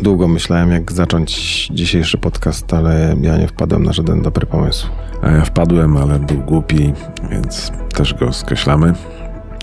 Długo 0.00 0.28
myślałem, 0.28 0.72
jak 0.72 0.92
zacząć 0.92 1.32
dzisiejszy 1.74 2.18
podcast, 2.18 2.74
ale 2.74 3.16
ja 3.20 3.36
nie 3.36 3.48
wpadłem 3.48 3.82
na 3.82 3.92
żaden 3.92 4.22
dobry 4.22 4.46
pomysł. 4.46 4.88
A 5.22 5.30
ja 5.30 5.44
wpadłem, 5.44 5.96
ale 5.96 6.18
był 6.18 6.38
głupi, 6.38 6.92
więc 7.30 7.72
też 7.94 8.14
go 8.14 8.32
skreślamy. 8.32 8.92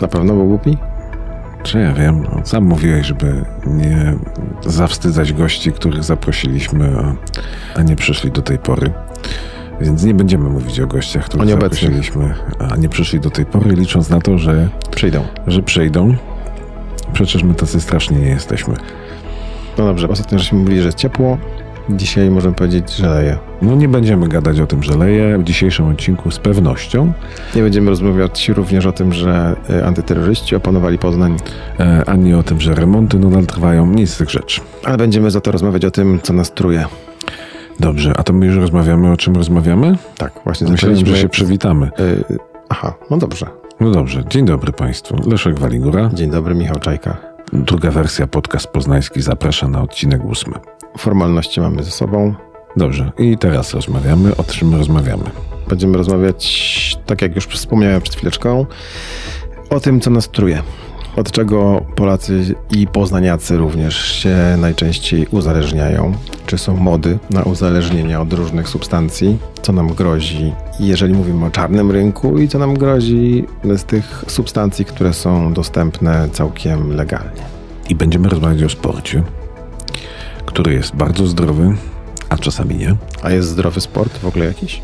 Na 0.02 0.07
pewno 0.07 0.34
był 0.34 0.48
głupi? 0.48 0.77
Czy 1.64 1.80
ja 1.80 1.93
wiem, 1.93 2.23
no, 2.23 2.41
sam 2.46 2.64
mówiłeś, 2.64 3.07
żeby 3.07 3.46
nie 3.68 4.16
zawstydzać 4.66 5.34
gości, 5.34 5.71
których 5.71 6.04
zaprosiliśmy, 6.04 6.93
a, 7.75 7.81
nie 7.81 7.95
przyszli 7.95 8.31
do 8.31 8.41
tej 8.41 8.57
pory. 8.57 8.91
Więc 9.81 10.04
nie 10.04 10.13
będziemy 10.13 10.50
mówić 10.50 10.79
o 10.79 10.88
gościach, 10.88 11.25
których 11.25 11.50
zaprosiliśmy, 11.50 12.34
a 12.71 12.75
nie 12.75 12.89
przyszli 12.89 13.20
do 13.20 13.29
tej 13.29 13.45
pory, 13.45 13.71
licząc 13.71 14.09
na 14.09 14.21
to, 14.21 14.38
że 14.38 14.70
przyjdą. 14.91 15.23
Że 15.48 15.63
przyjdą. 15.63 16.16
Przecież 17.13 17.44
my 17.44 17.54
tacy 17.54 17.81
straszni 17.81 18.18
nie 18.18 18.30
jesteśmy. 18.30 18.76
No 19.77 19.86
dobrze, 19.86 20.08
ostatnio 20.09 20.40
żeśmy 20.40 20.59
mówili, 20.59 20.80
że 20.80 20.86
jest 20.86 20.98
ciepło. 20.98 21.38
Dzisiaj 21.90 22.30
możemy 22.30 22.55
powiedzieć, 22.55 22.95
że 22.95 23.09
leje. 23.09 23.38
No 23.62 23.76
nie 23.76 23.88
będziemy 23.88 24.27
gadać 24.27 24.59
o 24.59 24.68
tym, 24.68 24.84
że 24.84 24.98
leje 24.98 25.38
w 25.38 25.44
dzisiejszym 25.44 25.88
odcinku 25.88 26.31
z 26.31 26.40
pewnością. 26.40 27.14
Nie 27.55 27.62
będziemy 27.62 27.90
rozmawiać 27.90 28.50
również 28.50 28.86
o 28.86 28.91
tym, 28.91 29.14
że 29.14 29.55
e, 29.70 29.86
antyterroryści 29.86 30.55
opanowali 30.55 30.98
Poznań. 30.98 31.38
E, 31.80 32.04
ani 32.05 32.34
o 32.34 32.44
tym, 32.44 32.62
że 32.62 32.76
remonty 32.76 33.20
nadal 33.20 33.45
trwają, 33.45 33.86
nic 33.86 34.09
z 34.09 34.17
tych 34.17 34.30
rzeczy. 34.30 34.62
Ale 34.84 34.98
będziemy 34.98 35.31
za 35.31 35.41
to 35.41 35.52
rozmawiać 35.52 35.86
o 35.86 35.92
tym, 35.92 36.20
co 36.23 36.34
nas 36.34 36.52
truje. 36.52 36.86
Dobrze, 37.80 38.14
a 38.17 38.23
to 38.23 38.34
my 38.34 38.45
już 38.45 38.55
rozmawiamy, 38.55 39.12
o 39.12 39.17
czym 39.17 39.36
rozmawiamy? 39.36 39.98
Tak, 40.17 40.34
właśnie 40.44 40.67
Myślałem, 40.67 41.05
że 41.05 41.17
się 41.17 41.30
przywitamy. 41.30 41.92
Yy, 42.30 42.38
aha, 42.70 42.94
no 43.09 43.17
dobrze. 43.17 43.45
No 43.80 43.92
dobrze, 43.92 44.23
dzień 44.30 44.45
dobry 44.45 44.72
Państwu. 44.72 45.30
Leszek 45.30 45.59
Waligura. 45.59 46.09
Dzień 46.14 46.31
dobry, 46.31 46.55
Michał 46.55 46.80
Czajka. 46.80 47.33
Druga 47.56 47.92
wersja 47.92 48.28
podcast 48.28 48.68
poznański 48.68 49.22
zaprasza 49.22 49.68
na 49.68 49.82
odcinek 49.82 50.26
ósmy. 50.26 50.54
Formalności 50.98 51.62
mamy 51.62 51.84
ze 51.84 51.92
sobą. 51.92 52.34
Dobrze, 52.78 53.12
i 53.18 53.38
teraz 53.38 53.73
rozmawiamy. 53.73 54.36
O 54.38 54.44
czym 54.44 54.76
rozmawiamy? 54.76 55.23
Będziemy 55.68 55.98
rozmawiać, 55.98 56.98
tak 57.06 57.22
jak 57.22 57.36
już 57.36 57.46
wspomniałem 57.46 58.02
przed 58.02 58.16
chwileczką, 58.16 58.66
o 59.70 59.80
tym, 59.80 60.00
co 60.00 60.09
nas 60.09 60.30
truje. 60.30 60.64
Od 61.16 61.31
czego 61.31 61.86
Polacy 61.95 62.56
i 62.72 62.88
poznaniacy 62.88 63.58
również 63.58 63.95
się 63.95 64.38
najczęściej 64.58 65.28
uzależniają? 65.31 66.14
Czy 66.45 66.58
są 66.58 66.78
mody 66.78 67.19
na 67.30 67.44
uzależnienie 67.44 68.19
od 68.19 68.33
różnych 68.33 68.69
substancji? 68.69 69.38
Co 69.61 69.73
nam 69.73 69.88
grozi, 69.88 70.53
jeżeli 70.80 71.14
mówimy 71.14 71.45
o 71.45 71.52
czarnym 71.52 71.91
rynku 71.91 72.39
i 72.39 72.47
co 72.47 72.59
nam 72.59 72.73
grozi 72.73 73.45
z 73.64 73.84
tych 73.84 74.25
substancji, 74.28 74.86
które 74.86 75.14
są 75.14 75.53
dostępne 75.53 76.30
całkiem 76.31 76.95
legalnie? 76.95 77.41
I 77.89 77.95
będziemy 77.95 78.30
rozmawiać 78.30 78.64
o 78.64 78.69
sporcie, 78.69 79.23
który 80.45 80.73
jest 80.73 80.95
bardzo 80.95 81.28
zdrowy, 81.28 81.75
a 82.30 82.38
czasami 82.38 82.75
nie. 82.75 82.95
A 83.23 83.31
jest 83.31 83.50
zdrowy 83.50 83.81
sport 83.81 84.17
w 84.17 84.28
ogóle 84.28 84.45
jakiś? 84.45 84.81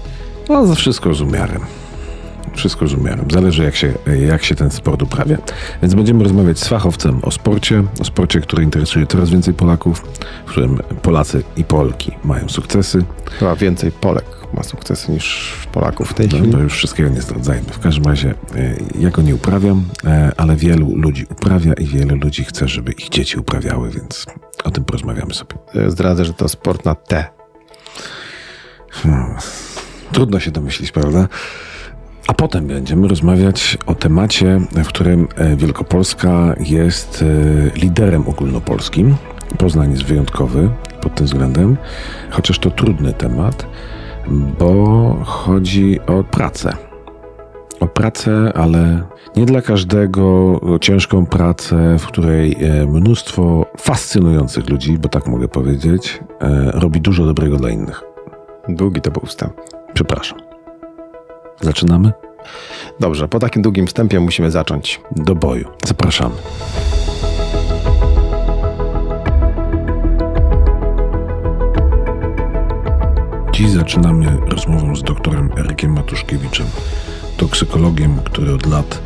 No, 0.50 0.68
za 0.68 0.76
wszystko 0.76 1.14
z 1.14 1.22
umiarem. 1.22 1.62
Wszystko 2.56 2.88
z 2.88 2.94
umiarem. 2.94 3.26
Zależy, 3.32 3.64
jak 3.64 3.76
się, 3.76 3.94
jak 4.28 4.44
się 4.44 4.56
ten 4.56 4.72
sport 4.72 5.02
uprawia. 5.02 5.38
Więc 5.82 5.96
będziemy 5.96 6.24
rozmawiać 6.24 6.60
z 6.60 6.68
fachowcem 6.68 7.20
o 7.24 7.32
sporcie, 7.32 7.84
o 8.00 8.06
sporcie, 8.06 8.42
który 8.42 8.64
interesuje 8.64 9.08
coraz 9.08 9.30
więcej 9.30 9.54
Polaków, 9.54 10.04
w 10.46 10.52
którym 10.52 10.78
Polacy 11.02 11.44
i 11.58 11.64
Polki 11.64 12.12
mają 12.24 12.50
sukcesy. 12.50 13.04
Chyba 13.40 13.56
więcej 13.56 13.92
Polek 13.92 14.26
ma 14.54 14.64
sukcesy 14.64 15.12
niż 15.12 15.54
Polaków 15.72 16.10
w 16.10 16.14
tej 16.14 16.28
no, 16.28 16.38
chwili. 16.38 16.52
To 16.52 16.60
już 16.60 16.74
wszystkiego 16.74 17.10
nie 17.10 17.22
zdradzajmy. 17.22 17.68
W 17.72 17.80
każdym 17.80 18.06
razie 18.06 18.34
e, 18.56 18.76
ja 19.00 19.10
go 19.10 19.22
nie 19.22 19.36
uprawiam, 19.36 19.84
e, 20.06 20.32
ale 20.38 20.56
wielu 20.56 20.96
ludzi 20.96 21.26
uprawia 21.32 21.74
i 21.74 21.86
wielu 21.86 22.16
ludzi 22.16 22.44
chce, 22.44 22.68
żeby 22.68 22.92
ich 22.92 23.10
dzieci 23.10 23.38
uprawiały, 23.38 23.90
więc 23.90 24.26
o 24.64 24.72
tym 24.72 24.86
porozmawiamy 24.86 25.34
sobie. 25.34 25.56
Zdradzę, 25.88 26.26
że 26.26 26.34
to 26.34 26.50
sport 26.50 26.86
na 26.86 26.96
T. 26.96 27.26
Hmm. 28.90 29.36
Trudno 30.12 30.40
się 30.40 30.52
domyślić, 30.52 30.92
prawda? 30.92 31.28
A 32.30 32.34
potem 32.34 32.68
będziemy 32.68 33.08
rozmawiać 33.08 33.78
o 33.86 33.96
temacie, 33.96 34.62
w 34.72 34.88
którym 34.88 35.28
e, 35.36 35.56
Wielkopolska 35.56 36.56
jest 36.60 37.24
e, 37.24 37.80
liderem 37.80 38.28
ogólnopolskim. 38.28 39.16
Poznań 39.58 39.92
jest 39.92 40.04
wyjątkowy 40.04 40.70
pod 41.02 41.16
tym 41.16 41.26
względem, 41.26 41.78
chociaż 42.30 42.60
to 42.60 42.72
trudny 42.72 43.14
temat, 43.14 43.66
bo 44.60 45.16
chodzi 45.26 46.00
o 46.08 46.24
pracę. 46.24 46.74
O 47.80 47.88
pracę, 47.88 48.52
ale 48.56 49.04
nie 49.36 49.46
dla 49.46 49.62
każdego, 49.62 50.24
o 50.62 50.80
ciężką 50.80 51.26
pracę, 51.26 52.00
w 52.00 52.06
której 52.08 52.56
e, 52.60 52.86
mnóstwo 52.86 53.66
fascynujących 53.78 54.70
ludzi, 54.70 54.98
bo 54.98 55.10
tak 55.10 55.28
mogę 55.28 55.48
powiedzieć, 55.48 56.20
robi 56.74 57.02
dużo 57.02 57.26
dobrego 57.26 57.58
dla 57.58 57.70
innych. 57.70 58.04
Długi 58.70 59.02
to 59.02 59.12
był 59.12 59.22
wstęp. 59.26 59.54
Przepraszam. 59.94 60.49
Zaczynamy? 61.62 62.12
Dobrze, 63.00 63.28
po 63.28 63.40
takim 63.40 63.62
długim 63.62 63.88
wstępie 63.88 64.20
musimy 64.20 64.52
zacząć. 64.52 65.02
Do 65.12 65.36
boju. 65.36 65.70
Zapraszamy. 65.86 66.36
Dziś 73.52 73.70
zaczynamy 73.70 74.38
rozmową 74.46 74.96
z 74.96 75.04
doktorem 75.04 75.50
Erykiem 75.58 75.94
Matuszkiewiczem, 75.94 76.66
toksykologiem, 77.38 78.20
który 78.26 78.54
od 78.54 78.66
lat 78.66 79.02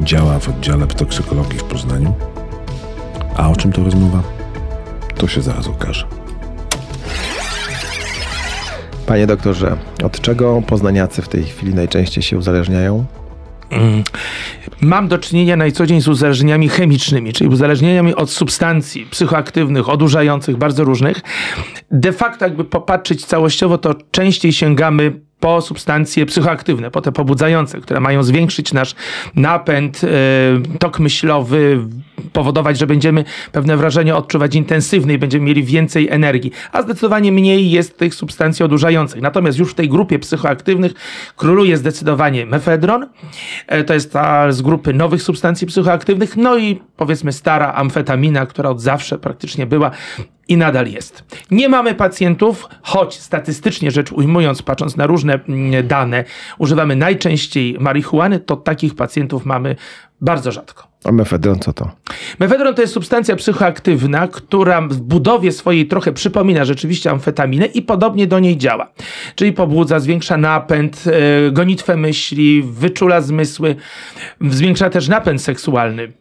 działa 0.00 0.38
w 0.38 0.48
oddziale 0.48 0.86
toksykologii 0.86 1.58
w 1.58 1.64
Poznaniu. 1.64 2.14
A 3.36 3.50
o 3.50 3.56
czym 3.56 3.72
to 3.72 3.84
rozmowa? 3.84 4.22
To 5.14 5.28
się 5.28 5.42
zaraz 5.42 5.66
okaże. 5.66 6.06
Panie 9.08 9.26
doktorze, 9.26 9.76
od 10.04 10.20
czego 10.20 10.62
poznaniacy 10.66 11.22
w 11.22 11.28
tej 11.28 11.44
chwili 11.44 11.74
najczęściej 11.74 12.22
się 12.22 12.38
uzależniają? 12.38 13.04
Mm. 13.70 14.02
Mam 14.80 15.08
do 15.08 15.18
czynienia 15.18 15.56
na 15.56 15.70
co 15.70 15.86
dzień 15.86 16.00
z 16.00 16.08
uzależnieniami 16.08 16.68
chemicznymi, 16.68 17.32
czyli 17.32 17.50
uzależnieniami 17.50 18.14
od 18.14 18.30
substancji 18.30 19.06
psychoaktywnych, 19.06 19.88
odurzających, 19.88 20.56
bardzo 20.56 20.84
różnych. 20.84 21.20
De 21.90 22.12
facto, 22.12 22.44
jakby 22.44 22.64
popatrzeć 22.64 23.24
całościowo, 23.24 23.78
to 23.78 23.94
częściej 24.10 24.52
sięgamy 24.52 25.20
po 25.40 25.60
substancje 25.60 26.26
psychoaktywne, 26.26 26.90
po 26.90 27.00
te 27.00 27.12
pobudzające, 27.12 27.80
które 27.80 28.00
mają 28.00 28.22
zwiększyć 28.22 28.72
nasz 28.72 28.94
napęd, 29.34 30.00
e, 30.04 30.08
tok 30.78 31.00
myślowy, 31.00 31.80
powodować, 32.32 32.78
że 32.78 32.86
będziemy 32.86 33.24
pewne 33.52 33.76
wrażenie 33.76 34.16
odczuwać 34.16 34.54
intensywniej, 34.54 35.18
będziemy 35.18 35.46
mieli 35.46 35.64
więcej 35.64 36.08
energii, 36.08 36.52
a 36.72 36.82
zdecydowanie 36.82 37.32
mniej 37.32 37.70
jest 37.70 37.98
tych 37.98 38.14
substancji 38.14 38.64
odurzających. 38.64 39.22
Natomiast 39.22 39.58
już 39.58 39.70
w 39.70 39.74
tej 39.74 39.88
grupie 39.88 40.18
psychoaktywnych 40.18 40.92
króluje 41.36 41.76
zdecydowanie 41.76 42.46
mefedron, 42.46 43.06
e, 43.66 43.84
to 43.84 43.94
jest 43.94 44.12
ta 44.12 44.52
z 44.52 44.62
grupy 44.62 44.94
nowych 44.94 45.22
substancji 45.22 45.66
psychoaktywnych, 45.66 46.36
no 46.36 46.58
i 46.58 46.80
powiedzmy 46.96 47.32
stara 47.32 47.72
amfetamina, 47.72 48.46
która 48.46 48.70
od 48.70 48.80
zawsze 48.80 49.18
praktycznie 49.18 49.66
była 49.66 49.90
i 50.48 50.56
nadal 50.56 50.86
jest. 50.86 51.24
Nie 51.50 51.68
mamy 51.68 51.94
pacjentów, 51.94 52.68
choć 52.82 53.20
statystycznie 53.20 53.90
rzecz 53.90 54.12
ujmując, 54.12 54.62
patrząc 54.62 54.96
na 54.96 55.06
różne 55.06 55.34
mm, 55.34 55.86
dane, 55.86 56.24
używamy 56.58 56.96
najczęściej 56.96 57.76
marihuany, 57.80 58.40
to 58.40 58.56
takich 58.56 58.94
pacjentów 58.94 59.46
mamy 59.46 59.76
bardzo 60.20 60.52
rzadko. 60.52 60.87
A 61.04 61.12
mefedron 61.12 61.58
co 61.58 61.72
to? 61.72 61.90
Mefedron 62.38 62.74
to 62.74 62.82
jest 62.82 62.94
substancja 62.94 63.36
psychoaktywna, 63.36 64.28
która 64.28 64.80
w 64.80 65.00
budowie 65.00 65.52
swojej 65.52 65.86
trochę 65.86 66.12
przypomina 66.12 66.64
rzeczywiście 66.64 67.10
amfetaminę 67.10 67.66
i 67.66 67.82
podobnie 67.82 68.26
do 68.26 68.38
niej 68.38 68.56
działa. 68.56 68.92
Czyli 69.34 69.52
pobudza, 69.52 70.00
zwiększa 70.00 70.36
napęd, 70.36 71.06
yy, 71.06 71.52
gonitwę 71.52 71.96
myśli, 71.96 72.62
wyczula 72.62 73.20
zmysły, 73.20 73.76
zwiększa 74.40 74.90
też 74.90 75.08
napęd 75.08 75.42
seksualny. 75.42 76.12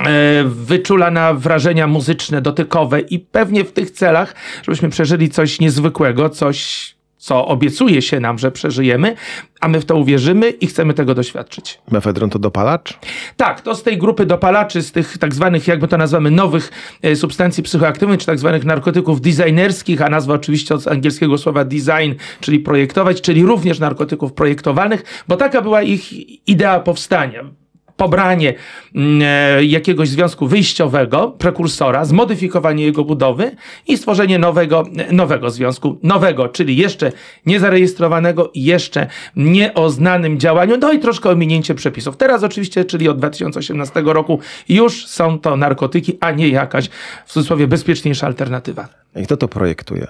E, 0.00 0.44
wyczula 0.44 1.10
na 1.10 1.34
wrażenia 1.34 1.86
muzyczne, 1.86 2.42
dotykowe 2.42 3.00
i 3.00 3.18
pewnie 3.18 3.64
w 3.64 3.72
tych 3.72 3.90
celach, 3.90 4.34
żebyśmy 4.62 4.88
przeżyli 4.88 5.30
coś 5.30 5.60
niezwykłego, 5.60 6.30
coś, 6.30 6.94
co 7.22 7.46
obiecuje 7.46 8.02
się 8.02 8.20
nam, 8.20 8.38
że 8.38 8.50
przeżyjemy, 8.50 9.16
a 9.60 9.68
my 9.68 9.80
w 9.80 9.84
to 9.84 9.96
uwierzymy 9.96 10.50
i 10.50 10.66
chcemy 10.66 10.94
tego 10.94 11.14
doświadczyć. 11.14 11.78
Mefedron 11.90 12.30
to 12.30 12.38
dopalacz? 12.38 12.98
Tak, 13.36 13.60
to 13.60 13.74
z 13.74 13.82
tej 13.82 13.98
grupy 13.98 14.26
dopalaczy, 14.26 14.82
z 14.82 14.92
tych 14.92 15.18
tak 15.18 15.34
zwanych, 15.34 15.68
jakby 15.68 15.88
to 15.88 15.96
nazywamy, 15.96 16.30
nowych 16.30 16.70
e, 17.02 17.16
substancji 17.16 17.62
psychoaktywnych, 17.62 18.20
czy 18.20 18.26
tak 18.26 18.38
zwanych 18.38 18.64
narkotyków 18.64 19.20
designerskich, 19.20 20.02
a 20.02 20.08
nazwa 20.08 20.34
oczywiście 20.34 20.74
od 20.74 20.88
angielskiego 20.88 21.38
słowa 21.38 21.64
design, 21.64 22.12
czyli 22.40 22.58
projektować, 22.58 23.20
czyli 23.20 23.42
również 23.42 23.78
narkotyków 23.78 24.32
projektowanych, 24.32 25.24
bo 25.28 25.36
taka 25.36 25.62
była 25.62 25.82
ich 25.82 26.12
idea 26.48 26.80
powstania 26.80 27.61
pobranie 28.02 28.54
mm, 28.94 29.22
e, 29.22 29.64
jakiegoś 29.64 30.08
związku 30.08 30.46
wyjściowego, 30.46 31.30
prekursora, 31.38 32.04
zmodyfikowanie 32.04 32.84
jego 32.84 33.04
budowy 33.04 33.56
i 33.88 33.96
stworzenie 33.96 34.38
nowego, 34.38 34.84
nowego 35.12 35.50
związku, 35.50 35.98
nowego, 36.02 36.48
czyli 36.48 36.76
jeszcze 36.76 37.12
niezarejestrowanego, 37.46 38.50
jeszcze 38.54 39.06
nie 39.36 39.74
o 39.74 39.90
znanym 39.90 40.38
działaniu, 40.38 40.76
no 40.80 40.92
i 40.92 40.98
troszkę 40.98 41.30
ominięcie 41.30 41.74
przepisów. 41.74 42.16
Teraz 42.16 42.42
oczywiście, 42.42 42.84
czyli 42.84 43.08
od 43.08 43.18
2018 43.18 44.02
roku 44.04 44.38
już 44.68 45.06
są 45.06 45.38
to 45.38 45.56
narkotyki, 45.56 46.18
a 46.20 46.30
nie 46.30 46.48
jakaś 46.48 46.88
w 47.26 47.32
cudzysłowie 47.32 47.66
bezpieczniejsza 47.66 48.26
alternatywa. 48.26 48.88
I 49.16 49.24
kto 49.24 49.36
to 49.36 49.48
projektuje? 49.48 50.06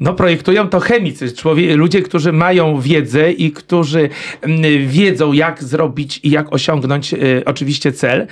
No, 0.00 0.14
projektują 0.14 0.68
to 0.68 0.80
chemicy, 0.80 1.32
człowie, 1.32 1.76
ludzie, 1.76 2.02
którzy 2.02 2.32
mają 2.32 2.80
wiedzę 2.80 3.32
i 3.32 3.52
którzy 3.52 4.08
mm, 4.40 4.88
wiedzą, 4.88 5.32
jak 5.32 5.64
zrobić 5.64 6.20
i 6.22 6.30
jak 6.30 6.52
osiągnąć 6.52 7.12
oczywiście 7.44 7.92
cel. 7.92 8.26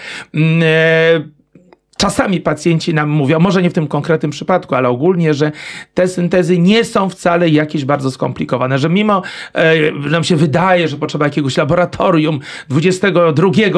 Czasami 1.96 2.40
pacjenci 2.40 2.94
nam 2.94 3.08
mówią, 3.08 3.40
może 3.40 3.62
nie 3.62 3.70
w 3.70 3.72
tym 3.72 3.86
konkretnym 3.86 4.30
przypadku, 4.30 4.74
ale 4.74 4.88
ogólnie, 4.88 5.34
że 5.34 5.52
te 5.94 6.08
syntezy 6.08 6.58
nie 6.58 6.84
są 6.84 7.08
wcale 7.08 7.48
jakieś 7.48 7.84
bardzo 7.84 8.10
skomplikowane, 8.10 8.78
że 8.78 8.88
mimo 8.88 9.22
e, 9.52 9.92
nam 9.92 10.24
się 10.24 10.36
wydaje, 10.36 10.88
że 10.88 10.96
potrzeba 10.96 11.24
jakiegoś 11.24 11.56
laboratorium 11.56 12.40
XXI 12.70 13.10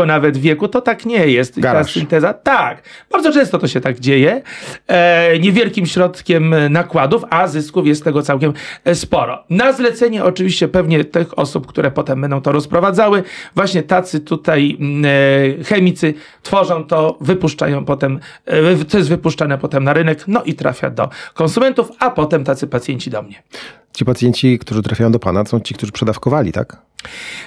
nawet 0.06 0.36
wieku, 0.36 0.68
to 0.68 0.80
tak 0.80 1.06
nie 1.06 1.26
jest. 1.26 1.60
Garaż. 1.60 1.86
Ta 1.86 2.00
synteza, 2.00 2.34
tak. 2.34 2.82
Bardzo 3.12 3.32
często 3.32 3.58
to 3.58 3.68
się 3.68 3.80
tak 3.80 4.00
dzieje. 4.00 4.42
E, 4.86 5.38
niewielkim 5.38 5.86
środkiem 5.86 6.54
nakładów, 6.70 7.24
a 7.30 7.48
zysków 7.48 7.86
jest 7.86 8.04
tego 8.04 8.22
całkiem 8.22 8.52
e, 8.84 8.94
sporo. 8.94 9.44
Na 9.50 9.72
zlecenie 9.72 10.24
oczywiście 10.24 10.68
pewnie 10.68 11.04
tych 11.04 11.38
osób, 11.38 11.66
które 11.66 11.90
potem 11.90 12.20
będą 12.20 12.40
to 12.40 12.52
rozprowadzały, 12.52 13.22
właśnie 13.54 13.82
tacy 13.82 14.20
tutaj 14.20 14.76
mm, 14.80 15.04
e, 15.60 15.64
chemicy 15.64 16.14
tworzą 16.42 16.84
to, 16.84 17.18
wypuszczają 17.20 17.84
potem 17.84 18.05
potem, 18.06 18.20
to 18.88 18.98
jest 18.98 19.08
wypuszczane 19.08 19.58
potem 19.58 19.84
na 19.84 19.92
rynek, 19.92 20.24
no 20.28 20.42
i 20.42 20.54
trafia 20.54 20.90
do 20.90 21.08
konsumentów, 21.34 21.90
a 21.98 22.10
potem 22.10 22.44
tacy 22.44 22.66
pacjenci 22.66 23.10
do 23.10 23.22
mnie. 23.22 23.42
Ci 23.92 24.04
pacjenci, 24.04 24.58
którzy 24.58 24.82
trafiają 24.82 25.12
do 25.12 25.18
pana, 25.18 25.44
są 25.44 25.60
ci, 25.60 25.74
którzy 25.74 25.92
przedawkowali, 25.92 26.52
tak? 26.52 26.76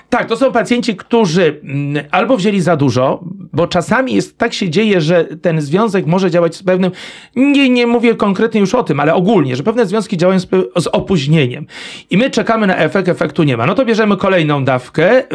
Tak, 0.10 0.28
to 0.28 0.38
są 0.38 0.52
pacjenci, 0.52 0.96
którzy 0.96 1.60
mm, 1.64 2.06
albo 2.12 2.38
wzięli 2.38 2.62
za 2.62 2.76
dużo, 2.76 3.24
bo 3.54 3.68
czasami 3.68 4.14
jest, 4.14 4.38
tak 4.38 4.54
się 4.54 4.70
dzieje, 4.70 5.02
że 5.02 5.26
ten 5.42 5.62
związek 5.62 6.06
może 6.06 6.32
działać 6.32 6.56
z 6.56 6.64
pewnym, 6.64 6.92
nie, 7.36 7.70
nie 7.70 7.88
mówię 7.88 8.16
konkretnie 8.16 8.62
już 8.62 8.76
o 8.76 8.84
tym, 8.84 9.00
ale 9.00 9.14
ogólnie, 9.14 9.56
że 9.56 9.64
pewne 9.64 9.86
związki 9.86 10.18
działają 10.18 10.40
z, 10.40 10.48
z 10.78 10.88
opóźnieniem 10.88 11.66
i 12.10 12.18
my 12.18 12.30
czekamy 12.30 12.68
na 12.68 12.78
efekt, 12.78 13.10
efektu 13.10 13.44
nie 13.44 13.58
ma. 13.58 13.66
No 13.66 13.76
to 13.76 13.86
bierzemy 13.86 14.18
kolejną 14.18 14.66
dawkę, 14.66 15.20
y, 15.20 15.26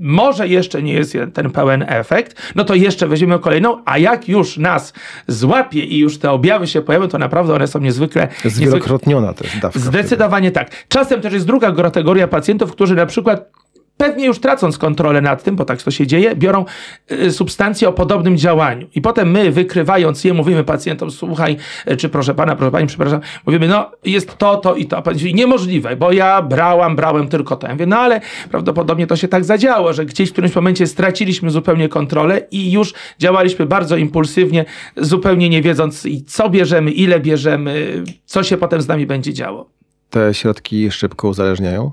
może 0.00 0.48
jeszcze 0.48 0.82
nie 0.82 0.92
jest 0.92 1.16
ten 1.34 1.50
pełen 1.50 1.84
efekt, 1.88 2.52
no 2.54 2.64
to 2.64 2.74
jeszcze 2.74 3.08
weźmiemy 3.08 3.38
kolejną, 3.38 3.82
a 3.84 3.98
jak 3.98 4.28
już 4.28 4.56
nas 4.56 4.92
złapie 5.26 5.84
i 5.84 5.98
już 5.98 6.18
te 6.18 6.30
objawy 6.30 6.66
się 6.66 6.82
pojawią, 6.82 7.08
to 7.08 7.18
naprawdę 7.18 7.54
one 7.54 7.66
są 7.66 7.78
niezwykle... 7.78 8.28
Zwielokrotniona 8.44 9.34
też 9.34 9.60
dawka. 9.60 9.78
Zdecydowanie 9.78 10.50
wtedy. 10.50 10.66
tak. 10.66 10.88
Czasem 10.88 11.20
też 11.20 11.32
jest 11.32 11.46
druga 11.46 11.72
kategoria 11.72 12.28
pacjentów, 12.28 12.72
którzy 12.72 12.94
na 12.94 13.06
przykład 13.06 13.62
pewnie 14.02 14.26
już 14.26 14.38
tracąc 14.38 14.78
kontrolę 14.78 15.20
nad 15.20 15.42
tym, 15.42 15.56
bo 15.56 15.64
tak 15.64 15.82
to 15.82 15.90
się 15.90 16.06
dzieje, 16.06 16.36
biorą 16.36 16.64
y, 17.12 17.32
substancje 17.32 17.88
o 17.88 17.92
podobnym 17.92 18.36
działaniu. 18.36 18.86
I 18.94 19.00
potem 19.00 19.30
my, 19.30 19.50
wykrywając 19.50 20.24
je, 20.24 20.34
mówimy 20.34 20.64
pacjentom, 20.64 21.10
słuchaj, 21.10 21.56
y, 21.90 21.96
czy 21.96 22.08
proszę 22.08 22.34
pana, 22.34 22.56
proszę 22.56 22.70
pani, 22.70 22.86
przepraszam, 22.86 23.20
mówimy, 23.46 23.68
no 23.68 23.90
jest 24.04 24.38
to, 24.38 24.56
to 24.56 24.74
i 24.74 24.86
to. 24.86 24.96
A 24.96 25.02
pan 25.02 25.14
mówi, 25.14 25.34
niemożliwe, 25.34 25.96
bo 25.96 26.12
ja 26.12 26.42
brałam, 26.42 26.96
brałem 26.96 27.28
tylko 27.28 27.56
to. 27.56 27.66
Ja 27.66 27.72
mówię, 27.72 27.86
no 27.86 27.98
ale 27.98 28.20
prawdopodobnie 28.50 29.06
to 29.06 29.16
się 29.16 29.28
tak 29.28 29.44
zadziało, 29.44 29.92
że 29.92 30.06
gdzieś 30.06 30.28
w 30.28 30.32
którymś 30.32 30.54
momencie 30.54 30.86
straciliśmy 30.86 31.50
zupełnie 31.50 31.88
kontrolę 31.88 32.40
i 32.50 32.72
już 32.72 32.94
działaliśmy 33.18 33.66
bardzo 33.66 33.96
impulsywnie, 33.96 34.64
zupełnie 34.96 35.48
nie 35.48 35.62
wiedząc, 35.62 36.06
co 36.26 36.50
bierzemy, 36.50 36.90
ile 36.90 37.20
bierzemy, 37.20 38.04
co 38.24 38.42
się 38.42 38.56
potem 38.56 38.82
z 38.82 38.88
nami 38.88 39.06
będzie 39.06 39.32
działo. 39.32 39.70
Te 40.10 40.34
środki 40.34 40.90
szybko 40.90 41.28
uzależniają? 41.28 41.92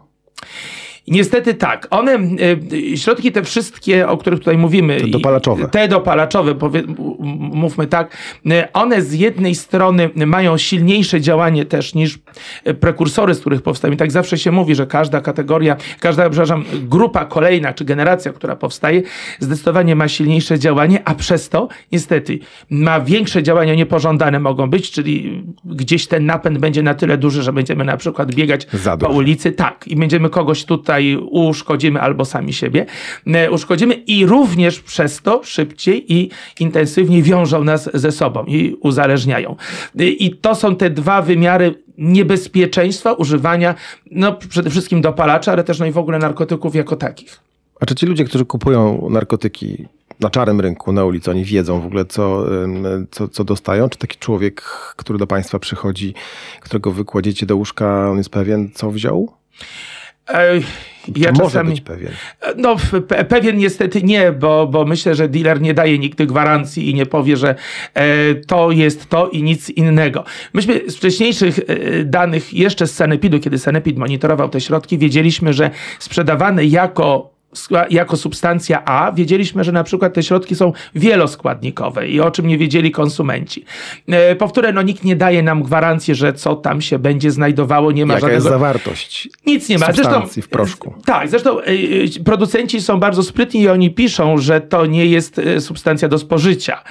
Niestety 1.09 1.53
tak. 1.53 1.87
One, 1.89 2.11
e, 2.13 2.97
środki 2.97 3.31
te 3.31 3.43
wszystkie, 3.43 4.07
o 4.07 4.17
których 4.17 4.39
tutaj 4.39 4.57
mówimy. 4.57 5.01
Te 5.01 5.07
dopalaczowe. 5.07 5.67
Te 5.67 5.87
dopalaczowe, 5.87 6.55
powie, 6.55 6.83
mówmy 7.53 7.87
tak, 7.87 8.17
e, 8.51 8.73
one 8.73 9.01
z 9.01 9.13
jednej 9.13 9.55
strony 9.55 10.09
mają 10.15 10.57
silniejsze 10.57 11.21
działanie 11.21 11.65
też 11.65 11.95
niż 11.95 12.19
prekursory, 12.79 13.33
z 13.33 13.39
których 13.39 13.61
powstają. 13.61 13.93
I 13.93 13.97
tak 13.97 14.11
zawsze 14.11 14.37
się 14.37 14.51
mówi, 14.51 14.75
że 14.75 14.87
każda 14.87 15.21
kategoria, 15.21 15.75
każda, 15.99 16.29
przepraszam, 16.29 16.63
grupa 16.81 17.25
kolejna, 17.25 17.73
czy 17.73 17.85
generacja, 17.85 18.33
która 18.33 18.55
powstaje, 18.55 19.01
zdecydowanie 19.39 19.95
ma 19.95 20.07
silniejsze 20.07 20.59
działanie, 20.59 21.01
a 21.05 21.15
przez 21.15 21.49
to 21.49 21.67
niestety 21.91 22.39
ma 22.69 22.99
większe 22.99 23.43
działania 23.43 23.75
niepożądane 23.75 24.39
mogą 24.39 24.69
być, 24.69 24.91
czyli 24.91 25.43
gdzieś 25.65 26.07
ten 26.07 26.25
napęd 26.25 26.57
będzie 26.57 26.83
na 26.83 26.93
tyle 26.93 27.17
duży, 27.17 27.43
że 27.43 27.53
będziemy 27.53 27.85
na 27.85 27.97
przykład 27.97 28.35
biegać 28.35 28.67
po 28.99 29.07
ulicy, 29.09 29.51
tak, 29.51 29.87
i 29.87 29.95
będziemy 29.95 30.29
kogoś 30.29 30.65
tutaj 30.65 30.98
tutaj 30.99 31.17
uszkodzimy 31.31 32.01
albo 32.01 32.25
sami 32.25 32.53
siebie 32.53 32.85
e, 33.27 33.51
uszkodzimy 33.51 33.93
i 33.93 34.25
również 34.25 34.79
przez 34.79 35.21
to 35.21 35.41
szybciej 35.43 36.13
i 36.13 36.29
intensywniej 36.59 37.23
wiążą 37.23 37.63
nas 37.63 37.89
ze 37.93 38.11
sobą 38.11 38.45
i 38.45 38.77
uzależniają. 38.81 39.55
E, 39.99 40.03
I 40.03 40.35
to 40.35 40.55
są 40.55 40.75
te 40.75 40.89
dwa 40.89 41.21
wymiary 41.21 41.75
niebezpieczeństwa 41.97 43.13
używania, 43.13 43.75
no 44.11 44.33
przede 44.33 44.69
wszystkim 44.69 45.01
dopalacza, 45.01 45.51
ale 45.51 45.63
też 45.63 45.79
no 45.79 45.85
i 45.85 45.91
w 45.91 45.97
ogóle 45.97 46.19
narkotyków 46.19 46.75
jako 46.75 46.95
takich. 46.95 47.39
A 47.79 47.85
czy 47.85 47.95
ci 47.95 48.05
ludzie, 48.05 48.25
którzy 48.25 48.45
kupują 48.45 49.07
narkotyki 49.09 49.85
na 50.19 50.29
czarnym 50.29 50.61
rynku, 50.61 50.91
na 50.91 51.05
ulicy, 51.05 51.31
oni 51.31 51.45
wiedzą 51.45 51.81
w 51.81 51.85
ogóle, 51.85 52.05
co, 52.05 52.45
co, 53.11 53.27
co 53.27 53.43
dostają? 53.43 53.89
Czy 53.89 53.97
taki 53.97 54.17
człowiek, 54.17 54.61
który 54.95 55.19
do 55.19 55.27
państwa 55.27 55.59
przychodzi, 55.59 56.13
którego 56.61 56.91
wykładziecie 56.91 57.45
do 57.45 57.55
łóżka, 57.55 58.09
on 58.09 58.17
jest 58.17 58.29
pewien, 58.29 58.69
co 58.73 58.91
wziął? 58.91 59.39
Ja 61.15 61.31
może 61.31 61.43
czasami, 61.43 61.69
być 61.69 61.81
pewien? 61.81 62.11
No, 62.57 62.75
pewien 63.29 63.57
niestety 63.57 64.03
nie, 64.03 64.31
bo, 64.31 64.67
bo 64.67 64.85
myślę, 64.85 65.15
że 65.15 65.29
dealer 65.29 65.61
nie 65.61 65.73
daje 65.73 65.99
nigdy 65.99 66.25
gwarancji 66.25 66.89
i 66.89 66.93
nie 66.93 67.05
powie, 67.05 67.37
że 67.37 67.55
e, 67.93 68.35
to 68.35 68.71
jest 68.71 69.09
to 69.09 69.29
i 69.29 69.43
nic 69.43 69.69
innego. 69.69 70.23
Myśmy 70.53 70.81
z 70.87 70.95
wcześniejszych 70.95 71.59
e, 71.59 72.03
danych, 72.03 72.53
jeszcze 72.53 72.87
z 72.87 72.95
Sanepidu, 72.95 73.39
kiedy 73.39 73.57
Sanepid 73.57 73.97
monitorował 73.97 74.49
te 74.49 74.61
środki, 74.61 74.97
wiedzieliśmy, 74.97 75.53
że 75.53 75.71
sprzedawane 75.99 76.65
jako 76.65 77.38
jako 77.89 78.17
substancja 78.17 78.85
A, 78.85 79.11
wiedzieliśmy, 79.11 79.63
że 79.63 79.71
na 79.71 79.83
przykład 79.83 80.13
te 80.13 80.23
środki 80.23 80.55
są 80.55 80.73
wieloskładnikowe 80.95 82.07
i 82.07 82.19
o 82.19 82.31
czym 82.31 82.47
nie 82.47 82.57
wiedzieli 82.57 82.91
konsumenci. 82.91 83.65
E, 84.07 84.35
powtóre, 84.35 84.73
no 84.73 84.81
nikt 84.81 85.03
nie 85.03 85.15
daje 85.15 85.43
nam 85.43 85.63
gwarancji, 85.63 86.15
że 86.15 86.33
co 86.33 86.55
tam 86.55 86.81
się 86.81 86.99
będzie 86.99 87.31
znajdowało, 87.31 87.91
nie 87.91 88.05
ma 88.05 88.13
Jaka 88.13 88.21
żadnego... 88.21 88.35
jest 88.35 88.47
zawartość 88.47 89.29
Nic 89.45 89.69
nie 89.69 89.77
ma. 89.77 89.91
Zresztą, 89.91 90.27
w 90.41 90.47
proszku. 90.47 90.93
Tak, 91.05 91.29
zresztą 91.29 91.59
e, 91.59 91.73
producenci 92.25 92.81
są 92.81 92.99
bardzo 92.99 93.23
sprytni 93.23 93.61
i 93.61 93.69
oni 93.69 93.91
piszą, 93.91 94.37
że 94.37 94.61
to 94.61 94.85
nie 94.85 95.05
jest 95.05 95.39
e, 95.39 95.61
substancja 95.61 96.07
do 96.07 96.17
spożycia. 96.17 96.83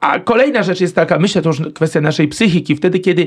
A 0.00 0.18
kolejna 0.20 0.62
rzecz 0.62 0.80
jest 0.80 0.94
taka, 0.94 1.18
myślę, 1.18 1.42
to 1.42 1.48
już 1.48 1.62
kwestia 1.74 2.00
naszej 2.00 2.28
psychiki, 2.28 2.76
wtedy, 2.76 2.98
kiedy 2.98 3.26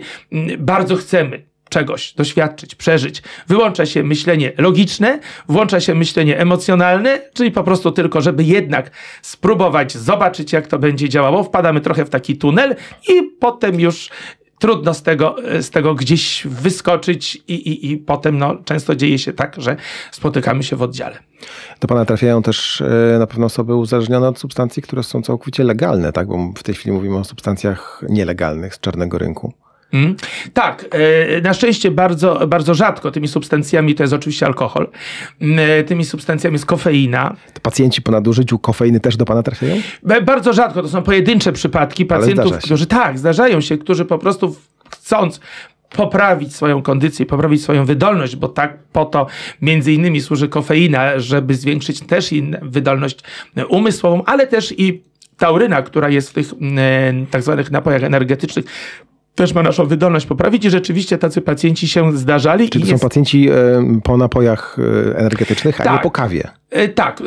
bardzo 0.58 0.96
chcemy 0.96 1.51
czegoś 1.72 2.14
doświadczyć, 2.14 2.76
przeżyć. 2.76 3.22
Wyłącza 3.48 3.86
się 3.86 4.04
myślenie 4.04 4.52
logiczne, 4.58 5.20
włącza 5.48 5.80
się 5.80 5.96
myślenie 5.96 6.40
emocjonalne, 6.40 7.20
czyli 7.34 7.52
po 7.52 7.64
prostu 7.64 7.92
tylko, 7.92 8.22
żeby 8.22 8.44
jednak 8.44 8.92
spróbować 9.22 9.94
zobaczyć, 9.98 10.54
jak 10.54 10.68
to 10.68 10.80
będzie 10.80 11.10
działało. 11.10 11.44
Wpadamy 11.44 11.82
trochę 11.82 12.06
w 12.06 12.10
taki 12.10 12.38
tunel 12.38 12.76
i 13.10 13.24
potem 13.40 13.80
już 13.80 14.10
trudno 14.60 14.94
z 14.94 15.04
tego, 15.04 15.36
z 15.62 15.70
tego 15.70 15.96
gdzieś 15.96 16.48
wyskoczyć 16.48 17.36
i, 17.48 17.54
i, 17.54 17.92
i 17.92 17.98
potem 17.98 18.38
no, 18.38 18.56
często 18.66 18.96
dzieje 18.96 19.20
się 19.20 19.34
tak, 19.34 19.56
że 19.58 19.76
spotykamy 20.12 20.64
się 20.64 20.76
w 20.76 20.82
oddziale. 20.82 21.18
Do 21.80 21.88
Pana 21.88 22.06
trafiają 22.06 22.42
też 22.42 22.82
e, 22.82 23.20
na 23.20 23.28
pewno 23.28 23.46
osoby 23.46 23.76
uzależnione 23.76 24.28
od 24.28 24.40
substancji, 24.40 24.84
które 24.84 25.04
są 25.04 25.22
całkowicie 25.22 25.64
legalne, 25.64 26.12
tak? 26.12 26.28
Bo 26.28 26.54
w 26.58 26.64
tej 26.64 26.76
chwili 26.76 26.92
mówimy 26.92 27.18
o 27.18 27.24
substancjach 27.24 28.04
nielegalnych 28.10 28.76
z 28.76 28.80
czarnego 28.80 29.18
rynku. 29.18 29.54
Mm. 29.94 30.16
Tak, 30.54 30.86
e, 31.38 31.42
na 31.42 31.54
szczęście 31.54 31.92
bardzo, 31.92 32.48
bardzo 32.48 32.74
rzadko 32.74 33.12
tymi 33.12 33.28
substancjami 33.28 33.96
to 33.96 34.04
jest 34.04 34.14
oczywiście 34.14 34.46
alkohol. 34.46 34.88
Mm, 35.42 35.60
e, 35.60 35.84
tymi 35.84 36.06
substancjami 36.06 36.54
jest 36.54 36.66
kofeina. 36.66 37.36
To 37.54 37.60
pacjenci 37.60 38.02
po 38.02 38.12
nadużyciu 38.12 38.60
kofeiny 38.60 39.00
też 39.00 39.18
do 39.18 39.26
pana 39.26 39.44
trafiają? 39.44 39.82
Bardzo 40.26 40.54
rzadko, 40.54 40.82
to 40.82 40.90
są 40.90 41.02
pojedyncze 41.02 41.52
przypadki 41.52 42.06
pacjentów, 42.06 42.58
którzy 42.58 42.86
tak, 42.86 43.20
zdarzają 43.20 43.62
się, 43.62 43.78
którzy 43.78 44.06
po 44.06 44.18
prostu 44.18 44.56
chcąc 44.90 45.40
poprawić 45.90 46.56
swoją 46.56 46.82
kondycję, 46.82 47.26
poprawić 47.26 47.64
swoją 47.64 47.86
wydolność, 47.86 48.36
bo 48.36 48.48
tak 48.48 48.78
po 48.94 49.06
to 49.06 49.28
między 49.62 49.94
innymi 49.94 50.22
służy 50.22 50.48
kofeina, 50.48 51.20
żeby 51.20 51.56
zwiększyć 51.56 52.00
też 52.00 52.32
inną 52.32 52.58
wydolność 52.62 53.20
umysłową, 53.70 54.24
ale 54.26 54.48
też 54.48 54.74
i 54.78 55.04
tauryna, 55.38 55.82
która 55.82 56.10
jest 56.10 56.30
w 56.30 56.34
tych 56.34 56.54
mm, 56.54 57.26
tak 57.26 57.44
zwanych 57.44 57.72
napojach 57.72 58.04
energetycznych, 58.04 58.66
też 59.36 59.54
ma 59.54 59.64
naszą 59.64 59.86
wydolność 59.86 60.26
poprawić 60.26 60.66
i 60.66 60.70
rzeczywiście 60.70 61.18
tacy 61.18 61.42
pacjenci 61.42 61.88
się 61.88 62.18
zdarzali. 62.18 62.70
Czyli 62.70 62.84
to 62.84 62.90
jest... 62.90 63.02
są 63.02 63.10
pacjenci 63.10 63.50
po 64.04 64.18
napojach 64.18 64.78
e, 64.80 65.18
energetycznych, 65.18 65.82
a 65.82 65.84
tak. 65.84 65.94
nie 65.94 66.00
po 66.00 66.12
kawie. 66.12 66.52
E, 66.72 66.88
tak, 66.88 67.22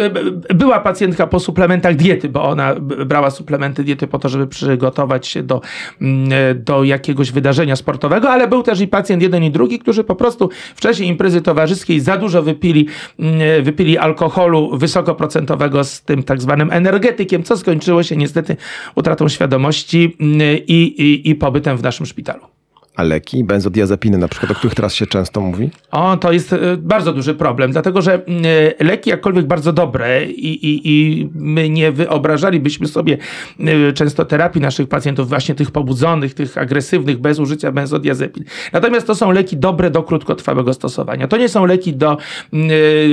e, 0.49 0.54
była 0.54 0.80
pacjentka 0.80 1.26
po 1.26 1.40
suplementach 1.40 1.96
diety, 1.96 2.28
bo 2.28 2.42
ona 2.42 2.75
brała 2.80 3.30
suplementy 3.30 3.84
diety 3.84 4.06
po 4.06 4.18
to, 4.18 4.28
żeby 4.28 4.46
przygotować 4.46 5.26
się 5.26 5.42
do, 5.42 5.61
mm, 6.00 6.32
e, 6.32 6.54
do 6.54 6.84
jakiegoś 6.84 7.32
wydarzenia 7.32 7.76
sportowego, 7.76 8.30
ale 8.30 8.49
był 8.49 8.62
też 8.62 8.80
i 8.80 8.88
pacjent 8.88 9.23
jeden 9.23 9.44
i 9.44 9.50
drugi, 9.50 9.78
którzy 9.78 10.04
po 10.04 10.16
prostu 10.16 10.50
w 10.75 10.80
czasie 10.80 11.04
imprezy 11.04 11.42
towarzyskiej 11.42 12.00
za 12.00 12.16
dużo 12.16 12.42
wypili, 12.42 12.87
mm, 13.18 13.64
wypili 13.64 13.99
alkoholu 13.99 14.78
wysokoprocentowego 14.78 15.84
z 15.84 16.02
tym 16.02 16.23
tak 16.23 16.40
zwanym 16.40 16.73
energetykiem, 16.73 17.42
co 17.42 17.56
skończyło 17.56 18.02
się 18.02 18.16
niestety 18.16 18.56
utratą 18.94 19.28
świadomości 19.28 20.16
mm, 20.20 20.40
i, 20.66 20.75
i, 20.75 21.30
i 21.30 21.34
pobytem 21.34 21.76
w 21.76 21.82
naszym 21.82 21.93
Erasmus 21.94 22.10
Spitalo. 22.10 22.63
A 22.96 23.02
leki, 23.02 23.44
benzodiazepiny 23.44 24.18
na 24.18 24.28
przykład, 24.28 24.50
o 24.50 24.54
których 24.54 24.74
teraz 24.74 24.94
się 24.94 25.06
często 25.06 25.40
mówi? 25.40 25.70
O, 25.90 26.16
to 26.16 26.32
jest 26.32 26.52
e, 26.52 26.58
bardzo 26.76 27.12
duży 27.12 27.34
problem, 27.34 27.72
dlatego 27.72 28.02
że 28.02 28.14
e, 28.14 28.84
leki 28.84 29.10
jakkolwiek 29.10 29.46
bardzo 29.46 29.72
dobre 29.72 30.24
i, 30.24 30.66
i, 30.66 30.80
i 30.84 31.28
my 31.34 31.68
nie 31.68 31.92
wyobrażalibyśmy 31.92 32.88
sobie 32.88 33.18
e, 33.60 33.92
często 33.92 34.24
terapii 34.24 34.60
naszych 34.60 34.88
pacjentów 34.88 35.28
właśnie 35.28 35.54
tych 35.54 35.70
pobudzonych, 35.70 36.34
tych 36.34 36.58
agresywnych, 36.58 37.18
bez 37.18 37.38
użycia 37.38 37.72
benzodiazepin. 37.72 38.44
Natomiast 38.72 39.06
to 39.06 39.14
są 39.14 39.30
leki 39.30 39.56
dobre 39.56 39.90
do 39.90 40.02
krótkotrwałego 40.02 40.74
stosowania. 40.74 41.28
To 41.28 41.36
nie 41.36 41.48
są 41.48 41.66
leki 41.66 41.92
do 41.92 42.16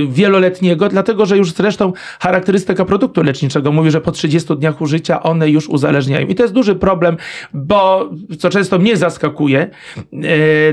wieloletniego, 0.07 0.89
dlatego 0.89 1.25
że 1.25 1.37
już 1.37 1.51
zresztą 1.51 1.93
charakterystyka 2.19 2.85
produktu 2.85 3.23
leczniczego 3.23 3.71
mówi, 3.71 3.91
że 3.91 4.01
po 4.01 4.11
30 4.11 4.55
dniach 4.55 4.81
użycia 4.81 5.23
one 5.23 5.49
już 5.49 5.69
uzależniają. 5.69 6.27
I 6.27 6.35
to 6.35 6.43
jest 6.43 6.53
duży 6.53 6.75
problem, 6.75 7.17
bo 7.53 8.09
co 8.39 8.49
często 8.49 8.79
mnie 8.79 8.97
zaskakuje, 8.97 9.70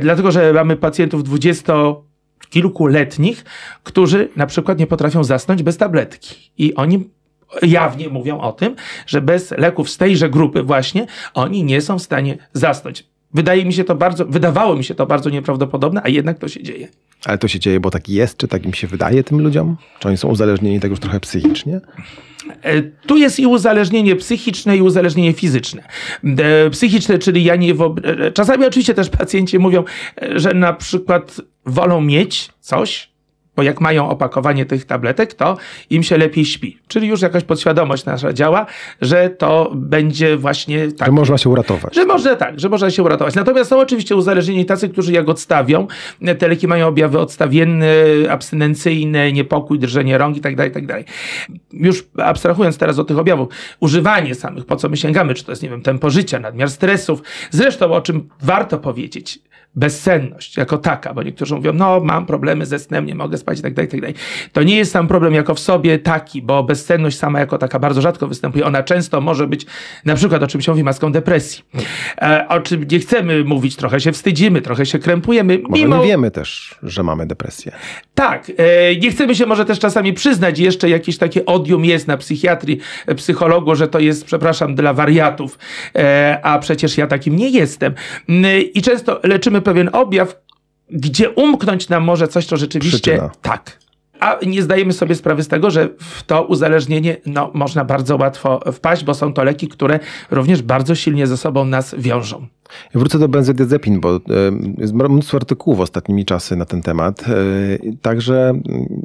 dlatego 0.00 0.30
że 0.30 0.52
mamy 0.52 0.76
pacjentów 0.76 1.24
dwudziestokilkuletnich, 1.24 3.44
którzy 3.82 4.28
na 4.36 4.46
przykład 4.46 4.78
nie 4.78 4.86
potrafią 4.86 5.24
zasnąć 5.24 5.62
bez 5.62 5.76
tabletki. 5.76 6.52
I 6.58 6.74
oni 6.74 7.10
jawnie 7.62 8.08
mówią 8.08 8.40
o 8.40 8.52
tym, 8.52 8.76
że 9.06 9.20
bez 9.20 9.50
leków 9.50 9.90
z 9.90 9.96
tejże 9.96 10.30
grupy 10.30 10.62
właśnie 10.62 11.06
oni 11.34 11.64
nie 11.64 11.80
są 11.80 11.98
w 11.98 12.02
stanie 12.02 12.38
zasnąć. 12.52 13.04
Wydaje 13.34 13.64
mi 13.64 13.72
się 13.72 13.84
to 13.84 13.94
bardzo, 13.94 14.24
wydawało 14.24 14.76
mi 14.76 14.84
się 14.84 14.94
to 14.94 15.06
bardzo 15.06 15.30
nieprawdopodobne, 15.30 16.00
a 16.04 16.08
jednak 16.08 16.38
to 16.38 16.48
się 16.48 16.62
dzieje. 16.62 16.88
Ale 17.24 17.38
to 17.38 17.48
się 17.48 17.58
dzieje, 17.58 17.80
bo 17.80 17.90
tak 17.90 18.08
jest, 18.08 18.36
czy 18.36 18.48
tak 18.48 18.64
im 18.64 18.74
się 18.74 18.86
wydaje 18.86 19.24
tym 19.24 19.40
ludziom? 19.40 19.76
Czy 19.98 20.08
oni 20.08 20.16
są 20.16 20.28
uzależnieni 20.28 20.80
tego 20.80 20.92
już 20.92 21.00
trochę 21.00 21.20
psychicznie? 21.20 21.80
E, 22.62 22.82
tu 22.82 23.16
jest 23.16 23.40
i 23.40 23.46
uzależnienie 23.46 24.16
psychiczne, 24.16 24.76
i 24.76 24.82
uzależnienie 24.82 25.32
fizyczne. 25.32 25.82
E, 26.24 26.70
psychiczne, 26.70 27.18
czyli 27.18 27.44
ja 27.44 27.56
nie. 27.56 27.74
E, 28.04 28.32
czasami 28.32 28.66
oczywiście 28.66 28.94
też 28.94 29.10
pacjenci 29.10 29.58
mówią, 29.58 29.84
że 30.34 30.54
na 30.54 30.72
przykład 30.72 31.40
wolą 31.66 32.00
mieć 32.00 32.50
coś, 32.60 33.10
bo 33.58 33.62
jak 33.62 33.80
mają 33.80 34.08
opakowanie 34.08 34.66
tych 34.66 34.84
tabletek, 34.84 35.34
to 35.34 35.56
im 35.90 36.02
się 36.02 36.18
lepiej 36.18 36.44
śpi. 36.44 36.78
Czyli 36.88 37.08
już 37.08 37.22
jakaś 37.22 37.44
podświadomość 37.44 38.04
nasza 38.04 38.32
działa, 38.32 38.66
że 39.00 39.30
to 39.30 39.72
będzie 39.74 40.36
właśnie 40.36 40.92
tak. 40.92 41.08
Że 41.08 41.12
można 41.12 41.38
się 41.38 41.50
uratować. 41.50 41.94
Że 41.94 42.04
można 42.04 42.36
tak, 42.36 42.60
że 42.60 42.68
można 42.68 42.90
się 42.90 43.02
uratować. 43.02 43.34
Natomiast 43.34 43.70
są 43.70 43.78
oczywiście 43.78 44.16
uzależnieni 44.16 44.64
tacy, 44.66 44.88
którzy 44.88 45.12
jak 45.12 45.28
odstawią, 45.28 45.86
te 46.38 46.48
leki 46.48 46.68
mają 46.68 46.86
objawy 46.88 47.18
odstawienne, 47.18 47.94
abstynencyjne, 48.30 49.32
niepokój, 49.32 49.78
drżenie 49.78 50.18
rąk 50.18 50.36
i 50.36 50.40
tak 50.40 50.56
dalej, 50.56 50.72
tak 50.72 50.86
dalej. 50.86 51.04
Już 51.72 52.04
abstrahując 52.16 52.78
teraz 52.78 52.98
od 52.98 53.08
tych 53.08 53.18
objawów, 53.18 53.48
używanie 53.80 54.34
samych, 54.34 54.66
po 54.66 54.76
co 54.76 54.88
my 54.88 54.96
sięgamy, 54.96 55.34
czy 55.34 55.44
to 55.44 55.52
jest, 55.52 55.62
nie 55.62 55.68
wiem, 55.68 55.82
tempo 55.82 56.10
życia, 56.10 56.38
nadmiar 56.38 56.70
stresów. 56.70 57.22
Zresztą, 57.50 57.92
o 57.92 58.00
czym 58.00 58.28
warto 58.42 58.78
powiedzieć, 58.78 59.38
bezsenność 59.74 60.56
jako 60.56 60.78
taka, 60.78 61.14
bo 61.14 61.22
niektórzy 61.22 61.54
mówią, 61.54 61.72
no 61.72 62.00
mam 62.00 62.26
problemy 62.26 62.66
ze 62.66 62.78
snem, 62.78 63.06
nie 63.06 63.14
mogę 63.14 63.38
spać 63.38 63.58
i 63.58 63.62
tak 63.62 63.74
dalej, 63.74 63.88
tak. 63.88 64.14
To 64.52 64.62
nie 64.62 64.76
jest 64.76 64.92
sam 64.92 65.08
problem 65.08 65.34
jako 65.34 65.54
w 65.54 65.60
sobie 65.60 65.98
taki, 65.98 66.42
bo 66.42 66.62
bezsenność 66.62 67.18
sama 67.18 67.40
jako 67.40 67.58
taka 67.58 67.78
bardzo 67.78 68.00
rzadko 68.00 68.26
występuje. 68.26 68.64
Ona 68.64 68.82
często 68.82 69.20
może 69.20 69.46
być 69.46 69.66
na 70.04 70.14
przykład, 70.14 70.42
o 70.42 70.46
czym 70.46 70.60
się 70.60 70.72
mówi, 70.72 70.84
maską 70.84 71.12
depresji. 71.12 71.64
E, 72.22 72.48
o 72.48 72.60
czym 72.60 72.86
nie 72.90 72.98
chcemy 72.98 73.44
mówić, 73.44 73.76
trochę 73.76 74.00
się 74.00 74.12
wstydzimy, 74.12 74.62
trochę 74.62 74.86
się 74.86 74.98
krępujemy. 74.98 75.58
Może 75.68 75.82
mimo... 75.82 75.96
my 75.96 76.06
wiemy 76.06 76.30
też, 76.30 76.78
że 76.82 77.02
mamy 77.02 77.26
depresję. 77.26 77.72
Tak. 78.14 78.52
E, 78.56 78.96
nie 78.96 79.10
chcemy 79.10 79.34
się 79.34 79.46
może 79.46 79.64
też 79.64 79.78
czasami 79.78 80.12
przyznać, 80.12 80.58
jeszcze 80.58 80.88
jakieś 80.88 81.18
takie 81.18 81.46
odium 81.46 81.84
jest 81.84 82.08
na 82.08 82.16
psychiatrii, 82.16 82.78
e, 83.06 83.14
psychologu, 83.14 83.74
że 83.74 83.88
to 83.88 83.98
jest, 83.98 84.24
przepraszam, 84.24 84.74
dla 84.74 84.92
wariatów, 84.92 85.58
e, 85.96 86.38
a 86.42 86.58
przecież 86.58 86.98
ja 86.98 87.06
takim 87.06 87.36
nie 87.36 87.50
jestem. 87.50 87.94
I 88.74 88.82
często 88.82 89.20
leczymy 89.22 89.57
pewien 89.62 89.90
objaw, 89.92 90.40
gdzie 90.90 91.30
umknąć 91.30 91.88
nam 91.88 92.04
może 92.04 92.28
coś, 92.28 92.46
co 92.46 92.56
rzeczywiście. 92.56 92.98
Przyczyna. 92.98 93.30
Tak. 93.42 93.78
A 94.20 94.38
nie 94.46 94.62
zdajemy 94.62 94.92
sobie 94.92 95.14
sprawy 95.14 95.42
z 95.42 95.48
tego, 95.48 95.70
że 95.70 95.88
w 95.98 96.22
to 96.22 96.42
uzależnienie 96.42 97.16
no, 97.26 97.50
można 97.54 97.84
bardzo 97.84 98.16
łatwo 98.16 98.60
wpaść, 98.72 99.04
bo 99.04 99.14
są 99.14 99.32
to 99.32 99.44
leki, 99.44 99.68
które 99.68 100.00
również 100.30 100.62
bardzo 100.62 100.94
silnie 100.94 101.26
ze 101.26 101.36
sobą 101.36 101.64
nas 101.64 101.94
wiążą. 101.98 102.46
Ja 102.94 103.00
wrócę 103.00 103.18
do 103.18 103.28
benzodiazepin, 103.28 104.00
bo 104.00 104.20
jest 104.78 104.92
mnóstwo 104.92 105.36
artykułów 105.36 105.80
ostatnimi 105.80 106.24
czasy 106.24 106.56
na 106.56 106.64
ten 106.64 106.82
temat. 106.82 107.24
E, 107.28 107.32
także 108.02 108.52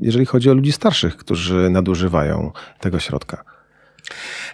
jeżeli 0.02 0.26
chodzi 0.26 0.50
o 0.50 0.54
ludzi 0.54 0.72
starszych, 0.72 1.18
którzy 1.18 1.70
nadużywają 1.70 2.52
tego 2.80 3.00
środka. 3.00 3.53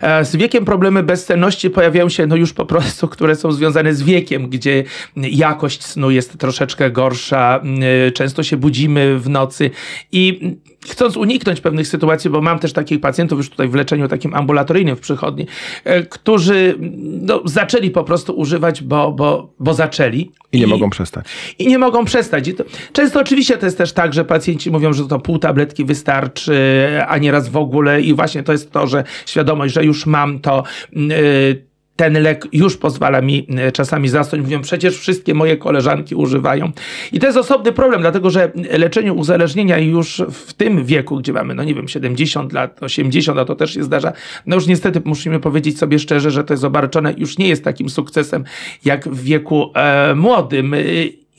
E, 0.02 0.26
z 0.26 0.36
wiekiem 0.36 0.66
problemy 0.66 1.04
bezsenności 1.04 1.70
pojawiają 1.70 2.10
się 2.10 2.28
no 2.28 2.36
już 2.36 2.54
po 2.54 2.66
prostu, 2.66 3.08
które 3.08 3.36
są 3.36 3.52
związane 3.52 3.94
z 3.94 4.04
wiekiem, 4.04 4.50
gdzie 4.50 4.84
jakość 5.16 5.86
snu 5.86 6.12
jest 6.12 6.38
troszeczkę 6.38 6.92
gorsza, 6.92 7.62
e, 8.08 8.12
często 8.12 8.44
się 8.44 8.58
budzimy 8.58 9.20
w 9.20 9.30
nocy 9.30 9.72
i 10.12 10.56
chcąc 10.86 11.18
uniknąć 11.18 11.62
pewnych 11.62 11.88
sytuacji, 11.88 12.30
bo 12.30 12.42
mam 12.42 12.60
też 12.60 12.74
takich 12.74 13.00
pacjentów 13.00 13.38
już 13.38 13.50
tutaj 13.50 13.68
w 13.68 13.76
leczeniu 13.76 14.08
takim 14.08 14.34
ambulatoryjnym 14.34 14.96
w 14.96 15.00
przychodni, 15.00 15.48
e, 15.84 16.04
którzy 16.04 16.76
no, 17.22 17.42
zaczęli 17.46 17.92
po 17.92 18.04
prostu 18.04 18.34
używać, 18.34 18.84
bo, 18.84 19.12
bo, 19.12 19.54
bo 19.60 19.74
zaczęli. 19.74 20.32
I 20.52 20.60
nie 20.60 20.66
I, 20.66 20.70
mogą 20.70 20.90
przestać. 20.90 21.26
I 21.60 21.68
nie 21.68 21.78
mogą 21.78 22.06
przestać. 22.06 22.48
I 22.48 22.54
to, 22.54 22.64
często 22.94 23.20
oczywiście 23.20 23.58
to 23.58 23.66
jest 23.66 23.78
też 23.78 23.94
tak, 23.94 24.14
że 24.14 24.26
pacjenci 24.26 24.72
mówią, 24.72 24.94
że 24.94 25.08
to 25.08 25.20
pół 25.20 25.40
tabletki 25.40 25.86
wystarczy, 25.86 26.88
a 27.08 27.18
nieraz 27.18 27.50
w 27.50 27.58
ogóle 27.58 28.02
i 28.02 28.14
właśnie 28.14 28.44
to 28.44 28.52
jest 28.52 28.72
to, 28.72 28.88
że 28.88 29.04
świadomość, 29.26 29.74
że 29.74 29.86
już 29.86 30.06
mam 30.06 30.40
to, 30.40 30.64
yy, 30.94 31.69
ten 32.00 32.22
lek 32.22 32.48
już 32.54 32.78
pozwala 32.78 33.22
mi 33.22 33.48
e, 33.58 33.72
czasami 33.72 34.10
zasnąć. 34.10 34.44
Mówią, 34.44 34.62
przecież 34.62 34.98
wszystkie 34.98 35.34
moje 35.34 35.58
koleżanki 35.58 36.16
używają. 36.16 36.72
I 37.12 37.20
to 37.20 37.26
jest 37.28 37.38
osobny 37.38 37.72
problem, 37.72 38.02
dlatego 38.02 38.30
że 38.30 38.52
leczenie 38.78 39.14
uzależnienia 39.14 39.78
już 39.78 40.22
w 40.32 40.54
tym 40.54 40.86
wieku, 40.86 41.18
gdzie 41.18 41.34
mamy, 41.34 41.56
no 41.56 41.64
nie 41.64 41.76
wiem, 41.76 41.88
70 41.88 42.54
lat, 42.54 42.84
80, 42.84 43.40
a 43.40 43.46
to 43.46 43.56
też 43.56 43.74
się 43.74 43.84
zdarza, 43.84 44.14
no 44.46 44.56
już 44.56 44.68
niestety 44.68 45.02
musimy 45.06 45.40
powiedzieć 45.40 45.78
sobie 45.78 46.00
szczerze, 46.00 46.32
że 46.32 46.44
to 46.44 46.54
jest 46.54 46.64
obarczone 46.64 47.14
już 47.18 47.38
nie 47.38 47.48
jest 47.48 47.64
takim 47.64 47.90
sukcesem 47.90 48.44
jak 48.86 49.10
w 49.10 49.24
wieku 49.24 49.72
e, 49.76 50.16
młodym. 50.16 50.76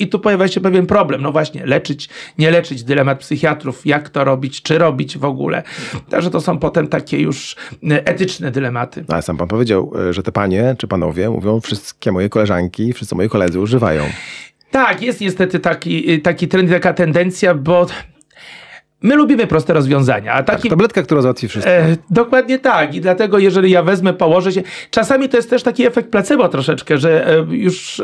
I 0.00 0.08
tu 0.08 0.18
pojawia 0.18 0.48
się 0.48 0.60
pewien 0.60 0.86
problem. 0.86 1.22
No 1.22 1.32
właśnie, 1.32 1.66
leczyć, 1.66 2.08
nie 2.38 2.50
leczyć, 2.50 2.84
dylemat 2.84 3.18
psychiatrów, 3.18 3.86
jak 3.86 4.08
to 4.08 4.24
robić, 4.24 4.62
czy 4.62 4.78
robić 4.78 5.18
w 5.18 5.24
ogóle. 5.24 5.62
Także 6.10 6.30
to 6.30 6.40
są 6.40 6.58
potem 6.58 6.88
takie 6.88 7.18
już 7.18 7.56
e, 7.90 8.06
etyczne 8.06 8.50
dylematy. 8.50 9.04
No, 9.08 9.14
ale 9.14 9.22
sam 9.22 9.36
pan 9.36 9.48
powiedział, 9.48 9.92
e, 10.08 10.12
że 10.12 10.22
te 10.22 10.32
panie 10.32 10.74
czy 10.78 10.88
panowie 10.88 11.30
mówią, 11.30 11.60
wszystkie 11.60 12.12
moje 12.12 12.28
koleżanki, 12.28 12.92
wszyscy 12.92 13.14
moi 13.14 13.28
koledzy 13.28 13.60
używają. 13.60 14.02
Tak, 14.70 15.02
jest 15.02 15.20
niestety 15.20 15.60
taki, 15.60 16.20
taki 16.20 16.48
trend, 16.48 16.70
taka 16.70 16.92
tendencja, 16.92 17.54
bo 17.54 17.86
My 19.02 19.16
lubimy 19.16 19.46
proste 19.46 19.72
rozwiązania. 19.72 20.32
A 20.32 20.42
taki, 20.42 20.62
tak, 20.62 20.70
tabletka, 20.70 21.02
która 21.02 21.22
załatwi 21.22 21.48
wszystko. 21.48 21.72
E, 21.72 21.96
dokładnie 22.10 22.58
tak. 22.58 22.94
I 22.94 23.00
dlatego, 23.00 23.38
jeżeli 23.38 23.70
ja 23.70 23.82
wezmę, 23.82 24.12
położę 24.12 24.52
się. 24.52 24.62
Czasami 24.90 25.28
to 25.28 25.36
jest 25.36 25.50
też 25.50 25.62
taki 25.62 25.86
efekt 25.86 26.10
placebo 26.10 26.48
troszeczkę, 26.48 26.98
że 26.98 27.28
e, 27.28 27.46
już 27.50 28.02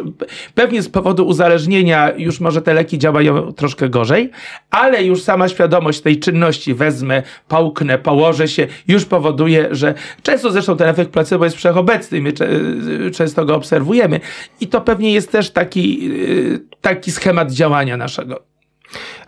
pewnie 0.54 0.82
z 0.82 0.88
powodu 0.88 1.26
uzależnienia 1.26 2.12
już 2.16 2.40
może 2.40 2.62
te 2.62 2.74
leki 2.74 2.98
działają 2.98 3.52
troszkę 3.52 3.88
gorzej, 3.88 4.30
ale 4.70 5.04
już 5.04 5.22
sama 5.22 5.48
świadomość 5.48 6.00
tej 6.00 6.18
czynności 6.18 6.74
wezmę, 6.74 7.22
połknę, 7.48 7.98
położę 7.98 8.48
się, 8.48 8.66
już 8.88 9.04
powoduje, 9.04 9.68
że 9.70 9.94
często 10.22 10.50
zresztą 10.50 10.76
ten 10.76 10.88
efekt 10.88 11.10
placebo 11.10 11.44
jest 11.44 11.56
wszechobecny. 11.56 12.20
My 12.20 12.32
często 13.12 13.44
go 13.44 13.54
obserwujemy. 13.54 14.20
I 14.60 14.66
to 14.66 14.80
pewnie 14.80 15.12
jest 15.12 15.32
też 15.32 15.50
taki, 15.50 16.10
e, 16.54 16.78
taki 16.80 17.10
schemat 17.10 17.52
działania 17.52 17.96
naszego. 17.96 18.55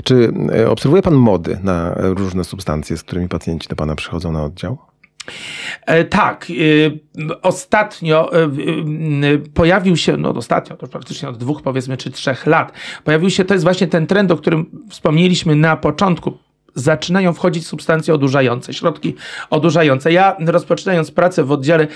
Czy 0.05 0.33
e, 0.57 0.71
obserwuje 0.71 1.03
Pan 1.03 1.15
mody 1.15 1.59
na 1.63 1.95
różne 1.97 2.45
substancje, 2.45 2.97
z 2.97 3.03
którymi 3.03 3.29
pacjenci 3.29 3.69
do 3.69 3.77
Pana 3.77 3.95
przychodzą 3.95 4.33
na 4.33 4.45
oddział? 4.45 4.79
E, 5.87 6.05
tak. 6.05 6.47
E, 6.51 7.39
ostatnio 7.43 8.31
pojawił 9.55 9.97
się, 9.97 10.17
no 10.17 10.31
ostatnio, 10.31 10.77
to 10.77 10.87
praktycznie 10.87 11.29
od 11.29 11.39
dwóch 11.39 11.63
powiedzmy, 11.63 11.97
czy 11.97 12.11
trzech 12.11 12.47
lat, 12.47 12.73
pojawił 13.05 13.31
się, 13.31 13.45
to 13.45 13.55
jest 13.55 13.65
właśnie 13.65 13.87
ten 13.87 14.07
trend, 14.07 14.31
o 14.31 14.37
którym 14.37 14.67
wspomnieliśmy 14.91 15.57
na 15.57 15.77
początku, 15.77 16.39
zaczynają 16.75 17.33
wchodzić 17.33 17.67
substancje 17.67 18.15
odurzające, 18.15 18.75
środki 18.75 19.15
odurzające. 19.51 20.13
Ja 20.13 20.37
rozpoczynając 20.47 21.11
pracę 21.11 21.45
w 21.45 21.53
oddziale 21.53 21.87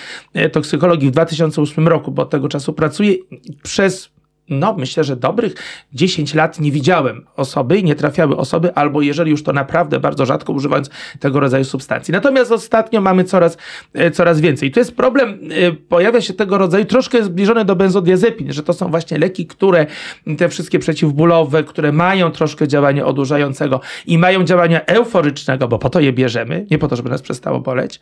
toksykologii 0.52 1.08
w 1.08 1.12
2008 1.12 1.88
roku, 1.88 2.10
bo 2.12 2.22
od 2.22 2.30
tego 2.30 2.48
czasu 2.48 2.72
pracuję, 2.72 3.14
przez 3.62 4.10
no 4.48 4.74
myślę, 4.78 5.04
że 5.04 5.16
dobrych 5.16 5.54
10 5.92 6.34
lat 6.34 6.60
nie 6.60 6.72
widziałem 6.72 7.26
osoby 7.36 7.82
nie 7.82 7.94
trafiały 7.94 8.36
osoby, 8.36 8.74
albo 8.74 9.02
jeżeli 9.02 9.30
już 9.30 9.42
to 9.42 9.52
naprawdę 9.52 10.00
bardzo 10.00 10.26
rzadko 10.26 10.52
używając 10.52 10.90
tego 11.20 11.40
rodzaju 11.40 11.64
substancji. 11.64 12.12
Natomiast 12.12 12.52
ostatnio 12.52 13.00
mamy 13.00 13.24
coraz, 13.24 13.58
e, 13.94 14.10
coraz 14.10 14.40
więcej. 14.40 14.70
To 14.70 14.80
jest 14.80 14.96
problem, 14.96 15.38
e, 15.50 15.72
pojawia 15.72 16.20
się 16.20 16.34
tego 16.34 16.58
rodzaju, 16.58 16.84
troszkę 16.84 17.24
zbliżony 17.24 17.64
do 17.64 17.76
benzodiazepin, 17.76 18.52
że 18.52 18.62
to 18.62 18.72
są 18.72 18.90
właśnie 18.90 19.18
leki, 19.18 19.46
które, 19.46 19.86
te 20.38 20.48
wszystkie 20.48 20.78
przeciwbólowe, 20.78 21.64
które 21.64 21.92
mają 21.92 22.30
troszkę 22.30 22.68
działania 22.68 23.06
odurzającego 23.06 23.80
i 24.06 24.18
mają 24.18 24.44
działania 24.44 24.84
euforycznego, 24.84 25.68
bo 25.68 25.78
po 25.78 25.90
to 25.90 26.00
je 26.00 26.12
bierzemy, 26.12 26.66
nie 26.70 26.78
po 26.78 26.88
to, 26.88 26.96
żeby 26.96 27.10
nas 27.10 27.22
przestało 27.22 27.60
boleć 27.60 28.00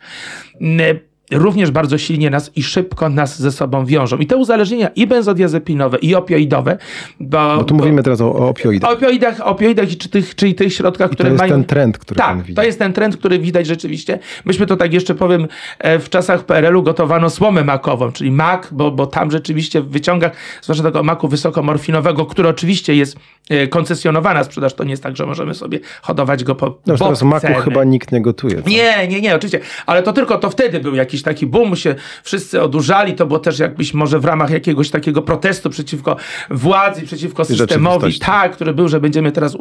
również 1.31 1.71
bardzo 1.71 1.97
silnie 1.97 2.29
nas 2.29 2.51
i 2.55 2.63
szybko 2.63 3.09
nas 3.09 3.39
ze 3.39 3.51
sobą 3.51 3.85
wiążą. 3.85 4.17
I 4.17 4.25
te 4.25 4.37
uzależnienia 4.37 4.89
i 4.95 5.07
benzodiazepinowe, 5.07 5.97
i 5.97 6.15
opioidowe, 6.15 6.77
bo... 7.19 7.57
Bo 7.57 7.63
tu 7.63 7.75
mówimy 7.75 8.03
teraz 8.03 8.21
o, 8.21 8.33
o 8.33 8.49
opioidach. 8.49 8.89
O 8.89 8.93
opioidach, 8.93 9.47
opioidach 9.47 9.87
czy 9.97 10.09
tych, 10.09 10.35
czyli 10.35 10.55
tych 10.55 10.73
środkach, 10.73 11.11
I 11.11 11.15
które 11.15 11.29
mają... 11.29 11.39
to 11.39 11.45
jest 11.45 11.55
ten 11.55 11.63
trend, 11.63 11.97
który 11.97 12.17
tak, 12.17 12.37
widzi. 12.37 12.53
to 12.53 12.63
jest 12.63 12.79
ten 12.79 12.93
trend, 12.93 13.17
który 13.17 13.39
widać 13.39 13.67
rzeczywiście. 13.67 14.19
Myśmy 14.45 14.65
to 14.65 14.77
tak 14.77 14.93
jeszcze 14.93 15.15
powiem, 15.15 15.47
e, 15.79 15.99
w 15.99 16.09
czasach 16.09 16.45
PRL-u 16.45 16.83
gotowano 16.83 17.29
słomę 17.29 17.63
makową, 17.63 18.11
czyli 18.11 18.31
mak, 18.31 18.67
bo, 18.71 18.91
bo 18.91 19.07
tam 19.07 19.31
rzeczywiście 19.31 19.81
w 19.81 19.89
wyciągach, 19.89 20.31
zwłaszcza 20.61 20.83
tego 20.83 21.03
maku 21.03 21.27
wysokomorfinowego, 21.27 22.25
który 22.25 22.49
oczywiście 22.49 22.95
jest 22.95 23.17
e, 23.49 23.67
koncesjonowana 23.67 24.43
sprzedaż, 24.43 24.73
to 24.73 24.83
nie 24.83 24.91
jest 24.91 25.03
tak, 25.03 25.17
że 25.17 25.25
możemy 25.25 25.53
sobie 25.53 25.79
hodować 26.01 26.43
go 26.43 26.55
po 26.55 26.79
No, 26.85 26.97
teraz 26.97 27.23
maku 27.23 27.53
chyba 27.63 27.83
nikt 27.83 28.11
nie 28.11 28.21
gotuje. 28.21 28.61
Co? 28.63 28.69
Nie, 28.69 29.07
nie, 29.07 29.21
nie, 29.21 29.35
oczywiście, 29.35 29.59
ale 29.85 30.03
to 30.03 30.13
tylko 30.13 30.37
to 30.37 30.49
wtedy 30.49 30.79
był 30.79 30.95
jakiś 30.95 31.20
jakiś 31.21 31.23
taki 31.23 31.47
boom, 31.47 31.75
się 31.75 31.95
wszyscy 32.23 32.61
odurzali, 32.61 33.13
to 33.13 33.25
było 33.25 33.39
też 33.39 33.59
jakbyś 33.59 33.93
może 33.93 34.19
w 34.19 34.25
ramach 34.25 34.49
jakiegoś 34.49 34.89
takiego 34.89 35.21
protestu 35.21 35.69
przeciwko 35.69 36.15
władzy, 36.49 37.01
przeciwko 37.01 37.45
systemowi, 37.45 38.19
tak, 38.19 38.51
który 38.51 38.73
był, 38.73 38.87
że 38.87 38.99
będziemy 38.99 39.31
teraz 39.31 39.57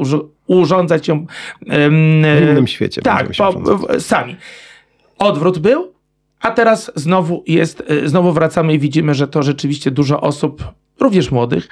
urządzać 0.47 1.09
ją 1.09 1.27
w 1.67 2.43
innym 2.43 2.67
świecie. 2.67 3.03
Tak, 3.03 3.29
po, 3.39 4.01
sami. 4.01 4.37
Odwrót 5.19 5.59
był, 5.59 5.93
a 6.41 6.51
teraz 6.51 6.93
znowu 6.95 7.45
jest, 7.47 7.83
e, 7.89 8.09
znowu 8.09 8.33
wracamy 8.33 8.75
i 8.75 8.79
widzimy, 8.79 9.15
że 9.15 9.29
to 9.29 9.43
rzeczywiście 9.43 9.91
dużo 9.91 10.21
osób, 10.21 10.65
również 11.01 11.31
młodych, 11.31 11.69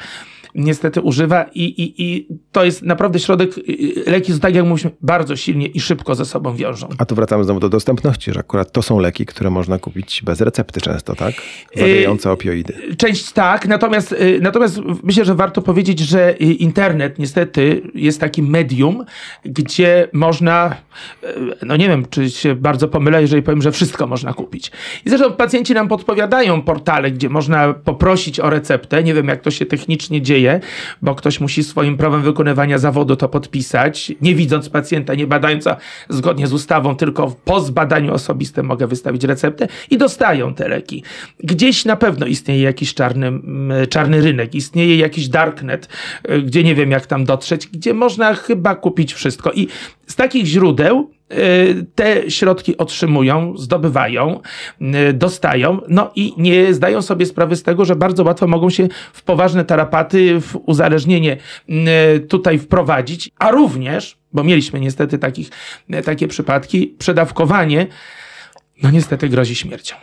niestety 0.55 1.01
używa 1.01 1.47
i, 1.55 1.63
i, 1.63 2.03
i 2.03 2.29
to 2.53 2.65
jest 2.65 2.83
naprawdę 2.83 3.19
środek, 3.19 3.59
y, 3.59 3.63
y, 4.07 4.11
leki, 4.11 4.41
tak 4.41 4.55
jak 4.55 4.65
mówiliśmy, 4.65 4.91
bardzo 5.01 5.37
silnie 5.37 5.67
i 5.67 5.81
szybko 5.81 6.15
ze 6.15 6.25
sobą 6.25 6.57
wiążą. 6.57 6.89
A 6.99 7.05
tu 7.05 7.15
wracamy 7.15 7.45
znowu 7.45 7.61
do 7.61 7.69
dostępności, 7.69 8.33
że 8.33 8.41
akurat 8.41 8.73
to 8.73 8.83
są 8.83 8.99
leki, 8.99 9.27
które 9.27 9.51
można 9.51 9.79
kupić 9.79 10.23
bez 10.23 10.41
recepty 10.41 10.81
często, 10.81 11.15
tak? 11.15 11.35
Zawierające 11.77 12.33
opioidy. 12.33 12.75
Część 12.97 13.33
tak, 13.33 13.69
natomiast, 13.69 14.13
y, 14.13 14.39
natomiast 14.43 14.81
myślę, 15.03 15.25
że 15.25 15.35
warto 15.35 15.63
powiedzieć, 15.63 15.99
że 15.99 16.33
internet 16.39 17.19
niestety 17.19 17.83
jest 17.95 18.21
takim 18.21 18.51
medium, 18.51 19.05
gdzie 19.45 20.09
można, 20.13 20.77
no 21.63 21.77
nie 21.77 21.89
wiem, 21.89 22.07
czy 22.11 22.31
się 22.31 22.55
bardzo 22.55 22.89
pomylę, 22.89 23.21
jeżeli 23.21 23.43
powiem, 23.43 23.63
że 23.63 23.73
wszystko 23.73 24.07
można 24.07 24.33
kupić. 24.33 24.71
I 25.07 25.11
zresztą 25.11 25.33
pacjenci 25.33 25.75
nam 25.75 25.89
podpowiadają 25.89 26.63
portale, 26.63 27.11
gdzie 27.11 27.29
można 27.29 27.75
poprosić 27.75 28.41
o 28.41 28.51
receptę. 28.51 29.03
Nie 29.03 29.15
wiem, 29.15 29.29
jak 29.29 29.41
to 29.41 29.51
się 29.51 29.67
technicznie 29.67 30.23
dzieje, 30.23 30.38
dzieje, 30.39 30.61
bo 31.03 31.15
ktoś 31.15 31.41
musi 31.41 31.65
swoim 31.65 31.97
prawem 31.97 32.23
wykonywania 32.23 32.79
zawodu 32.79 33.17
to 33.17 33.29
podpisać, 33.29 34.13
nie 34.21 34.35
widząc 34.35 34.69
pacjenta, 34.69 35.15
nie 35.15 35.27
badając 35.27 35.65
zgodnie 36.09 36.47
z 36.47 36.53
ustawą, 36.53 36.97
tylko 36.97 37.37
po 37.45 37.61
zbadaniu 37.61 38.15
osobistym 38.15 38.67
mogę 38.67 38.87
wystawić 38.87 39.25
receptę 39.25 39.69
i 39.91 39.99
dostają 39.99 40.55
te 40.55 40.69
leki. 40.69 41.03
Gdzieś 41.41 41.85
na 41.85 41.97
pewno 41.97 42.27
istnieje 42.27 42.63
jakiś 42.63 42.95
czarny, 42.95 43.33
czarny 43.91 44.21
rynek, 44.21 44.55
istnieje 44.55 44.97
jakiś 44.97 45.29
darknet, 45.29 45.89
y, 46.31 46.43
gdzie 46.43 46.65
nie 46.65 46.75
wiem 46.75 46.91
jak 46.91 47.07
tam 47.07 47.25
dotrzeć, 47.25 47.67
gdzie 47.67 47.95
można 47.95 48.35
chyba 48.35 48.75
kupić 48.75 49.15
wszystko. 49.15 49.53
I 49.53 49.69
z 50.07 50.17
takich 50.17 50.47
źródeł 50.47 51.18
te 51.95 52.31
środki 52.31 52.77
otrzymują, 52.77 53.57
zdobywają, 53.57 54.41
y, 54.81 55.13
dostają, 55.13 55.81
no 55.89 56.11
i 56.15 56.35
nie 56.37 56.75
zdają 56.75 57.03
sobie 57.03 57.27
sprawy 57.27 57.57
z 57.57 57.63
tego, 57.63 57.85
że 57.85 57.97
bardzo 57.97 58.25
łatwo 58.25 58.47
mogą 58.47 58.71
się 58.71 58.89
w 59.13 59.23
poważne 59.23 59.65
tarapaty, 59.65 60.41
w 60.41 60.57
uzależnienie 60.67 61.37
y, 62.17 62.21
tutaj 62.21 62.59
wprowadzić, 62.59 63.31
a 63.39 63.51
również, 63.51 64.19
bo 64.33 64.45
mieliśmy 64.45 64.81
niestety 64.81 65.19
takich, 65.19 65.51
takie 66.05 66.29
przypadki, 66.29 66.95
przedawkowanie, 66.99 67.87
no 68.83 68.91
niestety 68.91 69.29
grozi 69.29 69.55
śmiercią. 69.55 69.97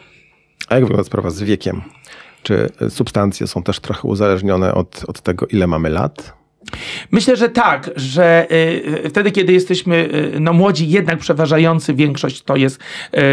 A 0.70 0.75
jak 0.75 0.84
wygląda 0.84 1.03
sprawa 1.03 1.29
z 1.29 1.44
wiekiem? 1.44 1.81
Czy 2.44 2.70
substancje 2.90 3.48
są 3.48 3.64
też 3.64 3.79
trochę 3.79 4.07
uzależnione 4.07 4.74
od, 4.74 5.03
od 5.07 5.22
tego, 5.22 5.46
ile 5.46 5.68
mamy 5.68 5.90
lat? 5.90 6.45
Myślę, 7.11 7.35
że 7.35 7.49
tak, 7.49 7.91
że 7.95 8.47
y, 9.05 9.09
wtedy, 9.09 9.31
kiedy 9.31 9.53
jesteśmy 9.53 9.95
y, 10.35 10.39
no, 10.39 10.53
młodzi, 10.53 10.89
jednak 10.89 11.19
przeważający 11.19 11.93
większość 11.93 12.41
to 12.41 12.55
jest, 12.55 12.79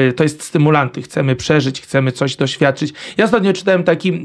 y, 0.09 0.13
to 0.13 0.23
jest 0.23 0.43
stymulanty. 0.43 1.03
Chcemy 1.03 1.37
przeżyć, 1.37 1.81
chcemy 1.81 2.13
coś 2.13 2.37
doświadczyć. 2.37 2.93
Ja 3.17 3.25
ostatnio 3.25 3.53
czytałem 3.53 3.85
taki, 3.85 4.23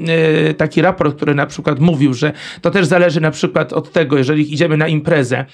taki 0.57 0.81
raport, 0.81 1.15
który 1.15 1.35
na 1.35 1.45
przykład 1.45 1.79
mówił, 1.79 2.13
że 2.13 2.33
to 2.61 2.71
też 2.71 2.85
zależy 2.85 3.21
na 3.21 3.31
przykład 3.31 3.73
od 3.73 3.91
tego, 3.91 4.17
jeżeli 4.17 4.53
idziemy 4.53 4.77
na 4.77 4.87
imprezę, 4.87 5.45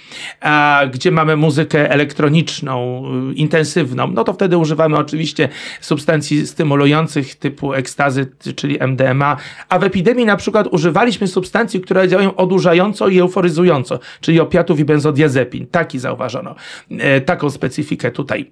a, 0.42 0.82
gdzie 0.94 1.12
mamy 1.12 1.36
muzykę 1.36 1.90
elektroniczną, 1.92 3.04
intensywną, 3.36 4.08
no 4.08 4.24
to 4.24 4.34
wtedy 4.34 4.58
używamy 4.58 4.98
oczywiście 4.98 5.50
substancji 5.82 6.48
stymulujących 6.48 7.36
typu 7.36 7.74
ekstazy, 7.74 8.32
czyli 8.56 8.78
MDMA, 8.80 9.38
a 9.70 9.80
w 9.80 9.84
epidemii 9.84 10.26
na 10.26 10.36
przykład 10.36 10.68
używaliśmy 10.72 11.28
substancji, 11.28 11.82
które 11.82 12.08
działają 12.08 12.36
odurzająco 12.36 13.08
i 13.08 13.20
euforyzująco 13.20 13.43
euforyzująco, 13.44 14.00
czyli 14.22 14.40
opiatów 14.40 14.80
i 14.80 14.86
benzodiazepin. 14.86 15.68
Taki 15.68 16.00
zauważono, 16.00 16.56
e, 16.92 17.22
taką 17.22 17.50
specyfikę 17.50 18.12
tutaj. 18.12 18.52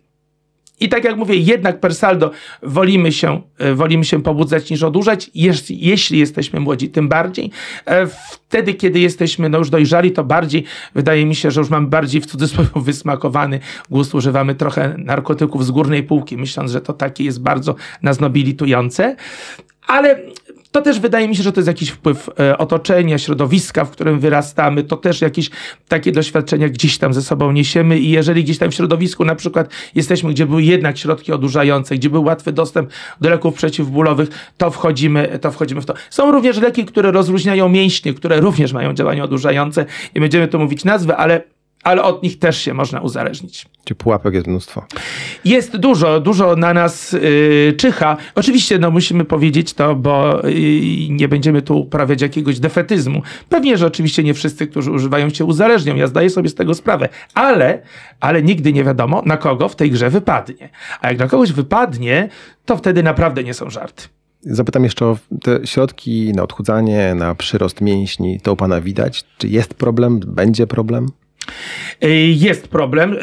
I 0.79 0.89
tak 0.89 1.03
jak 1.03 1.17
mówię, 1.17 1.35
jednak 1.35 1.79
per 1.79 1.95
saldo 1.95 2.31
wolimy 2.63 3.11
się, 3.11 3.41
e, 3.57 3.73
wolimy 3.75 4.05
się 4.05 4.23
pobudzać 4.23 4.69
niż 4.69 4.83
odurzać. 4.83 5.31
Jeśli, 5.35 5.85
jeśli 5.85 6.19
jesteśmy 6.19 6.59
młodzi, 6.59 6.89
tym 6.89 7.09
bardziej. 7.09 7.51
E, 7.85 8.07
wtedy, 8.31 8.73
kiedy 8.73 8.99
jesteśmy 8.99 9.49
no 9.49 9.57
już 9.57 9.69
dojrzali, 9.69 10.11
to 10.11 10.23
bardziej 10.23 10.63
wydaje 10.95 11.25
mi 11.25 11.35
się, 11.35 11.51
że 11.51 11.61
już 11.61 11.69
mamy 11.69 11.87
bardziej 11.87 12.21
w 12.21 12.25
cudzysłowie 12.25 12.69
wysmakowany 12.91 13.59
gust. 13.89 14.15
Używamy 14.15 14.55
trochę 14.55 14.95
narkotyków 14.97 15.65
z 15.65 15.71
górnej 15.71 16.03
półki, 16.03 16.37
myśląc, 16.37 16.71
że 16.71 16.81
to 16.81 16.93
takie 16.93 17.23
jest 17.23 17.41
bardzo 17.41 17.75
nas 18.01 18.19
nobilitujące. 18.19 19.15
Ale 19.87 20.19
to 20.71 20.81
też 20.81 20.99
wydaje 20.99 21.27
mi 21.27 21.35
się, 21.35 21.43
że 21.43 21.51
to 21.51 21.59
jest 21.59 21.67
jakiś 21.67 21.89
wpływ 21.89 22.29
e, 22.39 22.57
otoczenia, 22.57 23.17
środowiska, 23.17 23.85
w 23.85 23.91
którym 23.91 24.19
wyrastamy. 24.19 24.83
To 24.83 24.97
też 24.97 25.21
jakieś 25.21 25.49
takie 25.87 26.11
doświadczenia 26.11 26.69
gdzieś 26.69 26.97
tam 26.97 27.13
ze 27.13 27.21
sobą 27.21 27.51
niesiemy 27.51 27.99
i 27.99 28.09
jeżeli 28.09 28.43
gdzieś 28.43 28.57
tam 28.57 28.71
w 28.71 28.75
środowisku 28.75 29.25
na 29.25 29.35
przykład 29.35 29.69
jesteśmy, 29.95 30.29
gdzie 30.29 30.45
były 30.45 30.63
jednak 30.63 30.97
środki 30.97 31.31
odurzające, 31.31 31.95
gdzie 31.95 32.09
był 32.09 32.23
łatwy 32.23 32.51
dostęp 32.51 32.89
do 33.21 33.29
leków 33.29 33.55
przeciwbólowych, 33.55 34.29
to 34.57 34.71
wchodzimy, 34.71 35.39
to 35.41 35.51
wchodzimy 35.51 35.81
w 35.81 35.85
to. 35.85 35.93
Są 36.09 36.31
również 36.31 36.61
leki, 36.61 36.85
które 36.85 37.11
rozluźniają 37.11 37.69
mięśnie, 37.69 38.13
które 38.13 38.39
również 38.39 38.73
mają 38.73 38.93
działanie 38.93 39.23
odurzające. 39.23 39.85
Nie 40.15 40.21
będziemy 40.21 40.47
tu 40.47 40.59
mówić 40.59 40.83
nazwy, 40.83 41.15
ale 41.15 41.41
ale 41.83 42.03
od 42.03 42.23
nich 42.23 42.39
też 42.39 42.57
się 42.57 42.73
można 42.73 43.01
uzależnić. 43.01 43.65
Czy 43.83 43.95
pułapek 43.95 44.33
jest 44.33 44.47
mnóstwo? 44.47 44.85
Jest 45.45 45.77
dużo, 45.77 46.19
dużo 46.19 46.55
na 46.55 46.73
nas 46.73 47.11
yy, 47.11 47.73
czyha. 47.77 48.17
Oczywiście 48.35 48.79
no, 48.79 48.91
musimy 48.91 49.25
powiedzieć 49.25 49.73
to, 49.73 49.95
bo 49.95 50.41
yy, 50.47 51.09
nie 51.09 51.27
będziemy 51.27 51.61
tu 51.61 51.79
uprawiać 51.79 52.21
jakiegoś 52.21 52.59
defetyzmu. 52.59 53.21
Pewnie, 53.49 53.77
że 53.77 53.87
oczywiście 53.87 54.23
nie 54.23 54.33
wszyscy, 54.33 54.67
którzy 54.67 54.91
używają 54.91 55.29
się 55.29 55.45
uzależnią. 55.45 55.95
Ja 55.95 56.07
zdaję 56.07 56.29
sobie 56.29 56.49
z 56.49 56.55
tego 56.55 56.73
sprawę. 56.73 57.09
Ale, 57.33 57.81
ale 58.19 58.43
nigdy 58.43 58.73
nie 58.73 58.83
wiadomo, 58.83 59.21
na 59.25 59.37
kogo 59.37 59.69
w 59.69 59.75
tej 59.75 59.91
grze 59.91 60.09
wypadnie. 60.09 60.69
A 61.01 61.07
jak 61.09 61.19
na 61.19 61.27
kogoś 61.27 61.51
wypadnie, 61.51 62.29
to 62.65 62.77
wtedy 62.77 63.03
naprawdę 63.03 63.43
nie 63.43 63.53
są 63.53 63.69
żarty. 63.69 64.03
Zapytam 64.41 64.83
jeszcze 64.83 65.05
o 65.05 65.17
te 65.43 65.67
środki 65.67 66.33
na 66.35 66.43
odchudzanie, 66.43 67.15
na 67.15 67.35
przyrost 67.35 67.81
mięśni. 67.81 68.39
To 68.39 68.53
u 68.53 68.55
Pana 68.55 68.81
widać? 68.81 69.23
Czy 69.37 69.47
jest 69.47 69.73
problem? 69.73 70.19
Będzie 70.19 70.67
problem? 70.67 71.05
E, 72.01 72.09
jest 72.29 72.67
problem. 72.67 73.13
E, 73.13 73.17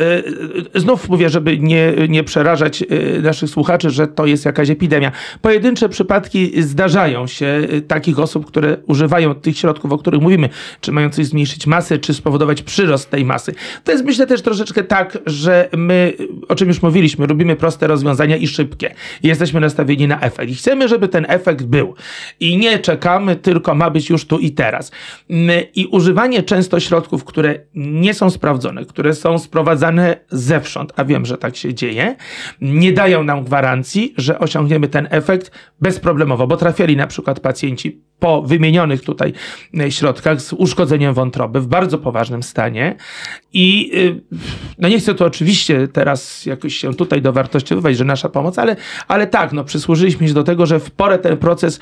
e, 0.74 0.80
znów 0.80 1.08
mówię, 1.08 1.30
żeby 1.30 1.58
nie, 1.58 1.92
nie 2.08 2.24
przerażać 2.24 2.84
naszych 3.22 3.50
słuchaczy, 3.50 3.90
że 3.90 4.06
to 4.06 4.26
jest 4.26 4.44
jakaś 4.44 4.70
epidemia. 4.70 5.12
Pojedyncze 5.42 5.88
przypadki 5.88 6.62
zdarzają 6.62 7.26
się 7.26 7.68
takich 7.88 8.18
osób, 8.18 8.46
które 8.46 8.76
używają 8.86 9.34
tych 9.34 9.58
środków, 9.58 9.92
o 9.92 9.98
których 9.98 10.20
mówimy, 10.20 10.48
czy 10.80 10.92
mają 10.92 11.10
coś 11.10 11.26
zmniejszyć 11.26 11.66
masę, 11.66 11.98
czy 11.98 12.14
spowodować 12.14 12.62
przyrost 12.62 13.10
tej 13.10 13.24
masy. 13.24 13.54
To 13.84 13.92
jest 13.92 14.04
myślę 14.04 14.26
też 14.26 14.42
troszeczkę 14.42 14.84
tak, 14.84 15.18
że 15.26 15.68
my, 15.76 16.12
o 16.48 16.54
czym 16.54 16.68
już 16.68 16.82
mówiliśmy, 16.82 17.26
robimy 17.26 17.56
proste 17.56 17.86
rozwiązania 17.86 18.36
i 18.36 18.46
szybkie. 18.46 18.94
Jesteśmy 19.22 19.60
nastawieni 19.60 20.08
na 20.08 20.20
efekt. 20.20 20.50
I 20.50 20.54
chcemy, 20.54 20.88
żeby 20.88 21.08
ten 21.08 21.26
efekt 21.28 21.64
był. 21.64 21.94
I 22.40 22.56
nie 22.56 22.78
czekamy, 22.78 23.36
tylko 23.36 23.74
ma 23.74 23.90
być 23.90 24.10
już 24.10 24.26
tu 24.26 24.38
i 24.38 24.50
teraz. 24.50 24.92
I 25.74 25.86
używanie 25.86 26.42
często 26.42 26.80
środków, 26.80 27.24
które 27.24 27.60
nie 27.74 28.07
są 28.14 28.30
sprawdzone, 28.30 28.84
które 28.84 29.14
są 29.14 29.38
sprowadzane 29.38 30.16
zewsząd, 30.30 30.92
a 30.96 31.04
wiem, 31.04 31.26
że 31.26 31.38
tak 31.38 31.56
się 31.56 31.74
dzieje, 31.74 32.16
nie 32.60 32.92
dają 32.92 33.24
nam 33.24 33.44
gwarancji, 33.44 34.14
że 34.16 34.38
osiągniemy 34.38 34.88
ten 34.88 35.08
efekt 35.10 35.50
bezproblemowo, 35.80 36.46
bo 36.46 36.56
trafiali 36.56 36.96
na 36.96 37.06
przykład 37.06 37.40
pacjenci 37.40 38.02
po 38.18 38.42
wymienionych 38.42 39.02
tutaj 39.02 39.32
e, 39.80 39.90
środkach 39.90 40.40
z 40.40 40.52
uszkodzeniem 40.52 41.14
wątroby 41.14 41.60
w 41.60 41.66
bardzo 41.66 41.98
poważnym 41.98 42.42
stanie. 42.42 42.96
I 43.52 43.90
y, 43.94 44.20
no 44.78 44.88
nie 44.88 44.98
chcę 44.98 45.14
tu 45.14 45.24
oczywiście 45.24 45.88
teraz 45.88 46.46
jakoś 46.46 46.76
się 46.76 46.94
tutaj 46.94 47.22
dowartościowywać, 47.22 47.96
że 47.96 48.04
nasza 48.04 48.28
pomoc, 48.28 48.58
ale, 48.58 48.76
ale 49.08 49.26
tak, 49.26 49.52
no 49.52 49.64
przysłużyliśmy 49.64 50.28
się 50.28 50.34
do 50.34 50.44
tego, 50.44 50.66
że 50.66 50.80
w 50.80 50.90
porę 50.90 51.18
ten 51.18 51.36
proces 51.36 51.80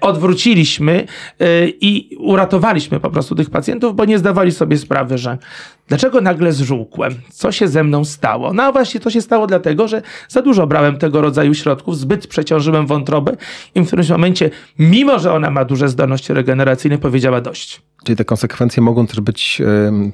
odwróciliśmy 0.00 1.06
y, 1.40 1.72
i 1.80 2.16
uratowaliśmy 2.16 3.00
po 3.00 3.10
prostu 3.10 3.34
tych 3.34 3.50
pacjentów, 3.50 3.96
bo 3.96 4.04
nie 4.04 4.18
zdawali 4.18 4.52
sobie 4.52 4.78
sprawy, 4.78 5.18
że 5.18 5.38
dlaczego 5.88 6.20
nagle 6.20 6.52
zżółkłem? 6.52 7.14
Co 7.30 7.52
się 7.52 7.68
ze 7.68 7.84
mną 7.84 8.04
stało? 8.04 8.52
No 8.52 8.62
a 8.62 8.72
właśnie 8.72 9.00
to 9.00 9.10
się 9.10 9.22
stało 9.22 9.46
dlatego, 9.46 9.88
że 9.88 10.02
za 10.28 10.42
dużo 10.42 10.66
brałem 10.66 10.98
tego 10.98 11.20
rodzaju 11.20 11.54
środków, 11.54 11.98
zbyt 11.98 12.26
przeciążyłem 12.26 12.86
wątrobę 12.86 13.36
i 13.74 13.80
w 13.80 13.86
którymś 13.86 14.08
momencie, 14.08 14.50
mimo 14.78 15.18
że 15.18 15.32
ona 15.32 15.50
ma 15.50 15.64
duże 15.64 15.88
zdolności 15.88 16.32
regeneracyjne, 16.32 16.98
powiedziała 16.98 17.40
dość. 17.40 17.82
Czyli 18.04 18.16
te 18.16 18.24
konsekwencje 18.24 18.82
mogą 18.82 19.06
też 19.06 19.20
być 19.20 19.62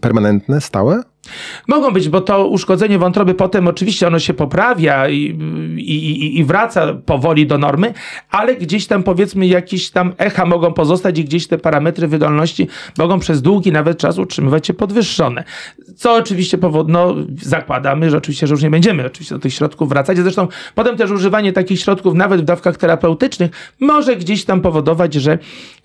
permanentne, 0.01 0.61
stałe? 0.61 1.03
Mogą 1.69 1.91
być, 1.91 2.09
bo 2.09 2.21
to 2.21 2.47
uszkodzenie 2.49 2.99
wątroby 2.99 3.35
potem 3.35 3.69
oczywiście 3.69 4.07
ono 4.07 4.19
się 4.19 4.35
poprawia 4.35 5.09
i, 5.09 5.39
i, 5.77 6.39
i, 6.39 6.45
wraca 6.45 6.95
powoli 6.95 7.47
do 7.47 7.59
normy, 7.59 7.95
ale 8.31 8.57
gdzieś 8.57 8.87
tam 8.87 9.03
powiedzmy 9.03 9.47
jakieś 9.47 9.91
tam 9.91 10.13
echa 10.19 10.47
mogą 10.47 10.73
pozostać 10.73 11.19
i 11.19 11.25
gdzieś 11.25 11.47
te 11.47 11.59
parametry 11.59 12.09
wydolności 12.09 12.69
mogą 12.99 13.19
przez 13.19 13.43
długi 13.43 13.73
nawet 13.73 13.99
czas 13.99 14.19
utrzymywać 14.19 14.67
się 14.67 14.75
podwyższone. 14.75 15.45
Co 15.97 16.15
oczywiście 16.15 16.59
powodno, 16.59 17.15
no, 17.15 17.15
zakładamy, 17.43 18.11
że 18.11 18.17
oczywiście, 18.17 18.47
że 18.47 18.55
już 18.55 18.63
nie 18.63 18.71
będziemy 18.71 19.07
oczywiście 19.07 19.35
do 19.35 19.41
tych 19.41 19.55
środków 19.55 19.89
wracać. 19.89 20.19
Zresztą 20.19 20.49
potem 20.75 20.97
też 20.97 21.11
używanie 21.11 21.53
takich 21.53 21.81
środków 21.81 22.15
nawet 22.15 22.41
w 22.41 22.45
dawkach 22.45 22.77
terapeutycznych 22.77 23.51
może 23.81 24.17
gdzieś 24.17 24.45
tam 24.45 24.61
powodować, 24.61 25.15
że, 25.15 25.39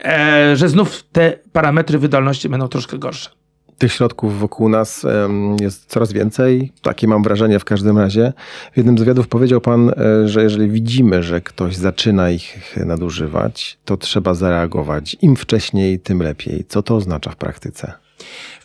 e, 0.04 0.56
że 0.56 0.70
znów 0.70 1.04
te 1.12 1.40
parametry 1.52 1.98
wydolności 1.98 2.50
będą 2.50 2.68
troszkę 2.68 2.98
gorsze. 2.98 3.37
Tych 3.78 3.94
środków 3.94 4.40
wokół 4.40 4.70
nas 4.70 5.06
jest 5.62 5.86
coraz 5.86 6.14
więcej. 6.14 6.72
Takie 6.82 7.08
mam 7.08 7.24
wrażenie 7.24 7.60
w 7.60 7.66
każdym 7.66 7.98
razie. 7.98 8.34
W 8.74 8.78
jednym 8.78 8.98
z 8.98 9.02
wywiadów 9.02 9.28
powiedział 9.28 9.62
pan, 9.62 9.90
e, 9.90 10.28
że 10.28 10.44
jeżeli 10.44 10.70
widzimy, 10.70 11.24
że 11.24 11.42
ktoś 11.42 11.76
zaczyna 11.76 12.30
ich 12.30 12.76
nadużywać, 12.86 13.78
to 13.86 13.98
trzeba 13.98 14.34
zareagować. 14.34 15.18
Im 15.22 15.36
wcześniej, 15.36 16.00
tym 16.00 16.22
lepiej. 16.22 16.66
Co 16.68 16.84
to 16.84 16.96
oznacza 16.96 17.32
w 17.32 17.36
praktyce? 17.36 17.94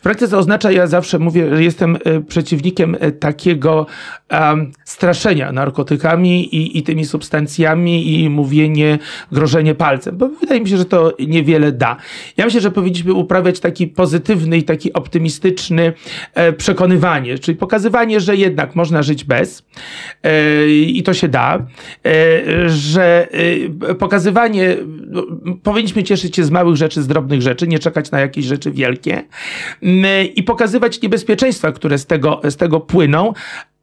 Praktyce 0.03 0.37
oznacza, 0.37 0.71
ja 0.71 0.87
zawsze 0.87 1.19
mówię, 1.19 1.55
że 1.55 1.63
jestem 1.63 1.97
e, 2.03 2.21
przeciwnikiem 2.21 2.97
e, 2.99 3.11
takiego 3.11 3.85
um, 4.31 4.71
straszenia 4.85 5.51
narkotykami 5.51 6.55
i, 6.55 6.77
i 6.77 6.83
tymi 6.83 7.05
substancjami 7.05 8.21
i 8.21 8.29
mówienie, 8.29 8.99
grożenie 9.31 9.75
palcem, 9.75 10.17
bo 10.17 10.29
wydaje 10.29 10.61
mi 10.61 10.69
się, 10.69 10.77
że 10.77 10.85
to 10.85 11.13
niewiele 11.27 11.71
da. 11.71 11.97
Ja 12.37 12.45
myślę, 12.45 12.61
że 12.61 12.71
powinniśmy 12.71 13.13
uprawiać 13.13 13.59
taki 13.59 13.87
pozytywny 13.87 14.57
i 14.57 14.63
taki 14.63 14.93
optymistyczny 14.93 15.93
e, 16.33 16.53
przekonywanie, 16.53 17.39
czyli 17.39 17.57
pokazywanie, 17.57 18.19
że 18.19 18.35
jednak 18.35 18.75
można 18.75 19.03
żyć 19.03 19.23
bez 19.23 19.63
e, 20.23 20.67
i 20.69 21.03
to 21.03 21.13
się 21.13 21.27
da, 21.27 21.65
e, 22.05 22.69
że 22.69 23.27
e, 23.89 23.95
pokazywanie, 23.95 24.77
no, 25.07 25.23
powinniśmy 25.63 26.03
cieszyć 26.03 26.35
się 26.35 26.43
z 26.43 26.51
małych 26.51 26.75
rzeczy, 26.75 27.01
z 27.01 27.07
drobnych 27.07 27.41
rzeczy, 27.41 27.67
nie 27.67 27.79
czekać 27.79 28.11
na 28.11 28.19
jakieś 28.19 28.45
rzeczy 28.45 28.71
wielkie 28.71 29.23
i 30.35 30.43
pokazywać 30.43 31.01
niebezpieczeństwa, 31.01 31.71
które 31.71 31.97
z 31.97 32.05
tego, 32.05 32.41
z 32.49 32.55
tego 32.55 32.79
płyną, 32.79 33.33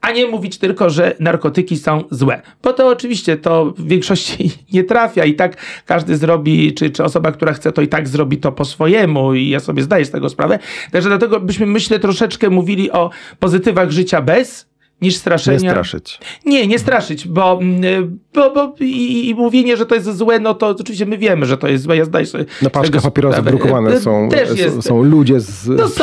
a 0.00 0.10
nie 0.10 0.26
mówić 0.26 0.58
tylko, 0.58 0.90
że 0.90 1.16
narkotyki 1.20 1.76
są 1.76 2.04
złe. 2.10 2.42
Bo 2.62 2.72
to 2.72 2.88
oczywiście 2.88 3.36
to 3.36 3.64
w 3.64 3.88
większości 3.88 4.50
nie 4.72 4.84
trafia 4.84 5.24
i 5.24 5.34
tak 5.34 5.56
każdy 5.86 6.16
zrobi, 6.16 6.74
czy, 6.74 6.90
czy 6.90 7.04
osoba, 7.04 7.32
która 7.32 7.52
chce, 7.52 7.72
to 7.72 7.82
i 7.82 7.88
tak 7.88 8.08
zrobi 8.08 8.38
to 8.38 8.52
po 8.52 8.64
swojemu 8.64 9.34
i 9.34 9.48
ja 9.48 9.60
sobie 9.60 9.82
zdaję 9.82 10.04
z 10.04 10.10
tego 10.10 10.28
sprawę. 10.28 10.58
Także 10.92 11.08
dlatego 11.08 11.40
byśmy, 11.40 11.66
myślę, 11.66 11.98
troszeczkę 11.98 12.50
mówili 12.50 12.90
o 12.90 13.10
pozytywach 13.38 13.90
życia 13.90 14.22
bez, 14.22 14.69
niż 15.02 15.16
straszenia. 15.16 15.58
Nie 15.58 15.70
straszyć. 15.70 16.18
Nie, 16.46 16.66
nie 16.66 16.78
straszyć, 16.78 17.28
bo, 17.28 17.58
mm, 17.60 18.18
bo, 18.34 18.50
bo 18.50 18.74
i, 18.80 19.28
i, 19.28 19.34
mówienie, 19.34 19.76
że 19.76 19.86
to 19.86 19.94
jest 19.94 20.16
złe, 20.16 20.40
no 20.40 20.54
to 20.54 20.68
oczywiście 20.68 21.06
my 21.06 21.18
wiemy, 21.18 21.46
że 21.46 21.58
to 21.58 21.68
jest 21.68 21.84
złe. 21.84 21.96
Ja 21.96 22.04
zdaję 22.04 22.26
sobie 22.26 22.44
Na 22.62 22.70
paczkach 22.70 23.02
papierosów 23.02 23.44
drukowane 23.44 24.00
są, 24.00 24.28
są, 24.74 24.82
są 24.82 25.02
ludzie 25.02 25.40
z, 25.40 25.68
no 25.68 25.88
z 25.88 25.98